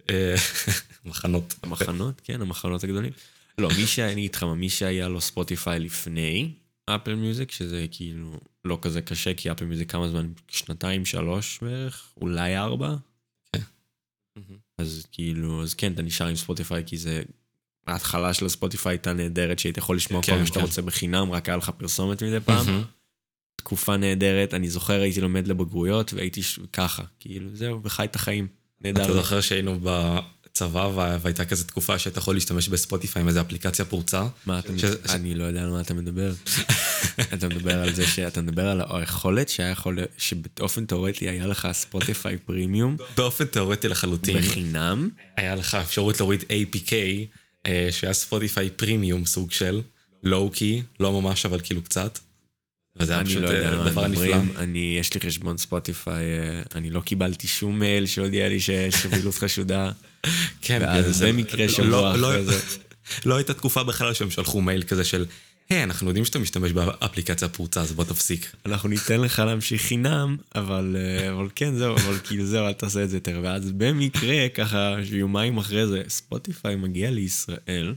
אה, 0.10 0.36
מחנות. 1.06 1.56
המחנות, 1.64 2.22
כן, 2.24 2.42
המחנות 2.42 2.84
הגדולים. 2.84 3.12
לא, 3.58 3.70
מי 3.78 3.88
שהיה, 3.88 4.12
אני 4.12 4.22
אגיד 4.22 4.36
לך 4.36 4.44
מה, 4.44 4.56
מי 4.56 4.70
שהיה 4.70 5.08
לו 5.08 5.22
ספוטיפיי 5.22 5.80
לפני 5.80 6.52
אפל 6.86 7.16
מיוזיק, 7.16 7.52
שזה 7.52 7.86
כאילו 7.92 8.40
לא 8.66 8.80
כזה 8.82 9.02
קשה, 9.02 9.34
כי 9.34 9.52
אפל 9.52 9.66
מיוזיק 9.66 9.92
כמה 9.92 10.10
זמן? 10.10 10.32
שנתיים, 10.48 11.06
שלוש 11.06 11.60
בערך? 11.62 12.14
אולי 12.22 12.58
ארבע? 12.58 12.96
אז 14.78 15.06
כאילו, 15.12 15.64
אז 15.64 15.74
כן, 15.74 15.94
אתה 15.94 16.02
נשאר 16.02 16.28
עם 16.28 16.36
ספוטיפיי, 16.36 16.84
כי 16.86 16.98
זה... 16.98 17.24
ההתחלה 17.88 18.34
של 18.34 18.46
הספוטיפיי 18.46 18.92
הייתה 18.92 19.14
נהדרת, 19.14 19.60
שהיית 19.60 19.78
יכול 19.78 19.96
לשמוע 19.96 20.22
כל 20.22 20.32
כן, 20.32 20.40
מה 20.40 20.46
שאתה 20.46 20.60
כן. 20.60 20.66
רוצה 20.66 20.82
בחינם, 20.82 21.32
רק 21.32 21.50
היה 21.50 21.58
לך 21.58 21.70
פרסומת 21.78 22.24
מדי 22.24 22.40
פעם. 22.46 22.66
מהמם. 22.66 22.84
תקופה 23.56 23.98
נהדרת, 23.98 24.54
אני 24.54 24.70
זוכר 24.70 25.02
הייתי 25.02 25.22
לומד 25.22 25.48
לבגרויות 25.48 26.14
והייתי 26.14 26.44
ש... 26.44 26.60
ככה, 26.74 27.04
כאילו 27.20 27.50
זהו, 27.54 27.80
וחי 27.84 28.04
את 28.04 28.16
החיים. 28.16 28.48
נהדר. 28.82 29.04
אתה 29.06 29.14
זוכר 29.14 29.42
שהיינו 29.42 29.80
בצבא 29.84 30.90
וה- 30.96 31.18
והייתה 31.22 31.46
כזו 31.46 31.64
תקופה 31.64 32.00
שאתה 32.00 32.20
יכול 32.20 32.36
להשתמש 32.36 32.70
בספוטיפיי 32.70 33.22
עם 33.22 33.28
איזה 33.28 33.42
אפליקציה 33.42 33.86
פרוצה? 33.86 34.28
מה 34.46 34.60
אתה 34.60 34.78
ש-? 34.78 34.84
אני 35.10 35.36
לא 35.36 35.44
יודע 35.44 35.64
על 35.64 35.70
מה 35.70 35.82
אתה 35.82 35.94
מדבר. 35.94 36.34
אתה 37.34 37.48
מדבר 37.48 37.80
על 37.82 37.94
זה 37.94 38.08
שאתה 38.08 38.42
מדבר 38.42 38.68
על 38.68 38.82
היכולת 38.90 39.50
שהיה 39.50 39.70
יכול, 39.70 40.00
שבאופן 40.18 40.86
תאורטי 40.86 41.30
היה 41.30 41.48
לך 41.48 41.68
ספוטיפיי 41.72 42.38
פרימיום 42.38 42.98
באופן 43.18 43.46
תיאורטי 43.46 43.88
לחלוטין, 43.88 44.38
בחינם. 44.38 45.10
היה 45.38 45.56
לך 45.56 45.76
אפשרות 45.76 46.20
להוריד 46.20 46.42
APK, 46.42 46.92
שהיה 47.92 48.14
ספוטיפיי 48.14 48.70
פרימיום 48.70 49.26
סוג 49.26 49.52
של, 49.52 49.82
low-key, 50.24 50.82
לא 51.00 51.22
ממש 51.22 51.46
אבל 51.46 51.60
כאילו 51.64 51.82
קצת. 51.82 52.20
וזה 52.96 53.14
היה 53.14 53.26
פשוט 53.26 53.42
לא 53.44 53.48
יודע 53.50 53.72
אה, 53.72 53.78
מה 53.78 53.90
דבר 53.90 54.08
נפלא. 54.08 54.36
אני, 54.58 54.98
יש 55.00 55.14
לי 55.14 55.20
חשבון 55.22 55.58
ספוטיפיי, 55.58 56.24
אה, 56.24 56.62
אני 56.76 56.90
לא 56.90 57.00
קיבלתי 57.02 57.48
שום 57.48 57.80
מייל 57.80 58.06
שהודיע 58.06 58.50
לי 58.50 58.60
שיש 58.60 58.96
פעילות 59.06 59.36
חשודה. 59.36 59.92
כן, 60.62 60.80
ואז 60.82 61.18
זה- 61.18 61.28
במקרה 61.28 61.66
לא- 61.66 61.72
שבוע 61.72 62.18
לא- 62.18 62.30
אחרי 62.32 62.46
זה. 62.46 62.60
לא 63.26 63.36
הייתה 63.36 63.54
תקופה 63.54 63.84
בכלל 63.84 64.14
שהם 64.14 64.32
שלחו 64.32 64.62
מייל 64.62 64.84
כזה 64.84 65.04
של, 65.04 65.26
היי, 65.70 65.84
אנחנו 65.84 66.08
יודעים 66.08 66.26
שאתה 66.26 66.40
משתמש 66.40 66.72
באפליקציה 66.72 67.50
פרוצה, 67.50 67.82
אז 67.82 67.92
בוא 67.92 68.04
תפסיק. 68.04 68.56
אנחנו 68.66 68.90
ניתן 68.90 69.22
לך 69.22 69.40
להמשיך 69.40 69.82
חינם, 69.82 70.38
אבל, 70.56 70.96
אה, 71.00 71.32
אבל 71.32 71.48
כן, 71.56 71.76
זהו, 71.76 71.96
אבל 71.96 72.18
כאילו 72.24 72.46
זהו, 72.46 72.68
אל 72.68 72.74
תעשה 72.74 73.04
את 73.04 73.10
זה 73.10 73.18
יותר. 73.18 73.40
ואז 73.44 73.72
במקרה, 73.72 74.50
ככה, 74.50 74.96
יומיים 75.12 75.58
אחרי 75.58 75.88
זה, 75.88 76.02
ספוטיפיי 76.08 76.76
מגיע 76.76 77.12
לישראל. 77.12 77.96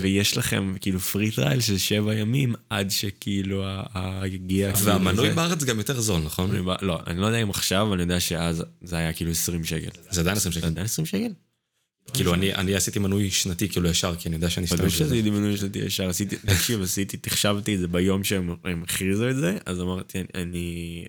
ויש 0.00 0.36
לכם 0.36 0.74
כאילו 0.80 1.00
free 1.00 1.30
trial 1.30 1.60
של 1.60 1.78
שבע 1.78 2.14
ימים, 2.14 2.54
עד 2.70 2.90
שכאילו 2.90 3.64
הגיע... 3.94 4.72
כאילו 4.72 4.86
והמנוי 4.86 5.28
זה. 5.28 5.34
בארץ 5.34 5.64
גם 5.64 5.78
יותר 5.78 6.00
זול, 6.00 6.22
נכון? 6.22 6.50
לא, 6.82 6.98
אני 7.06 7.20
לא 7.20 7.26
יודע 7.26 7.38
אם 7.38 7.50
עכשיו, 7.50 7.94
אני 7.94 8.02
יודע 8.02 8.20
שאז 8.20 8.64
זה 8.82 8.96
היה 8.96 9.12
כאילו 9.12 9.30
20 9.30 9.64
שקל. 9.64 9.90
זה 10.10 10.20
עדיין 10.20 10.36
20 10.36 10.52
זה 10.52 10.58
שקל. 10.60 10.66
עדיין 10.66 10.84
20 10.84 11.06
שקל? 11.06 11.32
כאילו, 12.14 12.34
אני 12.34 12.54
אני 12.54 12.74
עשיתי 12.74 12.98
מנוי 12.98 13.30
שנתי 13.30 13.68
כאילו 13.68 13.88
ישר, 13.88 14.16
כי 14.16 14.28
אני 14.28 14.36
יודע 14.36 14.50
שאני 14.50 14.66
בטוח 14.66 14.80
אשתמש 14.80 14.94
בזה. 14.94 15.10
שעשיתי 15.10 15.30
מנוי 15.30 15.56
שנתי 15.56 15.78
ישר, 15.78 16.08
עשיתי, 16.08 16.36
תקשיב, 16.36 16.82
עשיתי, 16.82 17.16
תחשבתי 17.16 17.74
את 17.74 17.80
זה 17.80 17.88
ביום 17.88 18.24
שהם 18.24 18.54
הם 18.64 18.82
הכריזו 18.82 19.30
את 19.30 19.36
זה, 19.36 19.58
אז 19.66 19.80
אמרתי, 19.80 20.18
אני... 20.34 21.04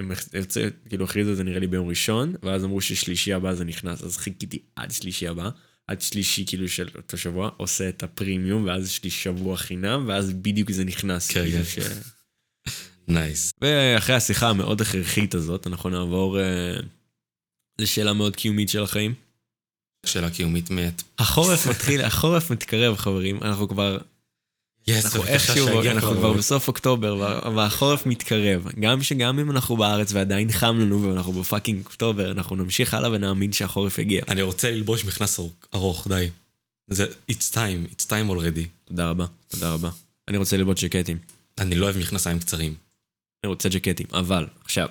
הם 0.00 0.12
ארצה, 0.34 0.68
כאילו 0.88 1.04
הכריזו 1.04 1.32
את 1.32 1.36
זה 1.36 1.44
נראה 1.44 1.58
לי 1.58 1.66
ביום 1.66 1.88
ראשון, 1.88 2.34
ואז 2.42 2.64
אמרו 2.64 2.80
ששלישי 2.80 3.32
הבא 3.32 3.54
זה 3.54 3.64
נכנס, 3.64 4.02
אז 4.02 4.16
חיכיתי 4.16 4.58
עד 4.76 4.90
שלישי 4.90 5.28
הבא, 5.28 5.50
עד 5.86 6.00
שלישי 6.00 6.44
כאילו 6.46 6.68
של 6.68 6.88
אותו 6.96 7.18
שבוע, 7.18 7.50
עושה 7.56 7.88
את 7.88 8.02
הפרימיום, 8.02 8.64
ואז 8.64 8.86
יש 8.86 9.04
לי 9.04 9.10
שבוע 9.10 9.56
חינם, 9.56 10.04
ואז 10.08 10.32
בדיוק 10.32 10.70
זה 10.70 10.84
נכנס. 10.84 11.30
כן, 11.30 11.42
כאילו 11.42 11.64
כן. 11.64 11.64
ש... 11.64 11.78
Nice. 13.08 13.52
ואחרי 13.60 14.14
השיחה 14.14 14.48
המאוד 14.48 14.80
הכרחית 14.80 15.34
הזאת, 15.34 15.66
אנחנו 15.66 15.90
נעבור 15.90 16.40
אה, 16.40 16.76
לשאלה 17.80 18.12
מאוד 18.12 18.36
קיומית 18.36 18.68
של 18.68 18.82
החיים. 18.82 19.14
שאלה 20.06 20.30
קיומית 20.30 20.70
מת. 20.70 21.02
החורף 21.18 21.66
מתחיל, 21.66 22.00
החורף 22.00 22.50
מתקרב, 22.50 22.96
חברים. 22.96 23.38
אנחנו 23.42 23.68
כבר, 23.68 23.98
yes, 24.86 25.04
אנחנו 25.04 25.24
איכשהו, 25.26 25.80
אנחנו 25.90 26.10
כבר. 26.16 26.32
בסוף 26.32 26.68
אוקטובר, 26.68 27.16
וה- 27.16 27.50
והחורף 27.56 28.06
מתקרב. 28.06 28.68
גם 28.80 29.02
שגם 29.02 29.38
אם 29.38 29.50
אנחנו 29.50 29.76
בארץ 29.76 30.12
ועדיין 30.12 30.52
חם 30.52 30.78
לנו 30.80 31.02
ואנחנו 31.02 31.32
ב 31.32 31.38
fucking 31.38 31.84
אוקטובר, 31.84 32.30
אנחנו 32.30 32.56
נמשיך 32.56 32.94
הלאה 32.94 33.10
ונאמין 33.12 33.52
שהחורף 33.52 33.98
יגיע. 33.98 34.22
אני 34.28 34.42
רוצה 34.42 34.70
ללבוש 34.70 35.04
מכנס 35.04 35.38
ארוך- 35.38 35.52
ארוך, 35.74 36.08
די. 36.08 36.28
זה, 36.90 37.06
it's 37.32 37.52
time, 37.54 37.92
it's 37.94 38.04
time 38.06 38.30
already. 38.30 38.66
תודה 38.84 39.10
רבה, 39.10 39.24
תודה 39.48 39.72
רבה. 39.72 39.90
אני 40.28 40.36
רוצה 40.38 40.56
ללבוש 40.56 40.84
ג'קטים. 40.84 41.18
אני 41.58 41.74
לא 41.74 41.84
אוהב 41.86 41.98
מכנסיים 41.98 42.38
קצרים. 42.38 42.74
אני 43.44 43.50
רוצה 43.50 43.68
ג'קטים, 43.68 44.06
אבל, 44.12 44.46
עכשיו, 44.64 44.88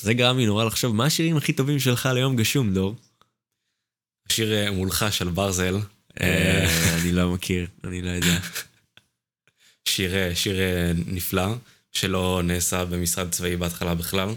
זה 0.00 0.14
גרם 0.14 0.38
לי 0.38 0.46
נורא 0.46 0.64
לחשוב, 0.64 0.94
מה 0.96 1.04
השירים 1.04 1.36
הכי 1.36 1.52
טובים 1.52 1.78
שלך 1.78 2.08
ליום 2.14 2.36
גשום, 2.36 2.74
דור? 2.74 2.94
שיר 4.28 4.52
אה, 4.52 4.70
מולחש 4.70 5.22
על 5.22 5.28
ברזל, 5.28 5.76
אה, 6.20 6.96
אני 7.02 7.12
לא 7.12 7.32
מכיר, 7.32 7.66
אני 7.84 8.02
לא 8.02 8.10
יודע. 8.10 8.38
שיר, 9.88 10.14
אה, 10.14 10.34
שיר 10.34 10.60
אה, 10.60 10.92
נפלא, 11.06 11.54
שלא 11.92 12.40
נעשה 12.44 12.84
במשרד 12.84 13.30
צבאי 13.30 13.56
בהתחלה 13.56 13.94
בכלל. 13.94 14.28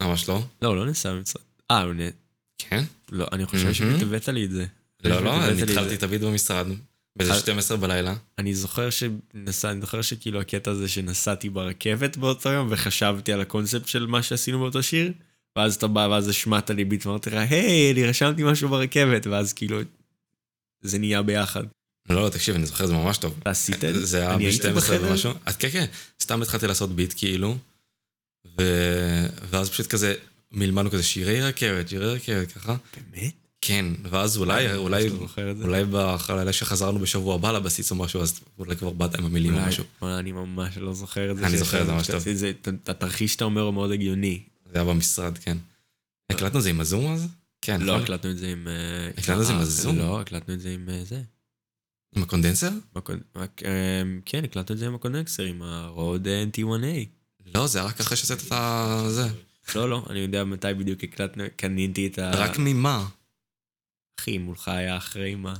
ממש 0.00 0.28
לא. 0.28 0.42
לא, 0.62 0.68
הוא 0.68 0.76
לא 0.76 0.86
נסע 0.86 1.12
במצרים. 1.12 1.46
אה, 1.70 1.82
הוא 1.82 1.92
נ... 1.92 1.98
כן? 2.58 2.84
לא, 3.12 3.26
אני 3.32 3.46
חושב 3.46 3.62
מהמם. 3.62 3.74
שבדיוק 3.74 4.02
הבאת 4.02 4.28
לי 4.28 4.44
את 4.44 4.50
זה. 4.50 4.66
לא, 5.04 5.24
לא, 5.24 5.44
אני 5.44 5.62
התחלתי. 5.62 5.96
תמיד 5.96 6.24
במשרד, 6.24 6.66
באיזה 7.16 7.32
אה. 7.32 7.38
12 7.38 7.76
בלילה. 7.76 8.14
אני 8.38 8.54
זוכר 8.54 8.90
שנסע, 8.90 9.70
אני 9.70 9.80
זוכר 9.80 10.02
שכאילו 10.02 10.40
הקטע 10.40 10.70
הזה 10.70 10.88
שנסעתי 10.88 11.48
ברכבת 11.48 12.16
באותו 12.16 12.48
יום 12.48 12.68
וחשבתי 12.70 13.32
על 13.32 13.40
הקונספט 13.40 13.88
של 13.88 14.06
מה 14.06 14.22
שעשינו 14.22 14.58
באותו 14.58 14.82
שיר, 14.82 15.12
ואז 15.56 15.74
אתה 15.74 15.86
בא 15.86 16.08
ואז 16.10 16.28
השמעת 16.28 16.70
לי 16.70 16.84
ביט 16.84 17.06
ואמרתי 17.06 17.30
לך, 17.30 17.36
היי, 17.50 17.92
אני 17.92 18.04
רשמתי 18.04 18.42
משהו 18.42 18.68
ברכבת, 18.68 19.26
ואז 19.26 19.52
כאילו, 19.52 19.78
זה 20.80 20.98
נהיה 20.98 21.22
ביחד. 21.22 21.64
לא, 22.10 22.24
לא, 22.24 22.28
תקשיב, 22.28 22.54
אני 22.54 22.66
זוכר, 22.66 22.86
זה 22.86 22.92
ממש 22.92 23.18
טוב. 23.18 23.34
אתה 23.38 23.50
עשית 23.50 23.84
את 23.84 23.94
זה? 23.94 24.06
זה 24.06 24.20
היה 24.20 24.34
אני 24.34 24.44
הייתי 24.44 24.68
ב-12 24.68 24.76
בחדר? 24.76 25.10
ומשהו. 25.10 25.32
אז 25.44 25.56
כן, 25.56 25.68
כן, 25.70 25.84
סתם 26.22 26.42
התחלתי 26.42 26.66
לעשות 26.66 26.90
ביט 26.96 27.14
כאילו, 27.16 27.56
ו... 28.58 28.62
ואז 29.50 29.70
פשוט 29.70 29.86
כזה 29.86 30.14
מלמדנו 30.52 30.90
כזה 30.90 31.02
שירי 31.02 31.42
רכבת, 31.42 31.88
שירי 31.88 32.14
רכבת, 32.14 32.52
ככה. 32.52 32.76
באמת? 33.12 33.32
כן, 33.60 33.86
ואז 34.02 34.36
אולי, 34.36 34.76
אולי, 34.76 35.06
את 35.06 35.56
זה? 35.56 35.64
אולי 35.64 35.84
בלילה 35.84 36.52
שחזרנו 36.52 36.98
בשבוע 36.98 37.34
הבא 37.34 37.52
לבסיס 37.52 37.90
או 37.90 37.96
משהו, 37.96 38.22
אז 38.22 38.40
אולי 38.58 38.76
כבר 38.76 38.90
באת 38.90 39.14
עם 39.14 39.24
המילים 39.24 39.54
או 39.54 39.60
משהו. 39.60 39.84
אני 40.02 40.32
ממש 40.32 40.78
לא 40.78 40.94
זוכר 40.94 41.30
את 41.30 41.36
זה. 41.36 41.46
אני 41.46 41.58
זוכר 41.58 41.80
את 41.80 41.86
זה 41.86 41.92
ממש 41.92 42.10
טוב. 42.10 42.22
את 42.62 42.88
התרחיש 42.88 43.32
שאתה 43.32 43.44
אומר 43.44 43.62
הוא 43.62 43.74
מאוד 43.74 43.92
הגיוני. 43.92 44.42
זה 44.74 44.80
היה 44.80 44.90
במשרד, 44.90 45.38
כן. 45.38 45.58
הקלטנו 46.30 46.58
את 46.58 46.62
זה 46.62 46.70
עם 46.70 46.80
הזום 46.80 47.12
אז? 47.12 47.28
כן, 47.60 47.80
לא, 47.80 47.92
נכון? 47.92 48.02
הקלטנו 48.02 48.30
את 48.30 48.38
זה 48.38 48.48
עם... 48.48 48.68
אה, 48.68 49.08
הקלטנו 49.08 49.40
את 49.40 49.46
זה 49.46 49.52
עם 49.52 49.58
אה, 49.58 49.62
הזום? 49.62 49.98
לא, 49.98 50.20
הקלטנו 50.20 50.54
את 50.54 50.60
זה 50.60 50.70
עם 50.70 50.88
אה, 50.88 51.04
זה. 51.04 51.22
עם 52.16 52.22
הקונדנסר? 52.22 52.70
כן, 54.26 54.44
הקלטנו 54.44 54.74
את 54.74 54.78
זה 54.78 54.86
עם 54.86 54.94
הקונקסר, 54.94 55.42
עם 55.42 55.62
הרוד 55.62 56.28
NT1A. 56.52 57.06
לא, 57.54 57.66
זה 57.66 57.78
היה 57.78 57.88
רק 57.88 58.00
אחרי 58.00 58.16
שעשית 58.16 58.46
את 58.46 58.52
ה... 58.52 59.04
זה. 59.08 59.28
לא, 59.74 59.90
לא, 59.90 60.06
אני 60.10 60.18
יודע 60.18 60.44
מתי 60.44 60.74
בדיוק 60.78 61.04
הקלטנו, 61.04 61.44
קניתי 61.56 62.06
את 62.06 62.18
ה... 62.18 62.30
רק 62.30 62.58
ממה? 62.58 63.08
אחי, 64.20 64.38
מולך 64.38 64.68
היה 64.68 64.96
אחרי 64.96 65.34
מה? 65.34 65.54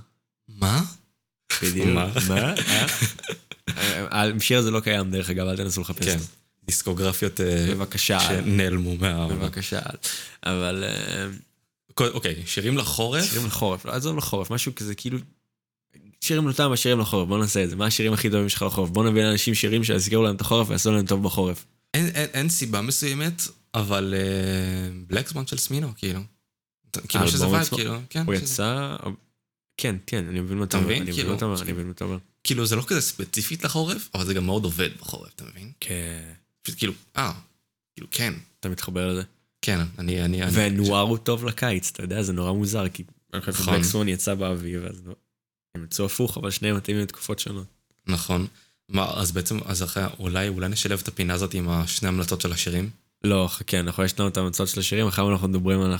מה? 0.48 0.82
בדיוק. 1.62 1.86
מה? 1.88 2.12
מה? 2.28 2.54
השיר 4.10 4.58
הזה 4.58 4.70
לא 4.70 4.80
קיים, 4.80 5.10
דרך 5.10 5.30
אגב, 5.30 5.46
אל 5.46 5.56
תנסו 5.56 5.80
לחפש 5.80 6.08
כן. 6.08 6.18
אותו. 6.18 6.43
דיסקוגרפיות 6.66 7.40
אה, 7.40 7.66
בבקשה. 7.70 8.20
שנעלמו 8.20 8.96
מה... 8.96 9.28
בבקשה. 9.28 9.80
אבל 10.42 10.84
אה, 10.86 11.26
אוקיי, 12.08 12.42
שירים 12.46 12.78
לחורף? 12.78 13.24
שירים 13.30 13.46
לחורף, 13.46 13.84
לא, 13.84 13.92
עזוב 13.92 14.16
לחורף, 14.16 14.50
משהו 14.50 14.74
כזה 14.74 14.94
כאילו... 14.94 15.18
שירים 16.20 16.48
לטעם 16.48 16.72
השירים 16.72 17.00
לחורף, 17.00 17.28
בוא 17.28 17.38
נעשה 17.38 17.64
את 17.64 17.70
זה. 17.70 17.76
מה 17.76 17.86
השירים 17.86 18.12
הכי 18.12 18.30
טובים 18.30 18.48
שלך 18.48 18.62
לחורף? 18.62 18.90
בוא 18.90 19.04
נביא 19.10 19.22
לאנשים 19.22 19.54
שירים 19.54 19.84
שיזכירו 19.84 20.22
להם 20.22 20.36
את 20.36 20.40
החורף 20.40 20.68
ויעשו 20.70 20.92
להם 20.92 21.06
טוב 21.06 21.22
בחורף. 21.22 21.64
אין, 21.94 22.06
אין, 22.06 22.28
אין 22.34 22.48
סיבה 22.48 22.80
מסוימת, 22.80 23.42
אבל 23.74 24.14
Black 25.06 25.28
Swan 25.28 25.46
של 25.46 25.56
סמינו, 25.58 25.92
כאילו. 25.96 26.20
כאילו 27.08 27.28
שזה 27.28 27.48
vibe? 27.48 27.64
כאילו, 27.68 27.94
כן. 28.10 28.22
הוא 28.26 28.34
שזה- 28.34 28.44
יצא... 28.44 28.96
כן, 29.76 29.96
כן, 30.06 30.24
אני 30.28 30.40
מבין 30.40 30.58
מה 30.58 30.64
אתה 30.64 30.78
מבין? 30.80 30.90
אני 30.90 31.00
מבין 31.00 31.14
כאילו, 31.14 31.30
מה 31.30 31.36
אתה 31.36 31.44
אומר, 31.44 31.56
כאילו- 31.56 31.66
אני 31.68 31.72
מבין 31.72 31.86
מה 31.86 31.92
אתה 31.92 32.04
אומר. 32.04 32.18
כאילו 32.44 32.66
זה 32.66 32.76
לא 32.76 32.82
כזה 32.86 33.00
ספציפית 33.00 33.64
לחורף, 33.64 34.08
אבל 34.14 34.24
זה 34.26 34.34
גם 34.34 34.46
מאוד 34.46 34.64
עובד 34.64 34.90
בחורף, 35.00 35.30
אתה 35.36 35.44
מבין? 35.44 35.72
כן. 35.80 36.22
פשוט 36.64 36.78
כאילו, 36.78 36.92
אה, 37.16 37.32
כאילו 37.94 38.06
כן, 38.10 38.34
אתה 38.60 38.68
מתחבר 38.68 39.12
לזה? 39.12 39.22
כן, 39.62 39.80
אני, 39.98 40.24
אני, 40.24 40.42
אני, 40.42 40.50
ו 40.54 40.63
Noir 40.63 41.00
הוא 41.00 41.18
טוב 41.18 41.44
לקיץ, 41.44 41.90
אתה 41.90 42.02
יודע, 42.02 42.22
זה 42.22 42.32
נורא 42.32 42.52
מוזר, 42.52 42.88
כי 42.88 43.02
אני 43.34 43.40
חושב 43.40 43.52
נכון. 43.52 43.74
ש 43.74 43.77
Black 43.77 43.84
Swan 43.84 44.08
יצא 44.08 44.34
באביב, 44.34 44.84
אז 44.84 45.02
לא- 45.06 45.14
הם 45.74 45.84
יצאו 45.84 46.04
הפוך, 46.04 46.38
אבל 46.38 46.50
שניהם 46.50 46.76
מתאימים 46.76 47.02
לתקופות 47.02 47.38
שונות. 47.38 47.66
נכון. 48.06 48.46
מה, 48.88 49.10
אז 49.14 49.32
בעצם, 49.32 49.58
אז 49.64 49.82
אחרי, 49.82 50.04
אולי, 50.18 50.48
אולי 50.48 50.68
נשלב 50.68 51.00
את 51.02 51.08
הפינה 51.08 51.34
הזאת 51.34 51.54
עם 51.54 51.68
השני 51.68 52.08
המלצות 52.08 52.40
של 52.40 52.52
השירים? 52.52 52.90
לא, 53.24 53.48
חכה, 53.50 53.80
אנחנו 53.80 54.04
יש 54.04 54.20
לנו 54.20 54.28
את 54.28 54.36
המלצות 54.36 54.68
של 54.68 54.80
השירים, 54.80 55.06
אחר 55.06 55.32
אנחנו 55.32 55.48
מדברים 55.48 55.80
על... 55.80 55.96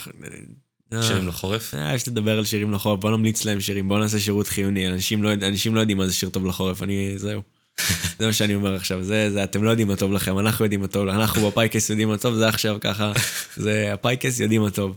אה, 0.93 1.03
שירים 1.03 1.29
לחורף? 1.29 1.75
אה, 1.75 1.95
יש 1.95 2.09
לדבר 2.09 2.39
על 2.39 2.45
שירים 2.45 2.73
לחורף, 2.73 3.01
בוא 3.01 3.11
נמליץ 3.11 3.45
להם 3.45 3.61
שירים, 3.61 3.89
בוא 3.89 3.99
נעשה 3.99 4.21
שירות 4.21 4.49
חיוני, 4.49 4.89
אנשים 4.89 5.23
לא, 5.23 5.33
אנשים 5.33 5.75
לא 5.75 5.81
יודעים 5.81 5.99
מה 5.99 6.07
זה 6.07 6.13
שיר 6.13 6.29
טוב 6.29 6.47
לחורף, 6.47 6.83
אני, 6.83 7.19
זהו. 7.19 7.43
זה 8.19 8.27
מה 8.27 8.33
שאני 8.33 8.55
אומר 8.55 8.75
עכשיו, 8.75 9.05
זה, 9.05 9.31
זה, 9.33 9.45
אתם 9.45 9.65
לא 9.65 9.71
יודעים 9.71 9.89
מה 9.89 9.97
טוב 9.97 10.13
לכם, 10.13 10.39
אנחנו 10.39 10.65
יודעים 10.65 10.81
מה 10.81 10.87
טוב, 10.87 11.09
אנחנו 11.09 11.51
בפייקס 11.51 11.91
יודעים 11.91 12.09
מה 12.09 12.19
טוב, 12.19 12.35
זה 12.35 12.49
עכשיו 12.49 12.77
ככה, 12.81 13.13
זה, 13.57 13.93
הפייקס 13.93 14.41
יודעים 14.41 14.63
מה 14.63 14.71
טוב. 14.71 14.97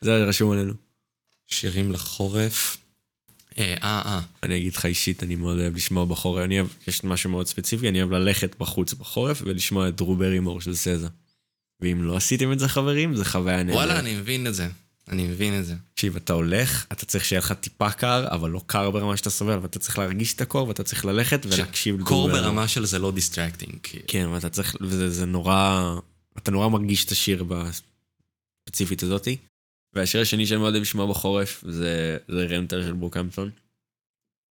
זה 0.00 0.24
רשום 0.24 0.52
עלינו. 0.52 0.72
שירים 1.46 1.92
לחורף? 1.92 2.76
אה, 3.58 3.74
אה, 3.82 4.02
אה. 4.04 4.20
אני 4.42 4.56
אגיד 4.56 4.74
לך 4.74 4.86
אישית, 4.86 5.22
אני 5.22 5.34
מאוד 5.34 5.58
אוהב 5.58 5.76
לשמוע 5.76 6.04
בחורף, 6.04 6.44
אני 6.44 6.60
אוהב, 6.60 6.70
יש 6.88 7.04
משהו 7.04 7.30
מאוד 7.30 7.46
ספציפי, 7.46 7.88
אני 7.88 8.02
אוהב 8.02 8.12
ללכת 8.12 8.58
בחוץ 8.58 8.92
בחורף 8.92 9.42
ולשמוע 9.44 9.88
את 9.88 9.96
Drew 9.96 10.16
Barrymore 10.16 10.60
של 10.60 10.74
SZA. 10.74 11.08
ואם 11.80 12.02
לא 12.02 12.16
עשיתם 12.16 12.52
את 12.52 12.58
זה 12.58 12.68
חברים, 12.68 13.16
זה 13.16 13.24
חוויה 13.24 13.56
נהדרת. 13.56 13.74
וואלה, 13.74 13.98
אני 13.98 14.16
מבין 14.16 14.46
את 14.46 14.54
זה. 14.54 14.68
אני 15.08 15.26
מבין 15.26 15.60
את 15.60 15.66
זה. 15.66 15.74
תקשיב, 15.94 16.16
אתה 16.16 16.32
הולך, 16.32 16.86
אתה 16.92 17.06
צריך 17.06 17.24
שיהיה 17.24 17.40
לך 17.40 17.52
טיפה 17.52 17.90
קר, 17.90 18.26
אבל 18.30 18.50
לא 18.50 18.60
קר 18.66 18.90
ברמה 18.90 19.16
שאתה 19.16 19.30
סובל, 19.30 19.58
ואתה 19.62 19.78
צריך 19.78 19.98
להרגיש 19.98 20.34
את 20.34 20.40
הקור, 20.40 20.68
ואתה 20.68 20.84
צריך 20.84 21.04
ללכת 21.04 21.46
ולהקשיב 21.46 21.94
לדרו 21.94 22.06
קור. 22.06 22.28
ברמה 22.28 22.68
של 22.68 22.86
זה 22.86 22.98
לא 22.98 23.12
distracting. 23.12 23.78
כן, 24.06 24.26
ואתה 24.28 24.50
צריך, 24.50 24.76
וזה 24.80 25.10
זה 25.10 25.26
נורא, 25.26 25.94
אתה 26.38 26.50
נורא 26.50 26.68
מרגיש 26.68 27.04
את 27.04 27.10
השיר 27.10 27.44
בספציפית 27.44 29.02
הזאתי. 29.02 29.36
והשיר 29.92 30.20
השני 30.20 30.46
שאני 30.46 30.60
מאוד 30.60 30.72
אוהב 30.72 30.82
לשמוע 30.82 31.06
בחורף, 31.06 31.64
זה, 31.68 32.18
זה 32.28 32.46
רנטר 32.46 32.82
של 32.82 32.92
ברוקהמפטון. 32.92 33.50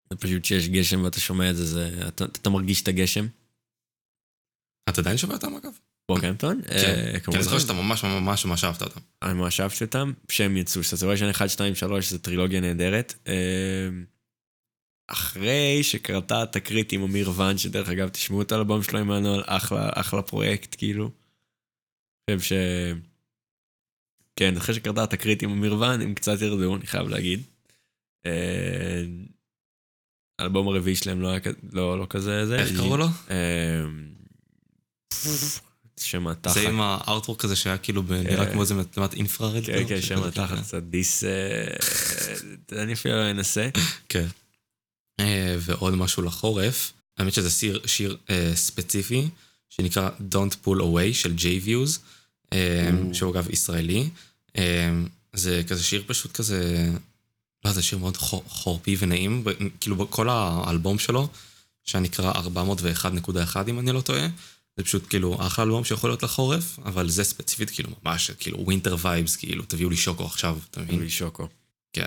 זה 0.09 0.15
פשוט 0.15 0.45
שיש 0.45 0.69
גשם 0.69 1.03
ואתה 1.03 1.19
שומע 1.19 1.49
את 1.49 1.55
זה, 1.55 1.65
זה 1.65 2.07
אתה, 2.07 2.25
אתה 2.25 2.49
מרגיש 2.49 2.81
את 2.81 2.87
הגשם. 2.87 3.27
אתה 4.89 5.01
עדיין 5.01 5.17
שומע 5.17 5.33
אותם 5.33 5.55
אגב? 5.55 5.71
ברוקהמפטון? 6.13 6.61
כן. 6.67 6.73
אה, 6.73 7.11
כי 7.13 7.19
כמובן. 7.19 7.37
אני 7.37 7.43
זוכר 7.43 7.59
שאתה 7.59 7.73
ממש 7.73 8.03
ממש 8.03 8.45
ממש 8.45 8.63
אהבת 8.63 8.81
אותם. 8.81 8.99
אני 9.21 9.33
ממש 9.33 9.59
אהבתי 9.59 9.83
אותם, 9.83 10.11
שהם 10.29 10.57
יצאו, 10.57 10.83
Saturation 10.83 11.29
1, 11.29 11.49
2, 11.49 11.75
3 11.75 12.09
זה 12.09 12.19
טרילוגיה 12.19 12.59
נהדרת. 12.61 13.13
אה, 13.27 13.33
אחרי 15.07 15.79
שקרתה 15.83 16.45
תקרית 16.45 16.91
עם 16.91 17.03
אמיר 17.03 17.31
ואן, 17.39 17.57
שדרך 17.57 17.89
אגב 17.89 18.09
תשמעו 18.09 18.41
את 18.41 18.51
האלבום 18.51 18.83
שלו 18.83 18.99
עמנואל, 18.99 19.41
אחלה, 19.45 19.89
אחלה 19.93 20.21
פרויקט, 20.21 20.75
כאילו. 20.77 21.11
חושב 22.29 22.41
ש... 22.41 22.53
כן, 24.35 24.57
אחרי 24.57 24.75
שקרתה 24.75 25.03
התקרית 25.03 25.41
עם 25.43 25.51
אמיר 25.51 25.73
ון, 25.75 26.01
הם 26.01 26.13
קצת 26.13 26.41
ירדו, 26.41 26.75
אני 26.75 26.87
חייב 26.87 27.07
להגיד. 27.07 27.41
אה, 28.25 29.03
האלבום 30.39 30.67
הרביעי 30.67 30.95
שלהם 30.95 31.21
לא 31.21 31.27
היה 31.27 31.39
כ- 31.39 31.47
לא, 31.73 31.99
לא 31.99 32.07
כזה 32.09 32.45
זה. 32.45 32.55
איך 32.59 32.69
קראו 32.77 32.97
לו? 32.97 33.05
אה, 35.99 36.03
שם 36.03 36.27
התחת. 36.27 36.53
זה 36.53 36.69
עם 36.69 36.81
הארטוורק 36.81 37.39
כזה 37.39 37.55
שהיה 37.55 37.77
כאילו 37.77 38.03
נראה 38.09 38.51
כמו 38.51 38.61
איזה 38.61 38.73
מצלמת 38.73 39.13
אינפרארד. 39.13 39.65
כן, 39.65 39.83
כן, 39.87 40.01
שם 40.01 40.23
התחת 40.23 40.59
קצת 40.59 40.83
דיס... 40.83 41.23
אה, 41.23 42.81
אני 42.83 42.93
אפילו 42.93 43.15
לא 43.15 43.31
אנסה. 43.31 43.69
כן. 44.09 44.27
אה, 45.19 45.55
ועוד 45.59 45.95
משהו 45.95 46.23
לחורף, 46.23 46.93
האמת 47.17 47.33
שזה 47.33 47.49
שיר, 47.49 47.81
שיר 47.85 48.17
אה, 48.29 48.51
ספציפי, 48.55 49.29
שנקרא 49.69 50.09
Don't 50.31 50.65
Pull 50.65 50.79
Away 50.79 51.13
של 51.13 51.35
J-Views, 51.37 51.99
אה. 52.53 52.89
שהוא 53.13 53.31
אגב 53.31 53.49
ישראלי. 53.49 54.09
אה, 54.57 54.91
זה 55.33 55.61
כזה 55.67 55.83
שיר 55.83 56.03
פשוט 56.07 56.31
כזה, 56.31 56.89
לא, 57.65 57.71
זה 57.71 57.83
שיר 57.83 57.99
מאוד 57.99 58.17
חור, 58.17 58.43
חורפי 58.47 58.95
ונעים, 58.99 59.43
כאילו 59.79 59.95
בכל 59.95 60.29
האלבום 60.29 60.99
שלו, 60.99 61.27
שנקרא 61.83 62.31
401.1 62.31 63.57
אם 63.69 63.79
אני 63.79 63.91
לא 63.91 64.01
טועה, 64.01 64.27
זה 64.77 64.83
פשוט 64.83 65.09
כאילו 65.09 65.47
אחלה 65.47 65.65
אלבום 65.65 65.83
שיכול 65.83 66.09
להיות 66.09 66.23
לחורף, 66.23 66.79
אבל 66.85 67.09
זה 67.09 67.23
ספציפית 67.23 67.69
כאילו 67.69 67.89
ממש 68.03 68.31
כאילו 68.31 68.59
winter 68.59 68.95
vibes, 69.01 69.35
כאילו 69.35 69.63
תביאו 69.65 69.89
לי 69.89 69.95
שוקו 69.97 70.25
עכשיו, 70.25 70.57
אתה 70.71 70.81
מבין? 70.81 70.99
בלי 70.99 71.09
שוקו. 71.09 71.47
כן. 71.93 72.05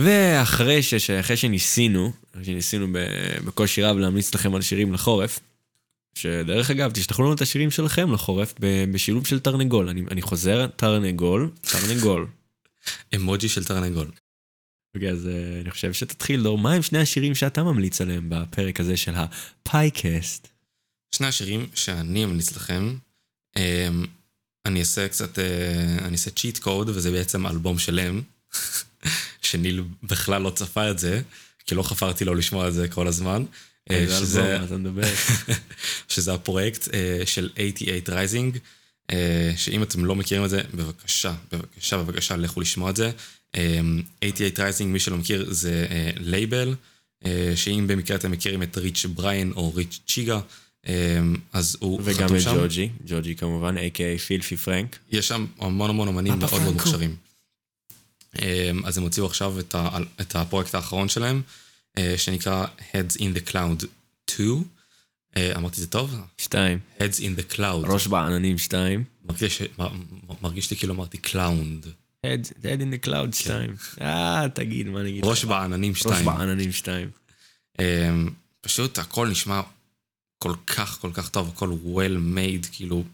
ואחרי 0.00 0.82
ש- 0.82 1.10
אחרי 1.10 1.36
שניסינו, 1.36 2.12
אחרי 2.32 2.44
שניסינו 2.44 2.86
בקושי 3.44 3.82
רב 3.82 3.96
להמליץ 3.96 4.34
לכם 4.34 4.54
על 4.54 4.62
שירים 4.62 4.92
לחורף, 4.92 5.40
שדרך 6.14 6.70
אגב, 6.70 6.90
תשלחו 6.94 7.22
לנו 7.22 7.32
את 7.32 7.40
השירים 7.40 7.70
שלכם 7.70 8.12
לחורף 8.12 8.54
בשילוב 8.92 9.26
של 9.26 9.40
תרנגול. 9.40 9.88
אני, 9.88 10.02
אני 10.10 10.22
חוזר, 10.22 10.66
תרנגול, 10.66 11.50
תרנגול. 11.60 12.26
אמוג'י 13.16 13.48
של 13.48 13.64
תרנגול. 13.64 14.10
אוקיי, 14.94 15.10
אז 15.10 15.26
אה, 15.28 15.60
אני 15.60 15.70
חושב 15.70 15.92
שתתחיל, 15.92 16.42
דור, 16.42 16.58
מה 16.58 16.72
הם 16.72 16.82
שני 16.82 16.98
השירים 16.98 17.34
שאתה 17.34 17.62
ממליץ 17.62 18.00
עליהם 18.00 18.26
בפרק 18.28 18.80
הזה 18.80 18.96
של 18.96 19.12
הפייקאסט? 19.14 20.48
שני 21.18 21.26
השירים 21.26 21.66
שאני 21.74 22.24
אמליץ 22.24 22.56
לכם, 22.56 22.94
אמ, 23.56 24.04
אני 24.66 24.80
אעשה 24.80 25.08
קצת, 25.08 25.38
אה, 25.38 25.44
אני 26.04 26.12
אעשה 26.12 26.30
cheat 26.30 26.58
code, 26.58 26.88
וזה 26.88 27.10
בעצם 27.10 27.46
אלבום 27.46 27.78
שלם, 27.78 28.20
שניל 29.42 29.82
בכלל 30.02 30.42
לא 30.42 30.50
צפה 30.50 30.90
את 30.90 30.98
זה, 30.98 31.22
כי 31.66 31.74
לא 31.74 31.82
חפרתי 31.82 32.24
לו 32.24 32.34
לשמוע 32.34 32.68
את 32.68 32.74
זה 32.74 32.88
כל 32.88 33.06
הזמן. 33.06 33.44
אה, 33.90 34.06
שזה- 34.08 34.56
אלבום? 34.56 35.00
שזה 36.08 36.34
הפרויקט 36.34 36.88
אה, 36.94 37.22
של 37.26 37.50
88 37.56 38.22
Rising, 38.22 38.58
שאם 39.56 39.82
אתם 39.82 40.04
לא 40.04 40.14
מכירים 40.14 40.44
את 40.44 40.50
זה, 40.50 40.60
בבקשה, 40.74 41.34
בבקשה, 41.52 41.96
בבקשה, 41.98 42.36
לכו 42.36 42.60
לשמוע 42.60 42.90
את 42.90 42.96
זה. 42.96 43.10
אה, 43.56 43.80
88 44.22 44.70
Rising, 44.70 44.84
מי 44.84 45.00
שלא 45.00 45.16
מכיר, 45.16 45.46
זה 45.50 45.86
לייבל, 46.16 46.74
שאם 47.54 47.84
במקרה 47.88 48.16
אתם 48.16 48.30
מכירים 48.30 48.62
את 48.62 48.78
ריץ' 48.78 49.04
בריין 49.06 49.52
או 49.56 49.74
ריץ' 49.74 50.00
צ'יגה, 50.08 50.40
אז 51.52 51.76
הוא 51.80 52.00
גם 52.04 52.26
חתום 52.26 52.42
שם. 52.42 52.56
ג'וג'י, 52.56 52.88
ג'וג'י 53.06 53.36
כמובן, 53.36 53.76
a.k.a 53.76 54.18
Filthy 54.26 54.56
Frank. 54.56 54.98
יש 55.10 55.28
שם 55.28 55.46
המון 55.58 55.90
המון 55.90 56.08
אמנים 56.08 56.38
מאוד 56.38 56.60
מאוד. 56.62 56.72
מוכשרים. 56.72 57.16
אמ, 58.38 58.82
אז 58.84 58.98
הם 58.98 59.04
הוציאו 59.04 59.26
עכשיו 59.26 59.60
את, 59.60 59.74
ה, 59.74 59.98
את 60.20 60.36
הפרויקט 60.36 60.74
האחרון 60.74 61.08
שלהם, 61.08 61.42
אה, 61.98 62.14
שנקרא 62.16 62.66
Heads 62.78 63.16
in 63.16 63.38
the 63.38 63.50
Cloud 63.50 63.86
2. 64.30 64.64
אה, 65.36 65.56
אמרתי 65.56 65.74
את 65.74 65.80
זה 65.80 65.86
טוב? 65.86 66.14
שתיים. 66.38 66.78
Heads 66.98 67.18
in 67.18 67.40
the 67.40 67.54
Cloud. 67.54 67.92
ראש 67.92 68.06
בעננים 68.06 68.58
שתיים. 68.58 69.04
מרגיש, 69.24 69.62
מרגיש 70.42 70.70
לי 70.70 70.76
כאילו 70.76 70.94
אמרתי 70.94 71.18
clound. 71.18 71.86
Head, 72.26 72.46
head 72.62 72.80
in 72.80 73.04
the 73.04 73.06
cloud 73.06 73.36
שתיים. 73.36 73.74
אה, 74.00 74.46
תגיד, 74.54 74.88
מה 74.88 75.02
נגיד? 75.02 75.24
ראש 75.24 75.44
בעננים 75.44 75.92
ראש 75.92 76.00
שתיים. 76.00 76.24
בעננים 76.24 76.72
שתיים. 76.72 77.10
אמ, 77.78 78.30
פשוט 78.60 78.98
הכל 78.98 79.28
נשמע 79.28 79.60
כל 80.38 80.54
כך 80.66 80.98
כל 81.00 81.10
כך 81.14 81.28
טוב, 81.28 81.48
הכל 81.48 81.72
well 81.84 82.36
made, 82.36 82.66
כאילו, 82.72 83.04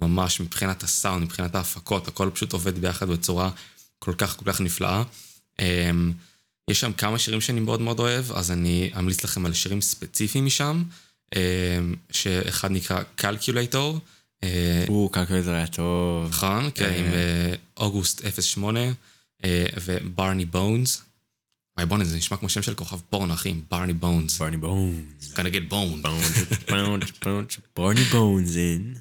ממש 0.00 0.40
מבחינת 0.40 0.82
הסאונד, 0.82 1.24
מבחינת 1.24 1.54
ההפקות, 1.54 2.08
הכל 2.08 2.30
פשוט 2.34 2.52
עובד 2.52 2.78
ביחד 2.78 3.08
בצורה 3.08 3.50
כל 3.98 4.14
כך 4.18 4.36
כל 4.36 4.52
כך 4.52 4.60
נפלאה. 4.60 5.02
אמ, 5.58 6.12
יש 6.70 6.80
שם 6.80 6.92
כמה 6.92 7.18
שירים 7.18 7.40
שאני 7.40 7.60
מאוד 7.60 7.80
מאוד 7.80 7.98
אוהב, 7.98 8.32
אז 8.32 8.50
אני 8.50 8.90
אמליץ 8.98 9.24
לכם 9.24 9.46
על 9.46 9.52
שירים 9.52 9.80
ספציפיים 9.80 10.46
משם, 10.46 10.82
אמ, 11.36 11.40
שאחד 12.10 12.70
נקרא 12.70 13.02
Calculator, 13.20 13.98
אה, 14.44 14.84
או, 14.88 15.08
Calculator 15.08 15.50
היה 15.50 15.66
טוב. 15.66 16.28
נכון, 16.28 16.70
כן, 16.74 16.84
אה. 16.84 16.96
עם 16.98 17.06
אוגוסט 17.76 18.22
08 18.40 18.80
אה, 19.44 19.66
ו 19.84 19.93
Barney 19.93 20.44
Bones. 20.44 21.02
וואי 21.76 21.86
בואנה, 21.86 22.04
זה 22.04 22.16
נשמע 22.16 22.36
כמו 22.36 22.48
שם 22.48 22.62
של 22.62 22.74
כוכב 22.74 22.96
פורנו, 23.10 23.34
אחי, 23.34 23.54
Barney 23.70 23.92
Bones. 23.92 24.38
Barney 24.38 24.56
Bones. 24.56 25.32
gonna 25.34 25.52
get 25.54 25.72
boned. 25.72 26.08
Barney 27.76 28.04
Bones 28.04 28.56
אין. 28.56 28.94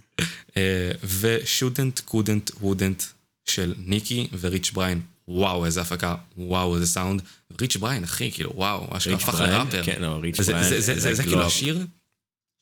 ו-shouldn't, 1.03 2.09
couldn't, 2.11 2.61
wouldn't 2.63 3.03
של 3.45 3.73
NIKI 3.77 4.27
ו 4.39 4.46
Rich 4.46 4.71
Brian. 4.71 5.01
וואו, 5.27 5.65
איזה 5.65 5.81
הפקה, 5.81 6.15
וואו, 6.37 6.75
איזה 6.75 6.87
סאונד. 6.87 7.21
Rich 7.61 7.75
Brian, 7.77 8.03
אחי, 8.03 8.31
כאילו, 8.31 8.51
וואו, 8.55 8.97
אשכרה 8.97 9.15
הפך? 9.15 9.39
לראפר. 9.39 9.83
כן, 9.83 10.01
לא, 10.01 10.19
Rich 10.21 10.39
Brian. 10.39 10.79
זה- 10.79 11.23
כאילו 11.23 11.31
glow 11.31 11.40
up. 11.40 11.47
השיר 11.47 11.85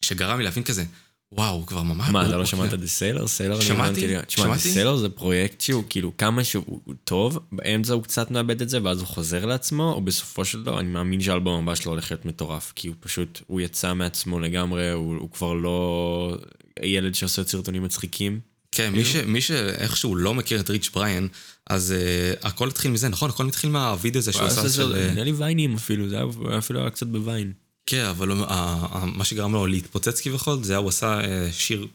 שגרם 0.06 0.38
לי 0.38 0.44
להבין 0.44 0.64
כזה, 0.64 0.86
וואו, 1.36 1.56
הוא 1.56 1.68
כבר 1.68 1.84
ממש... 1.84 2.10
מה, 2.10 2.20
הוא- 2.22 2.28
אתה 2.30 2.38
לא 2.38 2.46
שמעת 2.46 2.74
The 2.74 2.88
Sailor? 2.88 3.28
Sailor 3.28 3.56
אני 3.56 3.66
שמעתי, 3.66 4.16
הבנתי 4.16 4.32
שמעתי. 4.32 4.52
The 4.52 4.74
Sailor 4.74 4.96
זה 4.96 5.10
פרויקט 5.10 5.62
שהוא 5.62 5.84
כאילו 5.90 6.18
כמה 6.18 6.44
שהוא 6.44 6.64
הוא 6.86 6.96
טוב, 7.04 7.40
באמצע 7.52 7.94
הוא 7.94 8.04
קצת 8.04 8.32
מאבד 8.32 8.62
את 8.62 8.70
זה 8.70 8.84
ואז 8.84 9.00
הוא 9.00 9.08
חוזר 9.08 9.46
לעצמו, 9.46 9.94
או 9.94 10.02
בסופו 10.02 10.46
של 10.46 10.64
דבר 10.64 10.80
אני 10.80 10.88
מאמין 10.90 11.22
שהאלבום 11.22 11.64
הבא 11.64 11.76
שלו 11.76 11.92
הולך 11.92 12.12
להיות 12.12 12.26
מטורף, 12.26 12.74
כי 12.76 12.88
הוא 12.88 12.96
פשוט, 13.00 13.42
הוא 13.48 13.62
יצא 13.62 13.94
מעצמו 13.94 14.40
לגמרי, 14.40 14.92
הוא 14.92 15.16
הוא 15.16 15.30
כבר 15.32 15.54
לא 15.54 16.38
ילד 16.84 17.16
שעושה 17.16 17.44
סרטונים 17.44 17.84
מצחיקים. 17.84 18.40
כן, 18.72 18.94
מי, 18.94 19.06
ש, 19.06 19.16
מי 19.16 19.42
שאיכשהו 19.42 20.16
לא 20.16 20.34
מכיר 20.34 20.60
את 20.60 20.70
Rich 20.70 20.90
Brian, 20.94 21.28
אז 21.70 21.94
uh, 21.94 22.48
הכל 22.48 22.68
התחיל 22.68 22.92
מזה, 22.92 23.10
נכון? 23.10 23.30
הכל 23.30 23.48
התחיל 23.48 23.70
מהווידאו 23.70 24.20
הזה 24.20 24.32
שהוא 24.32 24.42
הוא 24.42 24.50
עשה 24.52 24.70
של... 24.70 24.96
אה, 24.96 25.12
נראה 25.14 25.24
לי 25.24 25.32
ויינים 25.32 25.76
אפילו, 25.76 26.10
זה 26.10 26.16
היה 26.16 26.26
אפילו 26.58 26.80
היה 26.80 26.90
קצת 26.90 27.08
ב 27.08 27.16
Vine. 27.16 27.54
כן, 27.86 28.06
אבל 28.06 28.32
מה 29.06 29.26
שגרם 29.26 29.54
לו 29.54 29.68
להתפוצץ 29.68 30.22
כביכול, 30.22 30.64
זה 30.64 30.74
היה, 30.74 30.80
הוא 30.80 30.90
עשה 30.90 31.20
אה, 31.20 31.52
שיר 31.52 31.88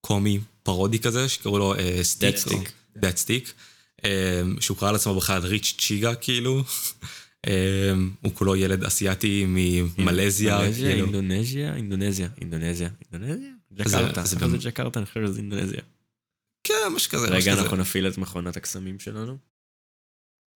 קומי 0.00 0.40
parody 0.62 0.98
כזה, 0.98 1.28
שקראו 1.28 1.58
לו 1.58 1.74
Stick. 2.02 2.36
Stick. 2.36 3.50
אה, 4.04 4.42
שהוא 4.60 4.76
קרא 4.76 4.92
לעצמו 4.92 5.14
בכלל 5.14 5.42
Rich 5.42 5.74
Chigga, 5.78 6.14
כאילו. 6.14 6.64
אה, 7.46 7.92
הוא 8.20 8.34
כולו 8.34 8.56
ילד 8.56 8.84
אסיאתי 8.84 9.44
ממלזיה, 9.46 10.58
מלזיה, 10.58 10.88
כאילו. 10.88 11.06
אינדונזיה, 11.06 11.74
אינדונזיה, 11.74 12.28
אינדונזיה, 12.40 12.88
אינדונזיה? 13.12 13.50
ג'קרטה, 13.72 14.24
זה 14.24 14.36
ג'קרטה, 14.60 14.98
אני 14.98 15.06
חושב 15.06 15.26
שזה 15.26 15.38
אינדונזיה. 15.38 15.80
כן, 16.64 16.74
משהו 16.94 17.10
כזה. 17.10 17.26
משהו 17.26 17.36
רגע, 17.36 17.52
כזה. 17.52 17.62
אנחנו 17.62 17.76
נפעיל 17.76 18.08
את 18.08 18.18
מכונת 18.18 18.56
הקסמים 18.56 18.98
שלנו. 18.98 19.38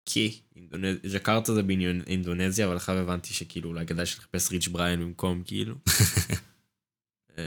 כי 0.06 0.39
אינדונז- 0.56 1.08
ג'קרטה 1.13 1.54
זה 1.54 1.63
באינדונזיה, 1.63 2.68
אבל 2.68 2.76
עכשיו 2.76 2.96
הבנתי 2.96 3.34
שכאילו 3.34 3.70
אולי 3.70 3.86
כדאי 3.86 4.06
שנחפש 4.06 4.52
ריץ' 4.52 4.68
בריין 4.68 5.00
במקום, 5.00 5.44
כאילו. 5.46 5.76
אה, 7.38 7.44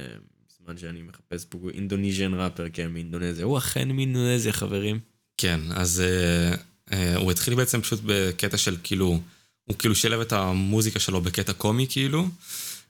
בזמן 0.48 0.78
שאני 0.78 1.02
מחפש 1.02 1.44
פה 1.48 1.58
אינדוניזיאן 1.74 2.34
ראפר, 2.34 2.66
כן, 2.72 2.88
מאינדונזיה. 2.90 3.44
הוא 3.44 3.58
אכן 3.58 3.88
מאינדונזיה, 3.92 4.52
חברים. 4.52 5.00
כן, 5.36 5.60
אז 5.70 6.00
אה, 6.00 6.54
אה, 6.92 7.16
הוא 7.16 7.30
התחיל 7.30 7.54
בעצם 7.54 7.80
פשוט 7.80 8.00
בקטע 8.06 8.56
של 8.56 8.76
כאילו, 8.82 9.20
הוא 9.64 9.76
כאילו 9.78 9.94
שילב 9.94 10.20
את 10.20 10.32
המוזיקה 10.32 11.00
שלו 11.00 11.20
בקטע 11.20 11.52
קומי 11.52 11.86
כאילו. 11.90 12.28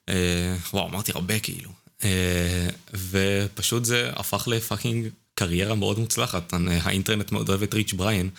אה, 0.09 0.57
וואו, 0.73 0.89
אמרתי 0.89 1.13
הרבה 1.15 1.39
כאילו. 1.41 1.71
אה, 2.05 2.69
ופשוט 3.11 3.85
זה 3.85 4.11
הפך 4.17 4.49
ל 4.49 4.56
fucking 4.56 5.09
קריירה 5.35 5.75
מאוד 5.75 5.99
מוצלחת. 5.99 6.53
האינטרנט 6.69 7.33
מאוד 7.33 7.49
אוהב 7.49 7.63
את 7.63 7.75
Rich 7.75 7.93
Brian. 7.93 8.31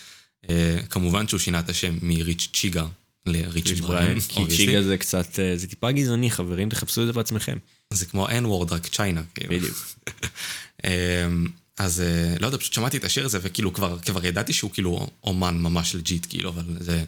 אה, 0.50 0.78
כמובן 0.90 1.28
שהוא 1.28 1.40
שינה 1.40 1.60
את 1.60 1.68
השם 1.68 1.98
מ 2.02 2.11
Rich 2.11 2.48
Chigga 2.54 2.86
ל 3.26 3.34
Rich 3.34 3.66
Rich 3.66 3.80
Brian. 3.80 4.20
כי. 4.20 4.46
Chigga 4.56 4.82
זה 4.82 4.96
קצת, 4.96 5.38
אה, 5.38 5.56
זה 5.56 5.66
טיפה 5.66 5.92
גזעני, 5.92 6.30
חברים, 6.30 6.68
תחפשו 6.68 7.02
את 7.02 7.06
זה 7.06 7.12
בעצמכם. 7.12 7.58
זה 7.92 8.06
כמו 8.06 8.28
n-word 8.28 8.74
רק 8.74 8.86
China. 8.86 9.22
כאילו. 9.34 9.54
בדיוק. 9.54 9.86
אמ, 10.84 11.46
אז 11.78 12.00
אה, 12.00 12.34
לא 12.40 12.46
יודע, 12.46 12.58
פשוט 12.58 12.72
שמעתי 12.72 12.96
את 12.96 13.04
השיר 13.04 13.24
הזה 13.24 13.38
וכאילו 13.42 13.72
כבר, 13.72 13.98
כבר 13.98 14.26
ידעתי 14.26 14.52
שהוא 14.52 14.70
כאילו 14.70 15.06
אומן 15.24 15.58
ממש 15.58 15.94
legit, 15.94 16.26
כאילו, 16.28 16.50
אבל 16.50 16.64
זה, 16.80 17.04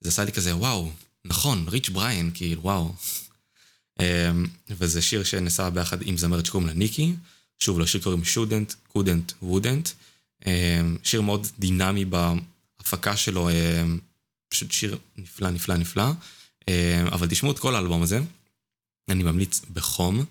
זה 0.00 0.08
עשה 0.08 0.24
לי 0.24 0.32
כזה, 0.32 0.56
וואו, 0.56 0.90
נכון, 1.24 1.64
Rich 1.68 1.88
Brian, 1.88 2.30
כאילו, 2.34 2.62
וואו. 2.62 2.94
וזה 4.70 5.02
שיר 5.02 5.24
שנעשה 5.24 5.70
ביחד 5.70 5.98
עם 6.02 6.16
זמרת 6.16 6.46
שקוראים 6.46 6.68
לה 6.68 6.74
NIKI, 6.74 7.14
שוב, 7.58 7.80
לשיר 7.80 8.00
קוראים 8.00 8.22
shouldn't, 8.22 8.96
couldn't, 8.96 9.44
wouldn't. 9.44 9.88
אמ, 10.46 10.96
שיר 11.02 11.20
מאוד 11.20 11.46
דינמי 11.58 12.04
בהפקה 12.78 13.16
שלו, 13.16 13.50
אמ, 13.50 13.98
פשוט 14.48 14.72
שיר 14.72 14.98
נפלא, 15.16 15.50
נפלא, 15.50 15.76
נפלא. 15.76 16.10
אמ, 16.68 17.06
אבל 17.06 17.28
תשמעו 17.28 17.52
את 17.52 17.58
כל 17.58 17.74
האלבום 17.74 18.02
הזה, 18.02 18.20
אני 19.08 19.22
ממליץ 19.22 19.60
בחום. 19.72 20.24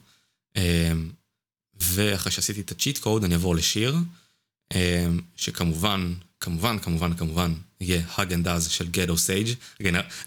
אמ, 0.55 1.10
ואחרי 1.79 2.31
שעשיתי 2.31 2.62
את 2.62 2.71
ה 2.71 2.76
cheat 2.76 2.97
code 2.97 3.23
אני 3.23 3.33
אעבור 3.33 3.55
לשיר, 3.55 3.95
שכמובן, 5.36 6.13
כמובן, 6.39 6.79
כמובן, 6.79 7.13
כמובן, 7.13 7.53
יהיה 7.81 8.01
Häagen 8.15 8.45
Dazs 8.45 8.69
של 8.69 8.88
Ghetto 8.88 9.17
Sage. 9.17 9.47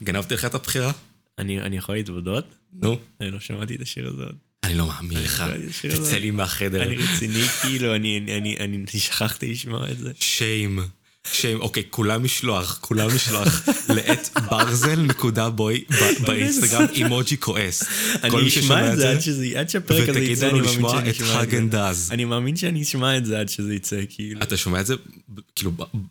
גנבתי 0.02 0.34
לך 0.34 0.44
את 0.44 0.54
הבחירה? 0.54 0.92
אני 1.38 1.60
אני 1.60 1.76
יכול 1.76 1.94
להתוודות? 1.94 2.44
נו. 2.72 2.98
אני 3.20 3.30
לא 3.30 3.40
שמעתי 3.40 3.74
את 3.74 3.80
השיר 3.80 4.08
הזה 4.08 4.22
עוד. 4.22 4.36
אני 4.64 4.74
לא 4.74 4.86
מאמין 4.86 5.18
לך, 5.22 5.44
תצא 5.90 6.16
לי 6.16 6.30
מהחדר. 6.30 6.82
אני 6.82 6.96
רציני, 6.96 7.48
כאילו, 7.62 7.94
אני, 7.94 8.18
אני, 8.18 8.36
אני, 8.36 8.56
אני 8.56 9.00
שכחתי 9.00 9.52
לשמוע 9.52 9.90
את 9.90 9.98
זה. 9.98 10.12
Shame. 10.20 10.78
Shame, 11.26 11.60
אוקיי, 11.60 11.82
כולם 11.90 12.24
משלוח, 12.24 12.78
כולם 12.80 13.14
משלוח 13.14 13.62
לעת 13.88 14.30
ברזל 14.50 14.96
נקודה 15.00 15.50
boy 15.50 15.84
באינסטגרם, 16.26 16.84
אימוג'י 16.92 17.36
כועס. 17.40 17.82
אני 18.22 18.48
אשמע 18.48 18.92
את 18.92 18.96
זה 18.98 19.10
עד 19.10 19.20
שזה, 19.20 19.46
עד 19.60 19.68
שהפרק 19.70 20.08
הזה 20.08 20.20
יצא, 20.20 20.46
אני 20.50 20.58
מאמין 20.58 20.70
לשמוע 20.70 20.90
שאני 20.96 21.10
את 21.10 21.14
אשמע 21.14 21.26
את 21.26 21.32
זה. 21.32 21.38
האגן 21.38 21.68
דאז. 21.70 22.08
אני 22.12 22.24
מאמין 22.24 22.56
שאני 22.56 22.82
אשמע 22.82 23.16
את 23.16 23.24
זה 23.24 23.40
עד 23.40 23.48
שזה 23.48 23.74
יצא, 23.74 24.00
כאילו. 24.08 24.42
אתה 24.42 24.56
שומע 24.56 24.80
את 24.80 24.86
זה, 24.86 24.94
כאילו, 25.56 25.70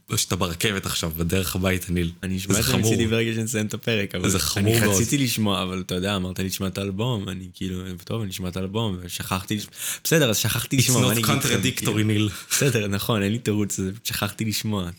ב- 0.10 0.15
שאתה 0.15 0.36
ברכבת 0.36 0.86
עכשיו, 0.86 1.12
בדרך 1.17 1.56
הביתה, 1.56 1.93
ניל. 1.93 2.12
אני 2.24 2.38
אשמע 2.38 2.60
את 2.60 2.63
זה. 2.65 2.78
מצידי 2.78 3.08
ברגע 3.08 3.32
שנסיים 3.36 3.65
את 3.65 3.74
הפרק, 3.74 4.15
אבל 4.15 4.30
זה 4.30 4.39
חמור 4.39 4.74
אני 4.78 4.86
מאוד. 4.86 4.95
רציתי 4.95 5.17
לשמוע, 5.17 5.63
אבל 5.63 5.84
אתה 5.86 5.95
יודע, 5.95 6.15
אמרת 6.15 6.39
לי 6.39 6.45
לשמוע 6.45 6.69
את 6.69 6.78
האלבום, 6.78 7.30
אני 7.30 7.48
כאילו, 7.54 7.80
טוב, 8.04 8.22
אני 8.22 8.32
אשמע 8.32 8.50
את 8.50 8.58
האלבום, 8.58 8.98
ושכחתי, 9.02 9.56
לש- 9.58 9.67
בסדר, 10.04 10.30
אז 10.30 10.38
שכחתי 10.38 10.78
It's 10.78 10.80
לשמוע, 10.80 11.12
אני 11.12 11.22
not 11.22 11.26
contradictory, 11.26 11.76
כאילו? 11.76 11.98
ניל. 11.98 12.30
בסדר, 12.52 12.88
נכון, 12.88 13.24
אין 13.24 13.32
לי 13.32 13.39
תירוץ, 13.39 13.80
שכחתי 14.04 14.45
לשמוע. 14.45 14.89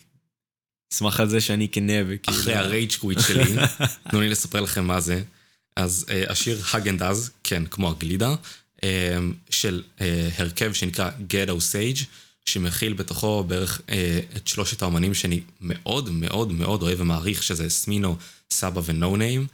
אשמח 0.93 1.19
על 1.19 1.29
זה 1.29 1.41
שאני 1.41 1.67
כנה 1.71 1.93
וכאילו... 2.07 2.39
אחרי 2.39 2.53
הרייג' 2.53 2.95
קוויט 2.99 3.19
שלי, 3.27 3.55
תנו 4.09 4.21
לי 4.21 4.29
לספר 4.29 4.61
לכם 4.61 4.87
מה 4.87 4.99
זה. 4.99 5.23
אז 5.75 6.05
אה, 6.09 6.23
השיר 6.27 6.61
הגנדז, 6.73 7.31
כן, 7.43 7.63
כמו 7.65 7.89
הגלידה, 7.89 8.35
אה, 8.83 9.17
של 9.49 9.83
אה, 10.01 10.29
הרכב 10.37 10.73
שנקרא 10.73 11.09
Ghetto 11.29 11.59
Sage, 11.71 12.03
שמכיל 12.45 12.93
בתוכו 12.93 13.43
בערך 13.43 13.81
אה, 13.89 14.19
את 14.35 14.47
שלושת 14.47 14.81
האמנים 14.81 15.13
שאני 15.13 15.41
מאוד 15.61 16.09
מאוד 16.09 16.51
מאוד 16.51 16.81
אוהב 16.81 17.01
ומעריך, 17.01 17.43
שזה 17.43 17.69
סמינו, 17.69 18.17
סבא 18.51 18.81
ונו 18.85 19.17
ניים. 19.17 19.47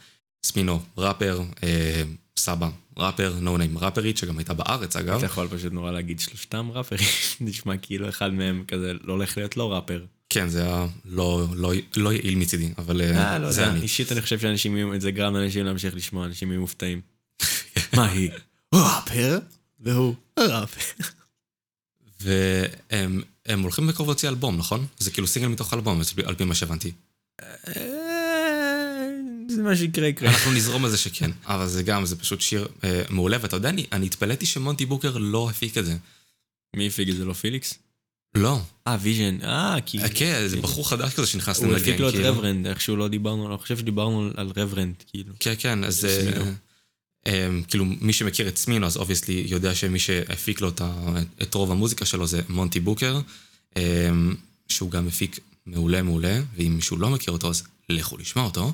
סמינו 0.46 0.80
ראפר, 0.98 1.40
אה, 1.62 2.02
סבא 2.38 2.68
ראפר, 2.96 3.34
נו 3.40 3.58
ניים 3.58 3.78
ראפרית, 3.78 4.16
שגם 4.16 4.38
הייתה 4.38 4.54
בארץ 4.54 4.96
אגב. 4.96 5.16
אתה 5.16 5.26
יכול 5.26 5.48
פשוט 5.48 5.72
נורא 5.72 5.90
להגיד 5.90 6.20
שלושתם 6.20 6.70
ראפרים, 6.72 7.08
נשמע 7.40 7.76
כאילו 7.76 8.08
אחד 8.08 8.32
מהם 8.32 8.64
כזה 8.68 8.92
לא 9.04 9.12
הולך 9.12 9.36
להיות 9.36 9.56
לא 9.56 9.72
ראפר. 9.72 10.04
כן, 10.30 10.48
זה 10.48 10.62
היה 10.62 10.86
לא, 11.04 11.46
לא, 11.54 11.72
לא 11.96 12.12
יעיל 12.12 12.34
מצידי, 12.34 12.72
אבל 12.78 13.00
אה, 13.00 13.38
לא 13.38 13.50
זה 13.50 13.66
אני. 13.66 13.80
אישית 13.80 14.12
אני 14.12 14.22
חושב 14.22 14.38
שאנשים 14.38 14.76
יהיו, 14.76 15.00
זה 15.00 15.10
גרם 15.10 15.36
לאנשים 15.36 15.66
להמשיך 15.66 15.94
לשמוע, 15.94 16.26
אנשים 16.26 16.50
יהיו 16.50 16.60
מופתעים. 16.60 17.00
מה 17.96 18.10
היא? 18.10 18.30
ראפר? 18.74 19.38
והוא 19.80 20.14
ראפר. 20.38 21.04
והם 22.20 23.22
הם 23.48 23.62
הולכים 23.62 23.86
בקרוב 23.86 24.08
להוציא 24.08 24.28
אלבום, 24.28 24.56
נכון? 24.56 24.86
זה 24.98 25.10
כאילו 25.10 25.26
סינגל 25.26 25.48
מתוך 25.48 25.74
אלבום, 25.74 26.00
על 26.24 26.34
פי 26.34 26.44
מה 26.44 26.54
שהבנתי. 26.54 26.92
אה, 27.40 27.72
זה 29.48 29.62
מה 29.62 29.76
שיקרה 29.76 30.06
יקרה. 30.06 30.30
אנחנו 30.30 30.52
נזרום 30.52 30.84
על 30.84 30.90
זה 30.90 30.98
שכן, 30.98 31.30
אבל 31.46 31.66
זה 31.68 31.82
גם, 31.82 32.06
זה 32.06 32.16
פשוט 32.16 32.40
שיר 32.40 32.68
אה, 32.84 33.02
מעולה, 33.10 33.36
ואתה 33.40 33.56
יודע, 33.56 33.68
אני, 33.68 33.86
אני 33.92 34.06
התפלאתי 34.06 34.46
שמונטי 34.46 34.86
בוקר 34.86 35.18
לא 35.18 35.50
הפיק 35.50 35.78
את 35.78 35.84
זה. 35.86 35.96
מי 36.76 36.86
הפיק 36.86 37.08
את 37.08 37.16
זה 37.16 37.24
לא 37.24 37.32
Phoelix? 37.32 37.78
לא. 38.38 38.60
אה 38.86 38.96
ויז'ן, 39.00 39.38
אה 39.42 39.76
כי... 39.86 39.98
אה, 39.98 40.08
כן, 40.08 40.42
זה 40.46 40.56
בחור 40.60 40.88
חדש 40.88 41.14
כזה 41.14 41.26
שנכנס 41.26 41.62
הוא 41.62 41.76
הפיק 41.76 42.00
לו 42.00 42.08
את 42.08 42.14
כאילו. 42.14 42.28
רברנד, 42.28 42.66
איכשהו 42.66 42.96
לא 42.96 43.08
דיברנו, 43.08 43.48
אני 43.48 43.58
חושב 43.58 43.78
שדיברנו 43.78 44.30
על 44.36 44.52
רברנד, 44.56 44.94
כאילו. 45.06 45.34
כן, 45.40 45.54
כן, 45.58 45.84
אז 45.84 46.04
אה. 46.04 46.42
אה, 47.26 47.48
כאילו 47.68 47.84
מי 47.84 48.12
שמכיר 48.12 48.48
את 48.48 48.56
Smino, 48.56 48.86
אז 48.86 48.96
obviously 48.96 49.44
יודע 49.48 49.74
שמי 49.74 49.98
שהפיק 49.98 50.60
לו 50.60 50.68
את, 51.42 51.54
רוב 51.54 51.70
המוזיקה 51.70 52.04
שלו 52.04 52.26
זה 52.26 52.40
Monte 52.48 52.80
Booker, 52.80 53.20
שהוא 54.68 54.90
גם 54.90 55.06
מפיק 55.06 55.38
מעולה 55.66 56.02
מעולה, 56.02 56.40
ואם 56.56 56.72
מישהו 56.74 56.96
לא 56.96 57.10
מכיר 57.10 57.32
אותו 57.32 57.50
אז 57.50 57.62
לכו 57.88 58.16
לשמוע 58.16 58.44
אותו, 58.44 58.72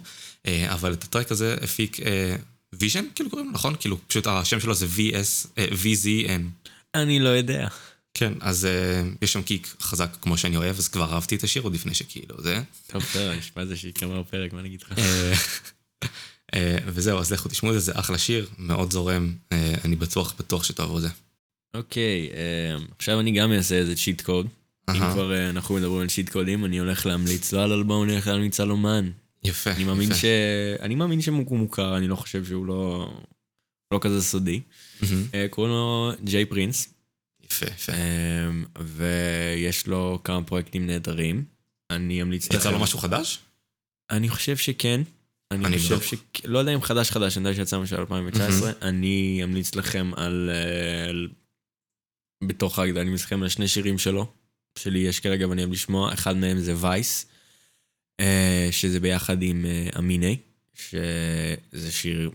אבל 0.49 0.93
את 0.93 1.05
ה 1.05 1.09
track 1.09 1.33
הזה 1.33 1.57
הפיק 1.63 1.99
ויז'ן, 2.75 3.05
כאילו 3.15 3.31
קוראים 3.31 3.47
לו, 3.47 3.53
נכון? 3.53 3.75
כאילו 3.81 4.09
פשוט 4.09 4.27
השם 4.27 4.61
שלו 4.61 4.75
זה 4.75 4.87
VS, 4.97 5.47
VZN. 5.57 6.69
אני 6.95 7.21
לא 7.21 7.29
יודע. 7.29 7.69
כן, 8.15 8.33
אז 8.41 8.65
uh, 8.65 9.17
יש 9.23 9.33
שם 9.33 9.43
קיק 9.43 9.75
חזק 9.81 10.17
כמו 10.21 10.39
שאני 10.39 10.57
אוהב, 10.57 10.79
אז 10.79 10.89
כבר 10.89 11.15
אהבתי 11.15 11.37
את 11.37 11.45
השיר 11.45 11.63
עוד 11.63 11.75
לפני 11.75 11.95
שכאילו 11.95 12.43
זה. 12.43 12.61
טוב, 12.87 13.03
בסדר, 13.03 13.35
נשמע 13.37 13.65
זה 13.65 13.77
שייגמר 13.77 14.21
הפרק, 14.21 14.53
מה 14.53 14.61
אני 14.61 14.69
אגיד 14.69 14.83
לך? 14.83 14.99
אה, 14.99 15.33
אה, 16.55 16.79
וזהו, 16.87 17.19
אז 17.19 17.33
לכו 17.33 17.49
תשמעו 17.49 17.73
את 17.73 17.81
זה, 17.81 17.81
זה 17.81 17.93
אחלה 17.95 18.19
שיר, 18.19 18.49
מאוד 18.59 18.93
זורם, 18.93 19.33
אה, 19.53 19.75
אני 19.85 19.97
בטוח, 19.97 20.35
בטוח 20.39 20.65
שתאהבו 20.65 20.97
את 20.97 21.03
זה. 21.03 21.09
אוקיי, 21.75 22.29
אה, 22.35 22.85
עכשיו 22.99 23.21
אני 23.21 23.33
גם 23.33 23.53
אעשה 23.53 23.75
איזה 23.75 23.97
צ'יט 23.97 24.21
קוד. 24.21 24.47
אם 24.91 25.03
אהה. 25.03 25.13
כבר 25.13 25.33
אה, 25.33 25.51
אנחנו 25.51 25.75
מדברים 25.75 26.01
על 26.01 26.09
צ'יט 26.09 26.29
קודים, 26.29 26.65
אני 26.65 26.79
הולך 26.79 27.07
להמליץ 27.07 27.53
לא 27.53 27.65
על 27.65 27.73
אלבום, 27.73 28.03
אני 28.03 28.13
הולך 28.13 28.27
להמליץ 28.27 28.61
על 28.61 28.71
אומן. 28.71 29.11
יפה, 29.45 29.71
אני 29.71 29.85
מאמין 29.85 30.11
יפה. 30.11 30.21
ש... 30.21 30.25
אני 30.81 30.95
מאמין 30.95 31.21
שהוא 31.21 31.59
מוכר, 31.59 31.97
אני 31.97 32.09
לא 32.09 32.17
חושב 32.17 32.45
שהוא 32.45 32.67
לא... 32.67 33.11
לא 33.93 33.99
כזה 34.03 34.23
סודי. 34.23 34.61
מהמם. 35.03 35.23
אה, 35.35 35.47
קוראים 35.51 35.73
לו 35.73 36.13
ג'יי 36.25 36.45
פרינס, 36.45 36.94
יפה, 37.51 37.67
יפה. 37.67 37.93
אמ, 37.93 38.65
ויש 38.79 39.87
לו 39.87 40.21
כמה 40.25 40.43
פרויקטים 40.45 40.87
נהדרים. 40.87 41.45
אני 41.91 42.23
אמליץ 42.23 42.47
יצא 42.47 42.71
לו 42.71 42.79
משהו 42.79 42.99
חדש? 42.99 43.39
אני 44.11 44.29
חושב 44.29 44.57
שכן. 44.57 45.01
אני 45.51 45.65
אני 45.67 45.79
חושב. 45.79 46.01
ש... 46.03 46.15
לא 46.45 46.59
יודע 46.59 46.75
אם 46.75 46.83
חדש 46.83 47.11
חדש, 47.11 47.37
אני 47.39 47.49
יודע 47.49 47.57
שיצא 47.57 47.79
משהו 47.79 47.99
2019. 47.99 48.73
אני 48.83 49.41
אמליץ 49.45 49.75
לכם 49.75 50.11
על... 50.17 50.51
אה, 50.53 51.09
על- 51.09 51.29
בתוך 52.45 52.79
ההגדרה, 52.79 53.03
אני 53.03 53.09
אמליץ 53.09 53.25
לכם 53.25 53.43
על 53.43 53.49
שני 53.49 53.69
שירים 53.69 53.99
שלו, 53.99 54.33
שלי 54.79 54.99
יש 54.99 55.21
כרגע 55.21 55.49
ואני 55.49 55.63
אוהב 55.63 55.73
לשמוע. 55.73 56.13
אחד 56.15 56.37
מהם 56.37 56.59
זה 56.59 56.75
וייס, 56.77 57.27
אה, 58.21 58.69
שזה 58.71 59.01
ביחד 59.01 59.43
עם 59.43 59.67
אה, 59.67 59.89
אמיני, 59.99 60.37
שזה 60.75 61.91
שיר 61.93 62.31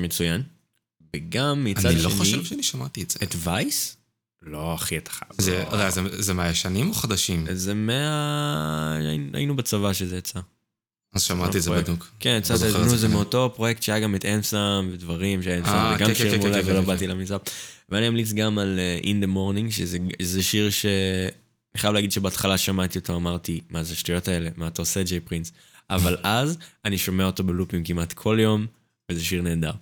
מצוין. 0.00 0.42
וגם 1.16 1.64
מצד 1.64 1.86
אני 1.86 1.94
שני... 1.94 2.04
לא 2.04 2.18
חושב 2.18 2.44
שאני 2.44 2.62
שמעתי 2.62 3.02
את 3.02 3.10
זה. 3.10 3.18
את 3.22 3.34
וייס? 3.38 3.96
לא, 4.42 4.74
אחי, 4.74 4.96
אתה 4.98 5.10
חייב. 5.10 5.30
זה- 5.38 5.64
לא. 5.72 5.90
זה- 5.90 6.22
זה 6.22 6.34
מהישנים 6.34 6.88
או 6.88 6.94
חדשים? 6.94 7.46
זה 7.52 7.74
מה... 7.74 8.98
היינו 9.34 9.56
בצבא 9.56 9.92
שזה 9.92 10.16
יצא. 10.18 10.40
אז 11.14 11.22
שמעתי 11.22 11.58
את 11.58 11.62
זה. 11.62 11.70
בדוק. 11.70 12.08
כן, 12.20 12.36
יצא, 12.38 12.54
לא 12.54 12.58
את 12.70 12.76
נו, 12.76 12.88
זה 12.88 12.96
זה. 12.96 13.08
מאותו 13.08 13.52
פרויקט 13.56 13.82
שהיה 13.82 14.00
גם 14.00 14.14
את 14.14 14.24
אנסאם 14.24 14.88
ודברים, 14.92 15.42
שהיה 15.42 15.58
אנסאם, 15.58 15.72
אה, 15.74 15.94
וגם 15.96 16.14
שיר 16.14 16.30
כן, 16.30 16.42
כן, 16.42 16.52
כן, 16.52 16.60
ולא 16.66 16.80
כן, 16.80 16.86
באתי 16.86 17.04
כן. 17.04 17.10
למצב. 17.10 17.38
ואני 17.88 18.08
אמליץ 18.08 18.32
גם 18.32 18.58
על 18.58 18.78
אה, 18.78 18.98
In 19.02 19.24
the 19.24 19.36
Morning, 19.36 19.72
שזה 19.72 19.98
זה 20.22 20.42
שיר 20.42 20.70
ש... 20.70 20.86
אני 21.74 21.80
חייב 21.80 21.94
להגיד 21.94 22.12
שבהתחלה 22.12 22.58
שמעתי 22.58 22.98
אותו, 22.98 23.16
אמרתי, 23.16 23.60
מה 23.70 23.82
זה 23.82 23.92
השטויות 23.92 24.28
האלה? 24.28 24.50
מה 24.56 24.66
אתה 24.66 24.82
עושה, 24.82 25.02
ג'יי 25.02 25.20
פרינס? 25.20 25.52
אבל 25.90 26.16
אז 26.22 26.58
אני 26.84 26.98
שומע 26.98 27.24
אותו 27.24 27.44
בלופים 27.44 27.84
כמעט 27.84 28.12
כל 28.12 28.38
יום, 28.40 28.66
וזה 29.10 29.24
שיר 29.24 29.42
נהדר. 29.42 29.72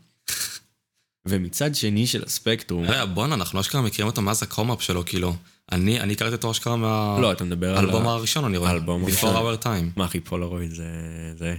ומצד 1.29 1.75
שני 1.75 2.07
של 2.07 2.23
הספקטרום, 2.25 2.85
רגע, 2.85 3.05
בואנה, 3.05 3.35
אנחנו 3.35 3.61
אשכרה 3.61 3.83
מכירים 3.83 4.07
אותו 4.07 4.23
מאז 4.23 4.43
הקומאפ 4.43 4.83
שלו, 4.83 5.05
כאילו. 5.05 5.37
אני 5.73 6.01
אני 6.01 6.13
הכרתי 6.13 6.35
אותו 6.35 6.51
אשכרה 6.51 6.77
לא, 7.21 7.33
אתה 7.33 7.45
מדבר 7.45 7.69
על... 7.69 7.75
מהאלבום 7.87 8.09
ה- 8.09 8.11
הראשון, 8.13 8.45
אני 8.45 8.57
רואה. 8.57 8.71
האלבום 8.71 9.05
Before 9.05 9.27
הראשון. 9.27 9.55
our 9.55 9.63
time. 9.65 9.93
מה 9.97 10.05
אחי, 10.05 10.21
פולרויד 10.21 10.71
זה... 10.71 10.85
זה... 11.39 11.57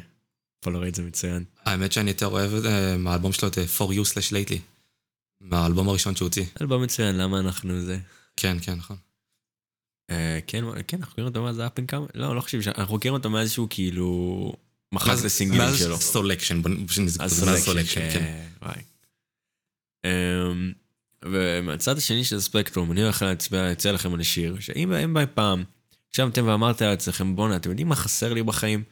פולרויד 0.59 0.95
זה 0.95 1.01
מצוין. 1.03 1.43
האמת 1.65 1.91
שאני 1.91 2.09
יותר 2.09 2.27
אוהב 2.27 2.65
אה, 2.65 2.97
מהאלבום 2.97 3.33
שלו 3.33 3.47
את 3.47 3.57
אה, 3.57 3.63
For 3.77 3.91
You 3.91 4.13
slash 4.13 4.31
lately. 4.31 4.57
מהאלבום 5.41 5.89
הראשון 5.89 6.15
שהוא 6.15 6.25
הוציא. 6.25 6.45
אלבום 6.61 6.83
מצוין, 6.83 7.17
למה 7.17 7.39
אנחנו 7.39 7.81
זה? 7.81 7.97
כן, 8.37 8.57
כן, 8.61 8.73
נכון. 8.73 8.95
אה, 10.11 10.39
כן, 10.47 10.63
כן, 10.87 10.97
אנחנו 10.97 11.11
מכירים 11.11 11.27
אותו 11.27 11.43
מאז 11.43 11.59
up 11.59 11.79
and 11.79 11.89
comer? 11.89 12.05
לא, 12.15 12.35
לא 12.35 12.41
חושב 12.41 12.61
ש... 12.61 12.67
אנחנו 12.67 12.95
מכירים 12.95 13.13
אותו 13.13 13.29
מאז 13.29 13.51
שהוא 13.51 13.67
כאילו... 13.69 14.53
מחק 14.91 15.19
את 15.19 15.25
הסינגלים 15.25 15.75
שלו. 15.77 15.97
Soulection, 15.97 16.61
אז 17.19 17.43
מאז 17.43 17.63
Soulection, 17.63 17.65
Soulection, 17.65 18.09
כן. 18.13 18.43
אמ, 20.07 20.71
ומהצד 21.25 21.97
השני 21.97 22.23
של 22.23 22.35
הספקטרום, 22.35 22.91
אני 22.91 23.03
הולך 23.03 23.21
להצביע, 23.21 23.63
להציע 23.63 23.91
לכם 23.91 24.13
על 24.13 24.23
שיר, 24.23 24.59
שאם 24.59 24.93
אם 24.93 25.13
באי 25.13 25.25
פעם, 25.33 25.63
ישבתם 26.13 26.47
ואמרתם 26.47 26.85
לעצמכם, 26.85 27.35
בואנה, 27.35 27.55
אתם 27.55 27.69
יודעים 27.69 27.87
מה 27.87 27.95
חסר 27.95 28.33
לי 28.33 28.43
בחיים? 28.43 28.83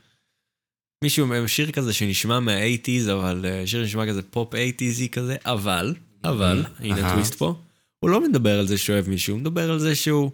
מישהו, 1.03 1.27
שיר 1.47 1.71
כזה 1.71 1.93
שנשמע 1.93 2.39
מה-80's, 2.39 3.11
אבל 3.13 3.45
אה, 3.45 3.67
שיר 3.67 3.83
שנשמע 3.83 4.07
כזה 4.07 4.21
פופ 4.21 4.53
80's 4.53 5.09
כזה, 5.11 5.35
אבל, 5.45 5.95
אבל, 6.23 6.65
הנה 6.79 6.97
אהה. 6.97 7.07
הטוויסט 7.07 7.35
פה, 7.35 7.55
הוא 7.99 8.09
לא 8.09 8.21
מדבר 8.29 8.59
על 8.59 8.67
זה 8.67 8.77
שהוא 8.77 8.93
אוהב 8.93 9.09
מישהו, 9.09 9.33
הוא 9.33 9.41
מדבר 9.41 9.71
על 9.71 9.79
זה 9.79 9.95
שהוא 9.95 10.31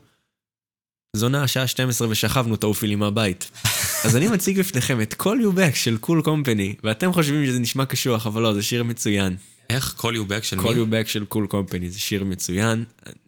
זונה 1.15 1.43
השעה 1.43 1.67
12 1.67 2.07
ושכבנו 2.09 2.55
תעופי 2.55 2.87
לי 2.87 2.95
מהבית. 2.95 3.51
אז 4.05 4.15
אני 4.15 4.27
מציג 4.27 4.59
בפניכם 4.59 5.01
את 5.01 5.13
Call 5.13 5.39
Back 5.55 5.75
של 5.75 5.97
Cool 5.97 6.21
Company, 6.21 6.75
ואתם 6.83 7.13
חושבים 7.13 7.45
שזה 7.45 7.59
נשמע 7.59 7.85
קשוח, 7.85 8.27
אבל 8.27 8.41
לא, 8.41 8.53
זה 8.53 8.63
שיר 8.63 8.83
מצוין. 8.83 9.35
איך? 9.75 9.95
Call 9.99 10.03
You 10.03 10.29
Back 10.29 10.43
של 10.43 10.59
מי? 10.59 10.69
You 10.69 10.87
Back 10.91 11.07
של 11.07 11.25
Cool 11.25 11.47
Company, 11.47 11.89
זה 11.89 11.99
שיר 11.99 12.23
מצוין. 12.23 12.85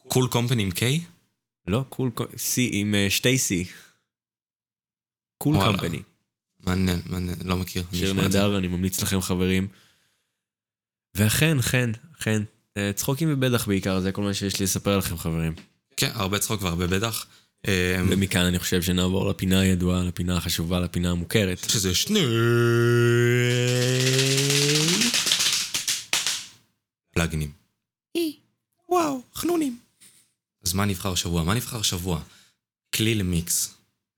Cool 0.08 0.28
Company 0.28 0.64
עם 0.64 0.70
K? 0.70 0.82
לא, 1.68 1.86
Cool 1.90 2.10
Company, 2.14 2.38
C 2.38 2.70
עם 2.72 2.96
אה, 2.96 3.08
שתי 3.10 3.36
C. 3.36 3.68
Cool. 5.38 5.56
Company. 5.66 6.02
מעניין, 6.60 7.00
מעניין, 7.06 7.38
לא 7.46 7.58
מכיר. 7.58 7.84
שיר. 7.94 8.14
נהדר, 8.14 8.58
אני 8.58 8.68
ממליץ 8.68 9.02
לכם 9.02 9.22
חברים. 9.22 9.68
ואכן, 11.18 11.60
אכן, 11.60 11.90
אכן, 12.20 12.42
אה, 12.78 12.92
צחוקים 12.96 13.30
ובטח 13.34 13.68
בעיקר, 13.68 14.00
זה 14.00 14.12
כל 14.12 14.22
מה 14.22 14.34
שיש 14.34 14.60
לי 14.60 14.64
לספר 14.64 14.98
לכם 14.98 15.18
חברים. 15.18 15.54
כן, 15.98 16.12
הרבה 16.14 16.40
צחוק 16.40 16.62
והרבה 16.62 16.88
בטח. 16.88 17.26
אה, 17.68 18.02
ומכאן 18.10 18.46
אני 18.46 18.60
חושב 18.60 18.82
שנעבור 18.82 19.30
לפינה 19.30 19.60
הידועה, 19.60 20.04
לפינה 20.04 20.38
החשובה, 20.38 20.80
לפינה 20.80 21.12
המוכרת. 21.12 21.70
שזה 21.70 21.96
שני... 21.96 22.26
פלאגינים. 27.24 27.52
וואו, 28.90 29.22
חנונים. 29.34 29.78
אז 30.66 30.74
מה 30.74 30.86
נבחר 30.86 31.12
השבוע? 31.14 31.44
מה 31.44 31.54
נבחר 31.54 31.80
השבוע? 31.80 32.22
כלי 32.96 33.16
למיקס. 33.16 33.74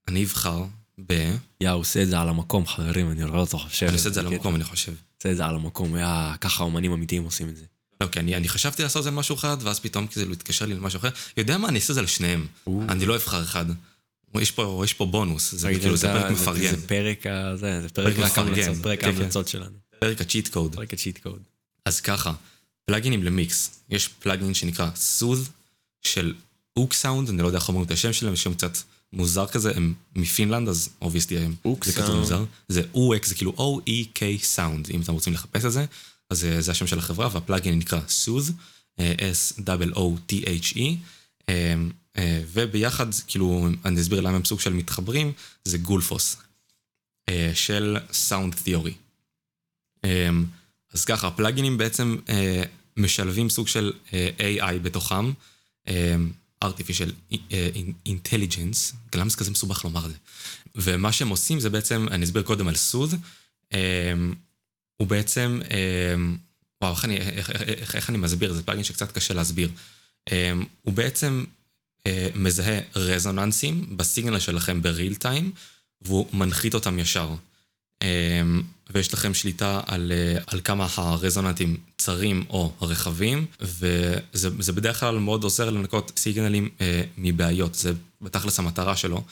אני 0.07 0.23
אבחר 0.23 0.63
ב... 1.07 1.35
יא, 1.61 1.69
הוא 1.69 1.81
עושה 1.81 2.03
את 2.03 2.07
זה 2.07 2.19
על 2.19 2.29
המקום, 2.29 2.67
חברים, 2.67 3.11
אני 3.11 3.23
לא 3.23 3.39
אותו 3.39 3.57
חושב. 3.57 3.85
אני 3.85 3.95
עושה 3.95 4.09
את 4.09 4.13
זה 4.13 4.19
על 4.19 4.27
המקום, 4.27 4.55
אני 4.55 4.63
חושב. 4.63 4.93
עושה 5.17 5.31
את 5.31 5.37
זה 5.37 5.45
על 5.45 5.55
המקום, 5.55 5.97
יא, 5.97 6.37
ככה 6.41 6.63
אומנים 6.63 6.91
אמיתיים 6.91 7.23
עושים 7.23 7.49
את 7.49 7.57
זה. 7.57 7.65
לא, 8.01 8.07
כי 8.07 8.19
אני, 8.19 8.35
אני 8.35 8.49
חשבתי 8.49 8.83
לעשות 8.83 8.99
את 8.99 9.03
זה 9.03 9.11
למשהו 9.11 9.35
אחד, 9.35 9.57
ואז 9.61 9.79
פתאום 9.79 10.07
כזה 10.07 10.23
הוא 10.25 10.33
התקשר 10.33 10.65
לי 10.65 10.73
למשהו 10.73 10.97
אחר. 10.97 11.09
יודע 11.37 11.57
מה, 11.57 11.67
אני 11.67 11.79
אעשה 11.79 11.93
את 11.93 11.95
זה 11.95 12.01
לשניהם. 12.01 12.47
אני 12.89 13.05
לא 13.05 13.15
אבחר 13.15 13.43
אחד. 13.43 13.65
יש 14.41 14.51
פה, 14.51 14.81
יש 14.83 14.93
פה 14.93 15.05
בונוס, 15.05 15.51
זה 15.51 15.73
כאילו, 15.79 15.97
זה 15.97 16.07
פרק 16.07 16.31
מפרגן. 16.31 16.75
זה 16.75 16.87
פרק 16.87 17.27
ה... 17.27 17.55
זה, 17.57 17.87
פרק 17.93 18.15
כן, 18.15 19.01
כן. 19.01 19.07
ההמלצות 19.07 19.47
שלנו. 19.47 19.77
פרק 19.99 20.21
ה 20.21 20.26
cheat 20.26 20.47
code. 20.47 20.75
פרק 20.75 20.93
ה 20.93 20.97
cheat 20.97 21.17
code. 21.17 21.39
אז 21.85 22.01
ככה, 22.01 22.33
פלאגינים 22.85 23.23
למיקס. 23.23 23.79
יש 23.89 24.07
פלאגין 24.07 24.53
שנקרא 24.53 24.89
Soothe 24.95 25.49
של 26.01 26.33
oeksound, 26.77 27.29
אני 27.29 27.41
לא 27.41 27.47
יודע 27.47 27.57
איך 27.57 27.67
אומרים 27.67 27.85
את 27.85 27.91
השם 27.91 28.13
שלהם, 28.13 28.35
שם 28.35 28.53
קצת 28.53 28.77
מוזר 29.13 29.47
כזה, 29.47 29.71
הם 29.75 29.93
מפינלנד, 30.15 30.67
אז 30.67 30.89
obviously 31.01 31.37
הם, 31.37 31.55
oek 31.65 31.85
זה 31.85 31.91
סאונד. 31.91 32.19
מוזר. 32.19 32.45
זה 32.67 32.81
oek, 32.93 33.25
זה 33.25 33.35
כאילו 33.35 33.51
O-E-K 33.51 34.21
sound, 34.43 34.89
אם 34.89 35.01
אתם 35.01 35.13
רוצים 35.13 35.33
לחפש 35.33 35.65
את 35.65 35.71
זה, 35.71 35.85
אז 36.29 36.45
אה, 36.45 36.61
זה 36.61 36.71
השם 36.71 36.87
של 36.87 36.99
החברה, 36.99 37.29
והפלאגין 37.31 37.79
נקרא 37.79 37.99
סוז. 38.07 38.51
S-O-O-T-H-E, 38.99 40.81
וביחד, 42.53 43.05
כאילו, 43.27 43.69
אני 43.85 44.01
אסביר 44.01 44.21
למה 44.21 44.35
הם 44.35 44.45
סוג 44.45 44.59
של 44.59 44.73
מתחברים, 44.73 45.31
זה 45.65 45.77
גולפוס, 45.77 46.37
של 47.53 47.97
סאונד 48.11 48.55
תיאורי. 48.63 48.93
אז 50.95 51.05
ככה, 51.05 51.27
הפלאגינים 51.27 51.77
בעצם 51.77 52.17
משלבים 52.97 53.49
סוג 53.49 53.67
של 53.67 53.93
AI 54.37 54.79
בתוכם, 54.81 55.31
artificial 56.63 57.35
intelligence, 58.07 58.95
למה 59.15 59.29
זה 59.29 59.37
כזה 59.37 59.51
מסובך 59.51 59.83
לומר 59.83 60.05
את 60.05 60.11
זה? 60.11 60.17
ומה 60.75 61.11
שהם 61.11 61.29
עושים 61.29 61.59
זה 61.59 61.69
בעצם, 61.69 62.07
אני 62.11 62.25
אסביר 62.25 62.41
קודם 62.41 62.67
על 62.67 62.75
סוד, 62.75 63.13
הוא 64.97 65.07
בעצם, 65.07 65.61
וואו, 66.81 66.93
איך 66.93 67.05
אני, 67.05 67.17
איך, 67.17 67.49
איך, 67.49 67.95
איך 67.95 68.09
אני 68.09 68.17
מסביר? 68.17 68.53
זה 68.53 68.63
פלאגין 68.63 68.83
שקצת 68.83 69.11
קשה 69.11 69.33
להסביר. 69.33 69.69
הוא 70.81 70.93
בעצם 70.93 71.43
מזהה 72.35 72.79
רזוננסים 72.95 73.97
בסיגנל 73.97 74.39
שלכם 74.39 74.81
בריל 74.81 75.15
טיים, 75.15 75.51
והוא 76.01 76.27
מנחית 76.33 76.73
אותם 76.73 76.99
ישר. 76.99 77.29
ויש 78.93 79.13
לכם 79.13 79.33
שליטה 79.33 79.81
על, 79.85 80.11
על 80.47 80.61
כמה 80.63 80.87
הרזוננטים 80.95 81.77
צרים 81.97 82.45
או 82.49 82.73
רחבים, 82.81 83.45
וזה 83.61 84.73
בדרך 84.73 84.99
כלל 84.99 85.19
מאוד 85.19 85.43
עוזר 85.43 85.69
לנקות 85.69 86.11
סיגנלים 86.17 86.69
מבעיות, 87.17 87.75
זה 87.75 87.93
בתכלס 88.21 88.59
המטרה 88.59 88.95
שלו, 88.95 89.23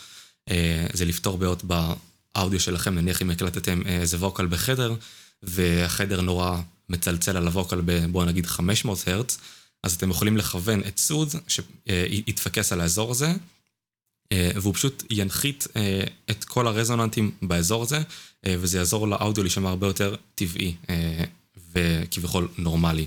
זה 0.94 1.06
לפתור 1.06 1.38
בעיות 1.38 1.64
באודיו 1.64 2.60
שלכם, 2.60 2.96
נניח 2.96 3.22
אם 3.22 3.30
הקלטתם 3.30 3.82
איזה 3.86 4.18
ווקל 4.18 4.46
בחדר, 4.46 4.96
והחדר 5.44 6.22
נורא 6.22 6.62
מצלצל 6.90 7.38
על 7.38 7.48
הווקל 7.48 7.82
ב, 7.86 8.06
בואו 8.06 8.26
נגיד 8.26 8.46
500 8.46 9.08
הרץ, 9.08 9.38
אז 9.84 9.94
אתם 9.94 10.10
יכולים 10.10 10.38
לכוון 10.38 10.82
את 10.88 11.00
סוד 11.00 11.30
שיתפקס 11.48 12.74
על 12.74 12.82
האזור 12.82 13.12
הזה, 13.12 13.34
והוא 14.34 14.74
פשוט 14.74 15.04
ינחית 15.10 15.68
את 16.32 16.44
כל 16.44 16.68
הרזוננטים 16.68 17.32
באזור 17.42 17.84
הזה, 17.84 18.02
וזה 18.48 18.78
יעזור 18.78 19.08
לאודיו 19.08 19.44
להישמע 19.44 19.70
הרבה 19.70 19.88
יותר 19.88 20.16
טבעי 20.36 20.76
וכביכול 21.76 22.48
נורמלי. 22.58 23.06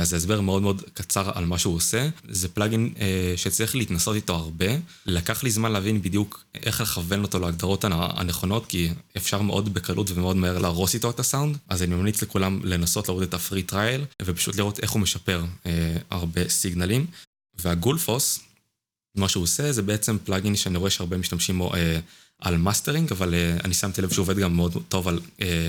אז 0.00 0.08
זה 0.08 0.16
הסבר 0.16 0.40
מאוד 0.40 0.62
מאוד 0.62 0.82
קצר 0.94 1.30
על 1.34 1.44
מה 1.44 1.58
שהוא 1.58 1.74
עושה. 1.74 2.08
זה 2.28 2.48
פלאגין 2.48 2.94
שצריך 3.36 3.76
להתנסות 3.76 4.16
איתו 4.16 4.34
הרבה. 4.34 4.66
לקח 5.06 5.42
לי 5.42 5.50
זמן 5.50 5.72
להבין 5.72 6.02
בדיוק 6.02 6.44
איך 6.54 6.80
לכוון 6.80 7.22
אותו 7.22 7.38
להגדרות 7.38 7.84
הנכונות, 7.88 8.66
כי 8.66 8.90
אפשר 9.16 9.42
מאוד 9.42 9.74
בקלות 9.74 10.10
ומאוד 10.10 10.36
מהר 10.36 10.58
להרוס 10.58 10.94
איתו 10.94 11.10
את 11.10 11.20
הסאונד. 11.20 11.56
אז 11.68 11.82
אני 11.82 11.94
ממליץ 11.94 12.22
לכולם 12.22 12.60
לנסות 12.64 13.08
להוריד 13.08 13.28
את 13.28 13.34
ה 13.34 13.40
free 13.40 13.62
trial, 13.62 14.04
ופשוט 14.22 14.56
לראות 14.56 14.78
איך 14.78 14.90
הוא 14.90 15.02
משפר 15.02 15.44
הרבה 16.10 16.48
סיגנלים. 16.48 17.06
וה 17.54 17.70
Gullfoss, 17.70 18.40
מה 19.16 19.28
שהוא 19.28 19.42
עושה 19.42 19.72
זה 19.72 19.82
בעצם 19.82 20.16
פלאגין 20.24 20.56
שאני 20.56 20.78
רואה 20.78 20.90
שהרבה 20.90 21.16
משתמשים 21.16 21.58
בו 21.58 21.72
על 22.42 22.56
מאסטרינג, 22.56 23.12
אבל 23.12 23.34
אני 23.64 23.74
שמתי 23.74 24.02
לב 24.02 24.12
שהוא 24.12 24.22
עובד 24.22 24.38
גם 24.38 24.56
מאוד 24.56 24.82
טוב 24.88 25.08
על 25.08 25.20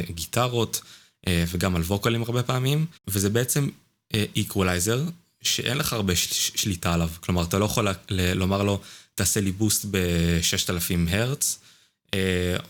גיטרות. 0.09 0.81
וגם 1.27 1.75
על 1.75 1.81
ווקלים 1.81 2.21
הרבה 2.21 2.43
פעמים, 2.43 2.85
וזה 3.07 3.29
בעצם 3.29 3.69
איקוולייזר, 4.13 5.03
שאין 5.41 5.77
לך 5.77 5.93
הרבה 5.93 6.13
שליטה 6.55 6.93
עליו. 6.93 7.09
כלומר, 7.19 7.43
אתה 7.43 7.59
לא 7.59 7.65
יכול 7.65 7.87
לומר 8.09 8.63
לו, 8.63 8.81
תעשה 9.15 9.41
לי 9.41 9.51
boost 9.51 9.85
ב-6000 9.91 11.09
הרץ, 11.09 11.59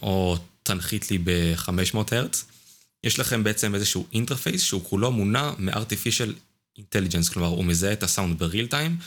או 0.02 0.38
תנחית 0.64 1.12
לי 1.12 1.18
ב-500 1.24 1.98
הרץ. 2.12 2.46
יש 3.04 3.20
לכם 3.20 3.44
בעצם 3.44 3.76
איזשהו 3.76 4.08
interface 4.14 4.64
שהוא 4.64 4.82
כולו 4.84 5.12
מונע 5.12 5.52
מ-artificial 5.58 6.32
intelligence, 6.80 7.34
כלומר, 7.34 7.48
הוא 7.48 7.66
מזהה 7.66 7.94
את 7.94 8.04
הסאונד 8.04 8.40
ב 8.40 8.45
real 8.45 8.68
time, 8.68 8.98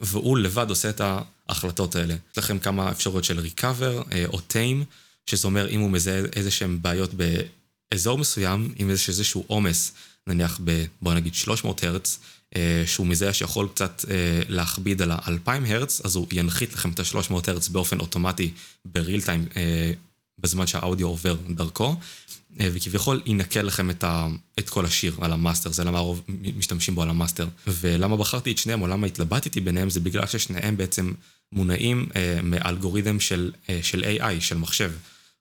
והוא 0.00 0.38
לבד 0.38 0.70
עושה 0.70 0.90
את 0.90 1.00
ההחלטות 1.48 1.96
האלה. 1.96 2.14
יש 2.32 2.38
לכם 2.38 2.58
כמה 2.58 2.90
אפשרויות 2.90 3.24
של 3.24 3.46
recover 3.46 4.14
או 4.26 4.38
tame, 4.38 4.84
שזה 5.26 5.46
אומר 5.46 5.68
אם 5.68 5.80
הוא 5.80 5.90
מזהה 5.90 6.20
איזה 6.36 6.50
שהם 6.50 6.78
בעיות 6.82 7.10
באזור 7.14 8.18
מסוים, 8.18 8.74
אם 8.82 8.90
יש 8.90 9.08
איזשהו 9.08 9.44
עומס. 9.46 9.92
נניח 10.26 10.60
ב... 10.64 10.84
בוא 11.02 11.14
נגיד 11.14 11.34
300 11.34 11.84
הרץ, 11.84 12.18
שהוא 12.86 13.06
מזהה 13.06 13.32
שיכול 13.32 13.68
קצת 13.74 14.04
להכביד 14.48 15.02
על 15.02 15.10
ה-2000 15.10 15.50
הרץ, 15.66 16.00
אז 16.04 16.16
הוא 16.16 16.26
ינחית 16.32 16.72
לכם 16.72 16.90
את 16.90 17.00
ה-300 17.00 17.34
הרץ 17.46 17.68
באופן 17.68 18.00
אוטומטי 18.00 18.52
ב 18.84 18.92
real 18.92 19.22
time, 19.22 19.46
בזמן 20.38 20.66
שהאודיו 20.66 21.06
עובר 21.06 21.36
דרכו, 21.50 21.96
וכביכול 22.56 23.22
ינקה 23.26 23.62
לכם 23.62 23.90
את, 23.90 24.04
ה... 24.04 24.26
את 24.58 24.70
כל 24.70 24.84
השיר 24.84 25.16
על 25.20 25.32
המאסטר, 25.32 25.72
זה 25.72 25.84
למה 25.84 25.98
הרוב 25.98 26.22
משתמשים 26.56 26.94
בו 26.94 27.02
על 27.02 27.10
המאסטר. 27.10 27.48
ולמה 27.66 28.16
בחרתי 28.16 28.52
את 28.52 28.58
שניהם, 28.58 28.82
או 28.82 28.86
למה 28.86 29.06
התלבטתי 29.06 29.60
ביניהם, 29.60 29.90
זה 29.90 30.00
בגלל 30.00 30.26
ששניהם 30.26 30.76
בעצם 30.76 31.12
מונעים 31.52 32.08
מאלגוריתם 32.42 33.20
של, 33.20 33.52
של 33.82 34.04
AI, 34.04 34.40
של 34.40 34.56
מחשב. 34.56 34.92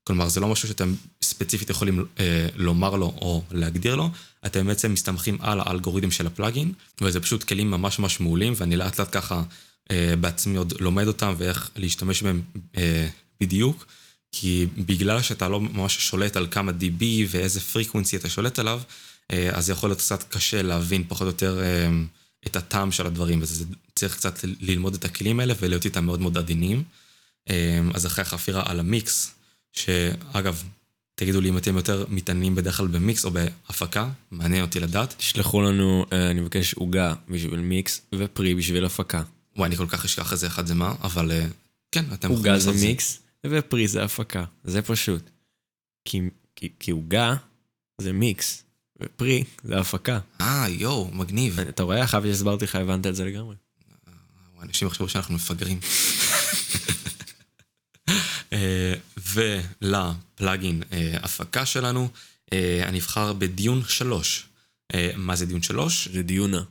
כלומר, 0.07 0.27
זה 0.27 0.39
לא 0.39 0.47
משהו 0.47 0.67
שאתם 0.67 0.93
ספציפית 1.21 1.69
יכולים 1.69 2.05
אה, 2.19 2.47
לומר 2.55 2.95
לו 2.95 3.05
או 3.05 3.43
להגדיר 3.51 3.95
לו, 3.95 4.09
אתם 4.45 4.67
בעצם 4.67 4.93
מסתמכים 4.93 5.37
על 5.41 5.59
האלגוריתם 5.59 6.11
של 6.11 6.27
הפלאגין, 6.27 6.71
וזה 7.01 7.19
פשוט 7.19 7.43
כלים 7.43 7.71
ממש 7.71 7.99
ממש 7.99 8.19
מעולים, 8.19 8.53
ואני 8.57 8.75
לאט 8.75 8.99
לאט 8.99 9.09
ככה 9.11 9.43
אה, 9.91 10.13
בעצמי 10.19 10.57
עוד 10.57 10.73
לומד 10.79 11.07
אותם 11.07 11.33
ואיך 11.37 11.69
להשתמש 11.75 12.23
בהם 12.23 12.41
אה, 12.77 13.07
בדיוק, 13.41 13.85
כי 14.31 14.67
בגלל 14.77 15.21
שאתה 15.21 15.49
לא 15.49 15.61
ממש 15.61 15.97
שולט 15.97 16.37
על 16.37 16.47
כמה 16.51 16.71
DB 16.71 17.03
ואיזה 17.27 17.61
פריקוונסי 17.61 18.17
אתה 18.17 18.29
שולט 18.29 18.59
עליו, 18.59 18.81
אה, 19.31 19.49
אז 19.53 19.65
זה 19.65 19.71
יכול 19.71 19.89
להיות 19.89 19.99
קצת 19.99 20.23
קשה 20.23 20.61
להבין 20.61 21.03
פחות 21.07 21.21
או 21.21 21.27
יותר 21.27 21.61
אה, 21.61 21.89
את 22.47 22.55
הטעם 22.55 22.91
של 22.91 23.05
הדברים, 23.05 23.41
וזה 23.41 23.65
צריך 23.95 24.15
קצת 24.15 24.39
ללמוד 24.59 24.93
את 24.93 25.05
הכלים 25.05 25.39
האלה 25.39 25.53
ולהיות 25.59 25.85
איתם 25.85 26.05
מאוד 26.05 26.19
מאוד 26.21 26.37
עדינים. 26.37 26.83
אה, 27.49 27.79
אז 27.93 28.05
אחרי 28.05 28.21
החפירה 28.21 28.63
על 28.65 28.79
המיקס, 28.79 29.31
שאגב, 29.73 30.63
תגידו 31.15 31.41
לי 31.41 31.49
אם 31.49 31.57
אתם 31.57 31.77
יותר 31.77 32.05
מתעניינים 32.09 32.55
בדרך 32.55 32.77
כלל 32.77 32.87
במיקס 32.87 33.25
או 33.25 33.31
בהפקה, 33.31 34.09
מעניין 34.31 34.61
אותי 34.61 34.79
לדעת. 34.79 35.13
תשלחו 35.17 35.61
לנו, 35.61 36.05
אני 36.11 36.39
מבקש 36.39 36.73
עוגה 36.73 37.13
בשביל 37.29 37.59
מיקס 37.59 38.01
ופרי 38.15 38.55
בשביל 38.55 38.85
הפקה. 38.85 39.21
וואי, 39.55 39.67
אני 39.67 39.75
כל 39.75 39.87
כך 39.89 40.05
אשכח 40.05 40.31
איזה 40.31 40.47
אחד 40.47 40.67
זה 40.67 40.75
מה, 40.75 40.95
אבל 41.03 41.31
כן, 41.91 42.05
אתם 42.13 42.31
יכולים 42.31 42.53
לעשות 42.53 42.59
את 42.59 42.63
זה. 42.63 42.69
עוגה 42.69 42.79
זה 42.79 42.87
מיקס 42.87 43.19
ופרי 43.51 43.87
זה 43.87 44.03
הפקה, 44.03 44.45
זה 44.63 44.81
פשוט. 44.81 45.29
כי 46.79 46.91
עוגה 46.91 47.35
זה 48.01 48.13
מיקס, 48.13 48.63
ופרי 49.01 49.43
זה 49.63 49.79
הפקה. 49.79 50.19
אה, 50.41 50.65
יואו, 50.69 51.11
מגניב. 51.13 51.59
אתה 51.59 51.83
רואה, 51.83 52.03
אחר 52.03 52.23
שהסברתי 52.23 52.65
לך, 52.65 52.75
הבנת 52.75 53.07
את 53.07 53.15
זה 53.15 53.25
לגמרי. 53.25 53.55
אנשים 54.61 54.87
יחשבו 54.87 55.09
שאנחנו 55.09 55.35
מפגרים. 55.35 55.79
ולפלאגין 59.81 60.83
הפקה 61.13 61.65
שלנו, 61.65 62.09
אני 62.83 62.99
אבחר 62.99 63.33
בדיון 63.33 63.83
3. 63.87 64.47
מה 65.15 65.35
זה 65.35 65.45
דיון 65.45 65.61
3? 65.61 66.07
זה 66.07 66.23
דיונה. 66.23 66.63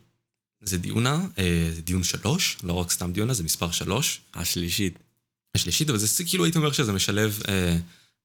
זה 0.61 0.79
דיונה, 0.79 1.27
זה 1.75 1.83
דיון 1.83 2.05
3, 2.05 2.57
לא 2.63 2.73
רק 2.73 2.91
סתם 2.91 3.13
דיונה, 3.13 3.35
זה 3.35 3.43
מספר 3.45 3.71
3. 3.71 4.21
השלישית. 4.35 4.99
השלישית, 5.57 5.91
אבל 5.91 5.99
זה 5.99 6.25
כאילו 6.25 6.45
הייתי 6.45 6.59
אומר 6.59 6.73
שזה 6.73 6.93
משלב 6.93 7.43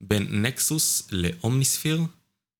בין 0.01 0.45
נקסוס 0.45 1.07
לאומניספיר 1.11 2.01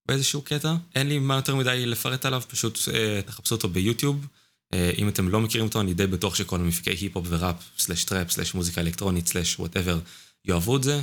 באיזשהו 0.06 0.42
קטע. 0.42 0.76
אין 0.96 1.08
לי 1.08 1.20
מה 1.20 1.36
יותר 1.36 1.56
מדי 1.56 1.86
לפרט 1.86 2.26
עליו, 2.26 2.42
פשוט 2.48 2.80
תחפשו 3.26 3.56
אותו 3.56 3.70
ביוטיוב. 3.70 4.28
אם 4.98 5.10
אתם 5.10 5.30
לא 5.30 5.42
מכירים 5.42 5.68
אותו, 5.68 5.82
אני 5.82 5.94
די 5.94 6.08
בטוח 6.08 6.36
שכל 6.36 6.56
המפיקי 6.56 6.90
היפ-הופ 6.90 7.26
וראפ, 7.30 7.56
סלאש 7.78 8.04
טראפ, 8.04 8.32
סלאש 8.32 8.54
מוזיקה 8.54 8.82
אלקטרונית, 8.82 9.28
סלאש 9.28 9.60
whatever, 9.60 10.00
יאהבו 10.46 10.78
את 10.78 10.84
זה. 10.84 11.02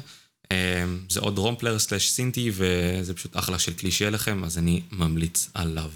זה 1.08 1.20
עוד 1.20 1.38
רומפלר 1.38 1.78
סלאש 1.78 2.10
סינטי, 2.10 2.50
וזה 2.54 3.14
פשוט 3.14 3.36
אחלה 3.36 3.58
של 3.58 3.72
כלי 3.72 3.90
שיהיה 3.90 4.10
לכם, 4.10 4.44
אז 4.44 4.58
אני 4.58 4.82
ממליץ 4.92 5.50
עליו. 5.54 5.90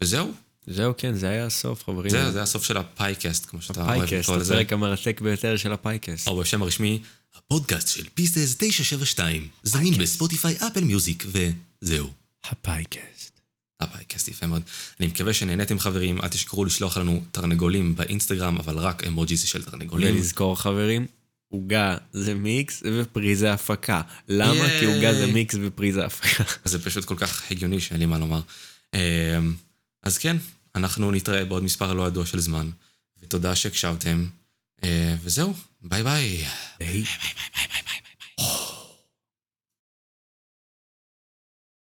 וזהו. 0.00 0.34
זהו, 0.66 0.94
כן, 0.98 1.14
זה 1.14 1.28
היה 1.28 1.46
הסוף, 1.46 1.84
חברים. 1.84 2.10
זה, 2.10 2.30
זה 2.32 2.42
הסוף 2.42 2.64
של 2.64 2.76
ה 2.76 2.83
fakecast, 2.83 3.46
כמו 3.46 3.62
שאתה 3.62 3.82
אוהב 3.82 4.02
לקרוא 4.02 4.36
לזה. 4.36 4.54
הפרק 4.54 4.72
המרתק 4.72 5.20
ביותר 5.20 5.56
של 5.56 5.72
ה 5.72 5.78
fakecast. 5.78 6.28
או 6.28 6.36
בשם 6.36 6.62
הרשמי, 6.62 7.02
הפודקאסט 7.34 7.88
של 7.88 8.04
ביטס 8.14 8.56
972, 8.58 9.48
זמין 9.62 9.94
בספוטיפיי, 9.94 10.56
אפל 10.66 10.84
מיוזיק, 10.84 11.24
וזהו. 11.26 12.10
ה 12.44 12.54
fakecast. 12.54 13.40
ה 13.80 13.85
fakecast, 13.85 14.28
יפה 14.28 14.46
מאוד. 14.46 14.62
אני 15.00 15.06
מקווה 15.06 15.34
שנהניתם 15.34 15.78
חברים, 15.78 16.20
אל 16.20 16.28
תשכחו 16.28 16.64
לשלוח 16.64 16.96
לנו 16.96 17.22
תרנגולים 17.30 17.96
באינסטגרם, 17.96 18.56
אבל 18.56 18.78
רק 18.78 19.06
אמוג'י 19.06 19.36
של 19.36 19.62
תרנגולים. 19.62 20.16
ולזכור 20.16 20.60
חברים, 20.60 21.06
עוגה 21.48 21.96
זה 22.12 22.34
מיקס 22.34 22.82
ופרי 22.92 23.36
זה 23.36 23.52
הפקה. 23.52 24.02
למה? 24.28 24.68
כי 24.80 24.84
עוגה 24.84 25.14
זה 25.14 25.26
מיקס 25.26 25.54
ופרי 25.62 25.92
זה 25.92 26.04
הפקה. 26.04 26.44
זה 26.64 26.84
פשוט 26.84 27.04
כל 27.04 27.16
כך 27.16 27.42
הגיוני 27.50 27.80
שאין 27.80 28.00
לי 28.00 28.06
מה 28.06 28.18
לומר. 28.18 28.40
אז 30.02 30.18
כן, 30.18 30.36
אנחנו 30.76 31.10
נתראה 31.10 31.44
בעוד 31.44 31.62
מספר 31.62 31.92
לא 31.92 32.06
ידוע 32.06 32.26
של 32.26 32.40
זמן, 32.40 32.70
ותודה 33.22 33.54
שהקשבתם, 33.56 34.26
אה, 34.84 35.14
וזהו, 35.22 35.54
ביי 35.82 36.02
ביי. 36.02 36.44
ביי 36.78 36.88
ביי 36.92 37.02
ביי 37.02 37.02
ביי 37.54 37.66
ביי 37.72 37.82
ביי. 37.84 38.00
ביי. 38.38 38.65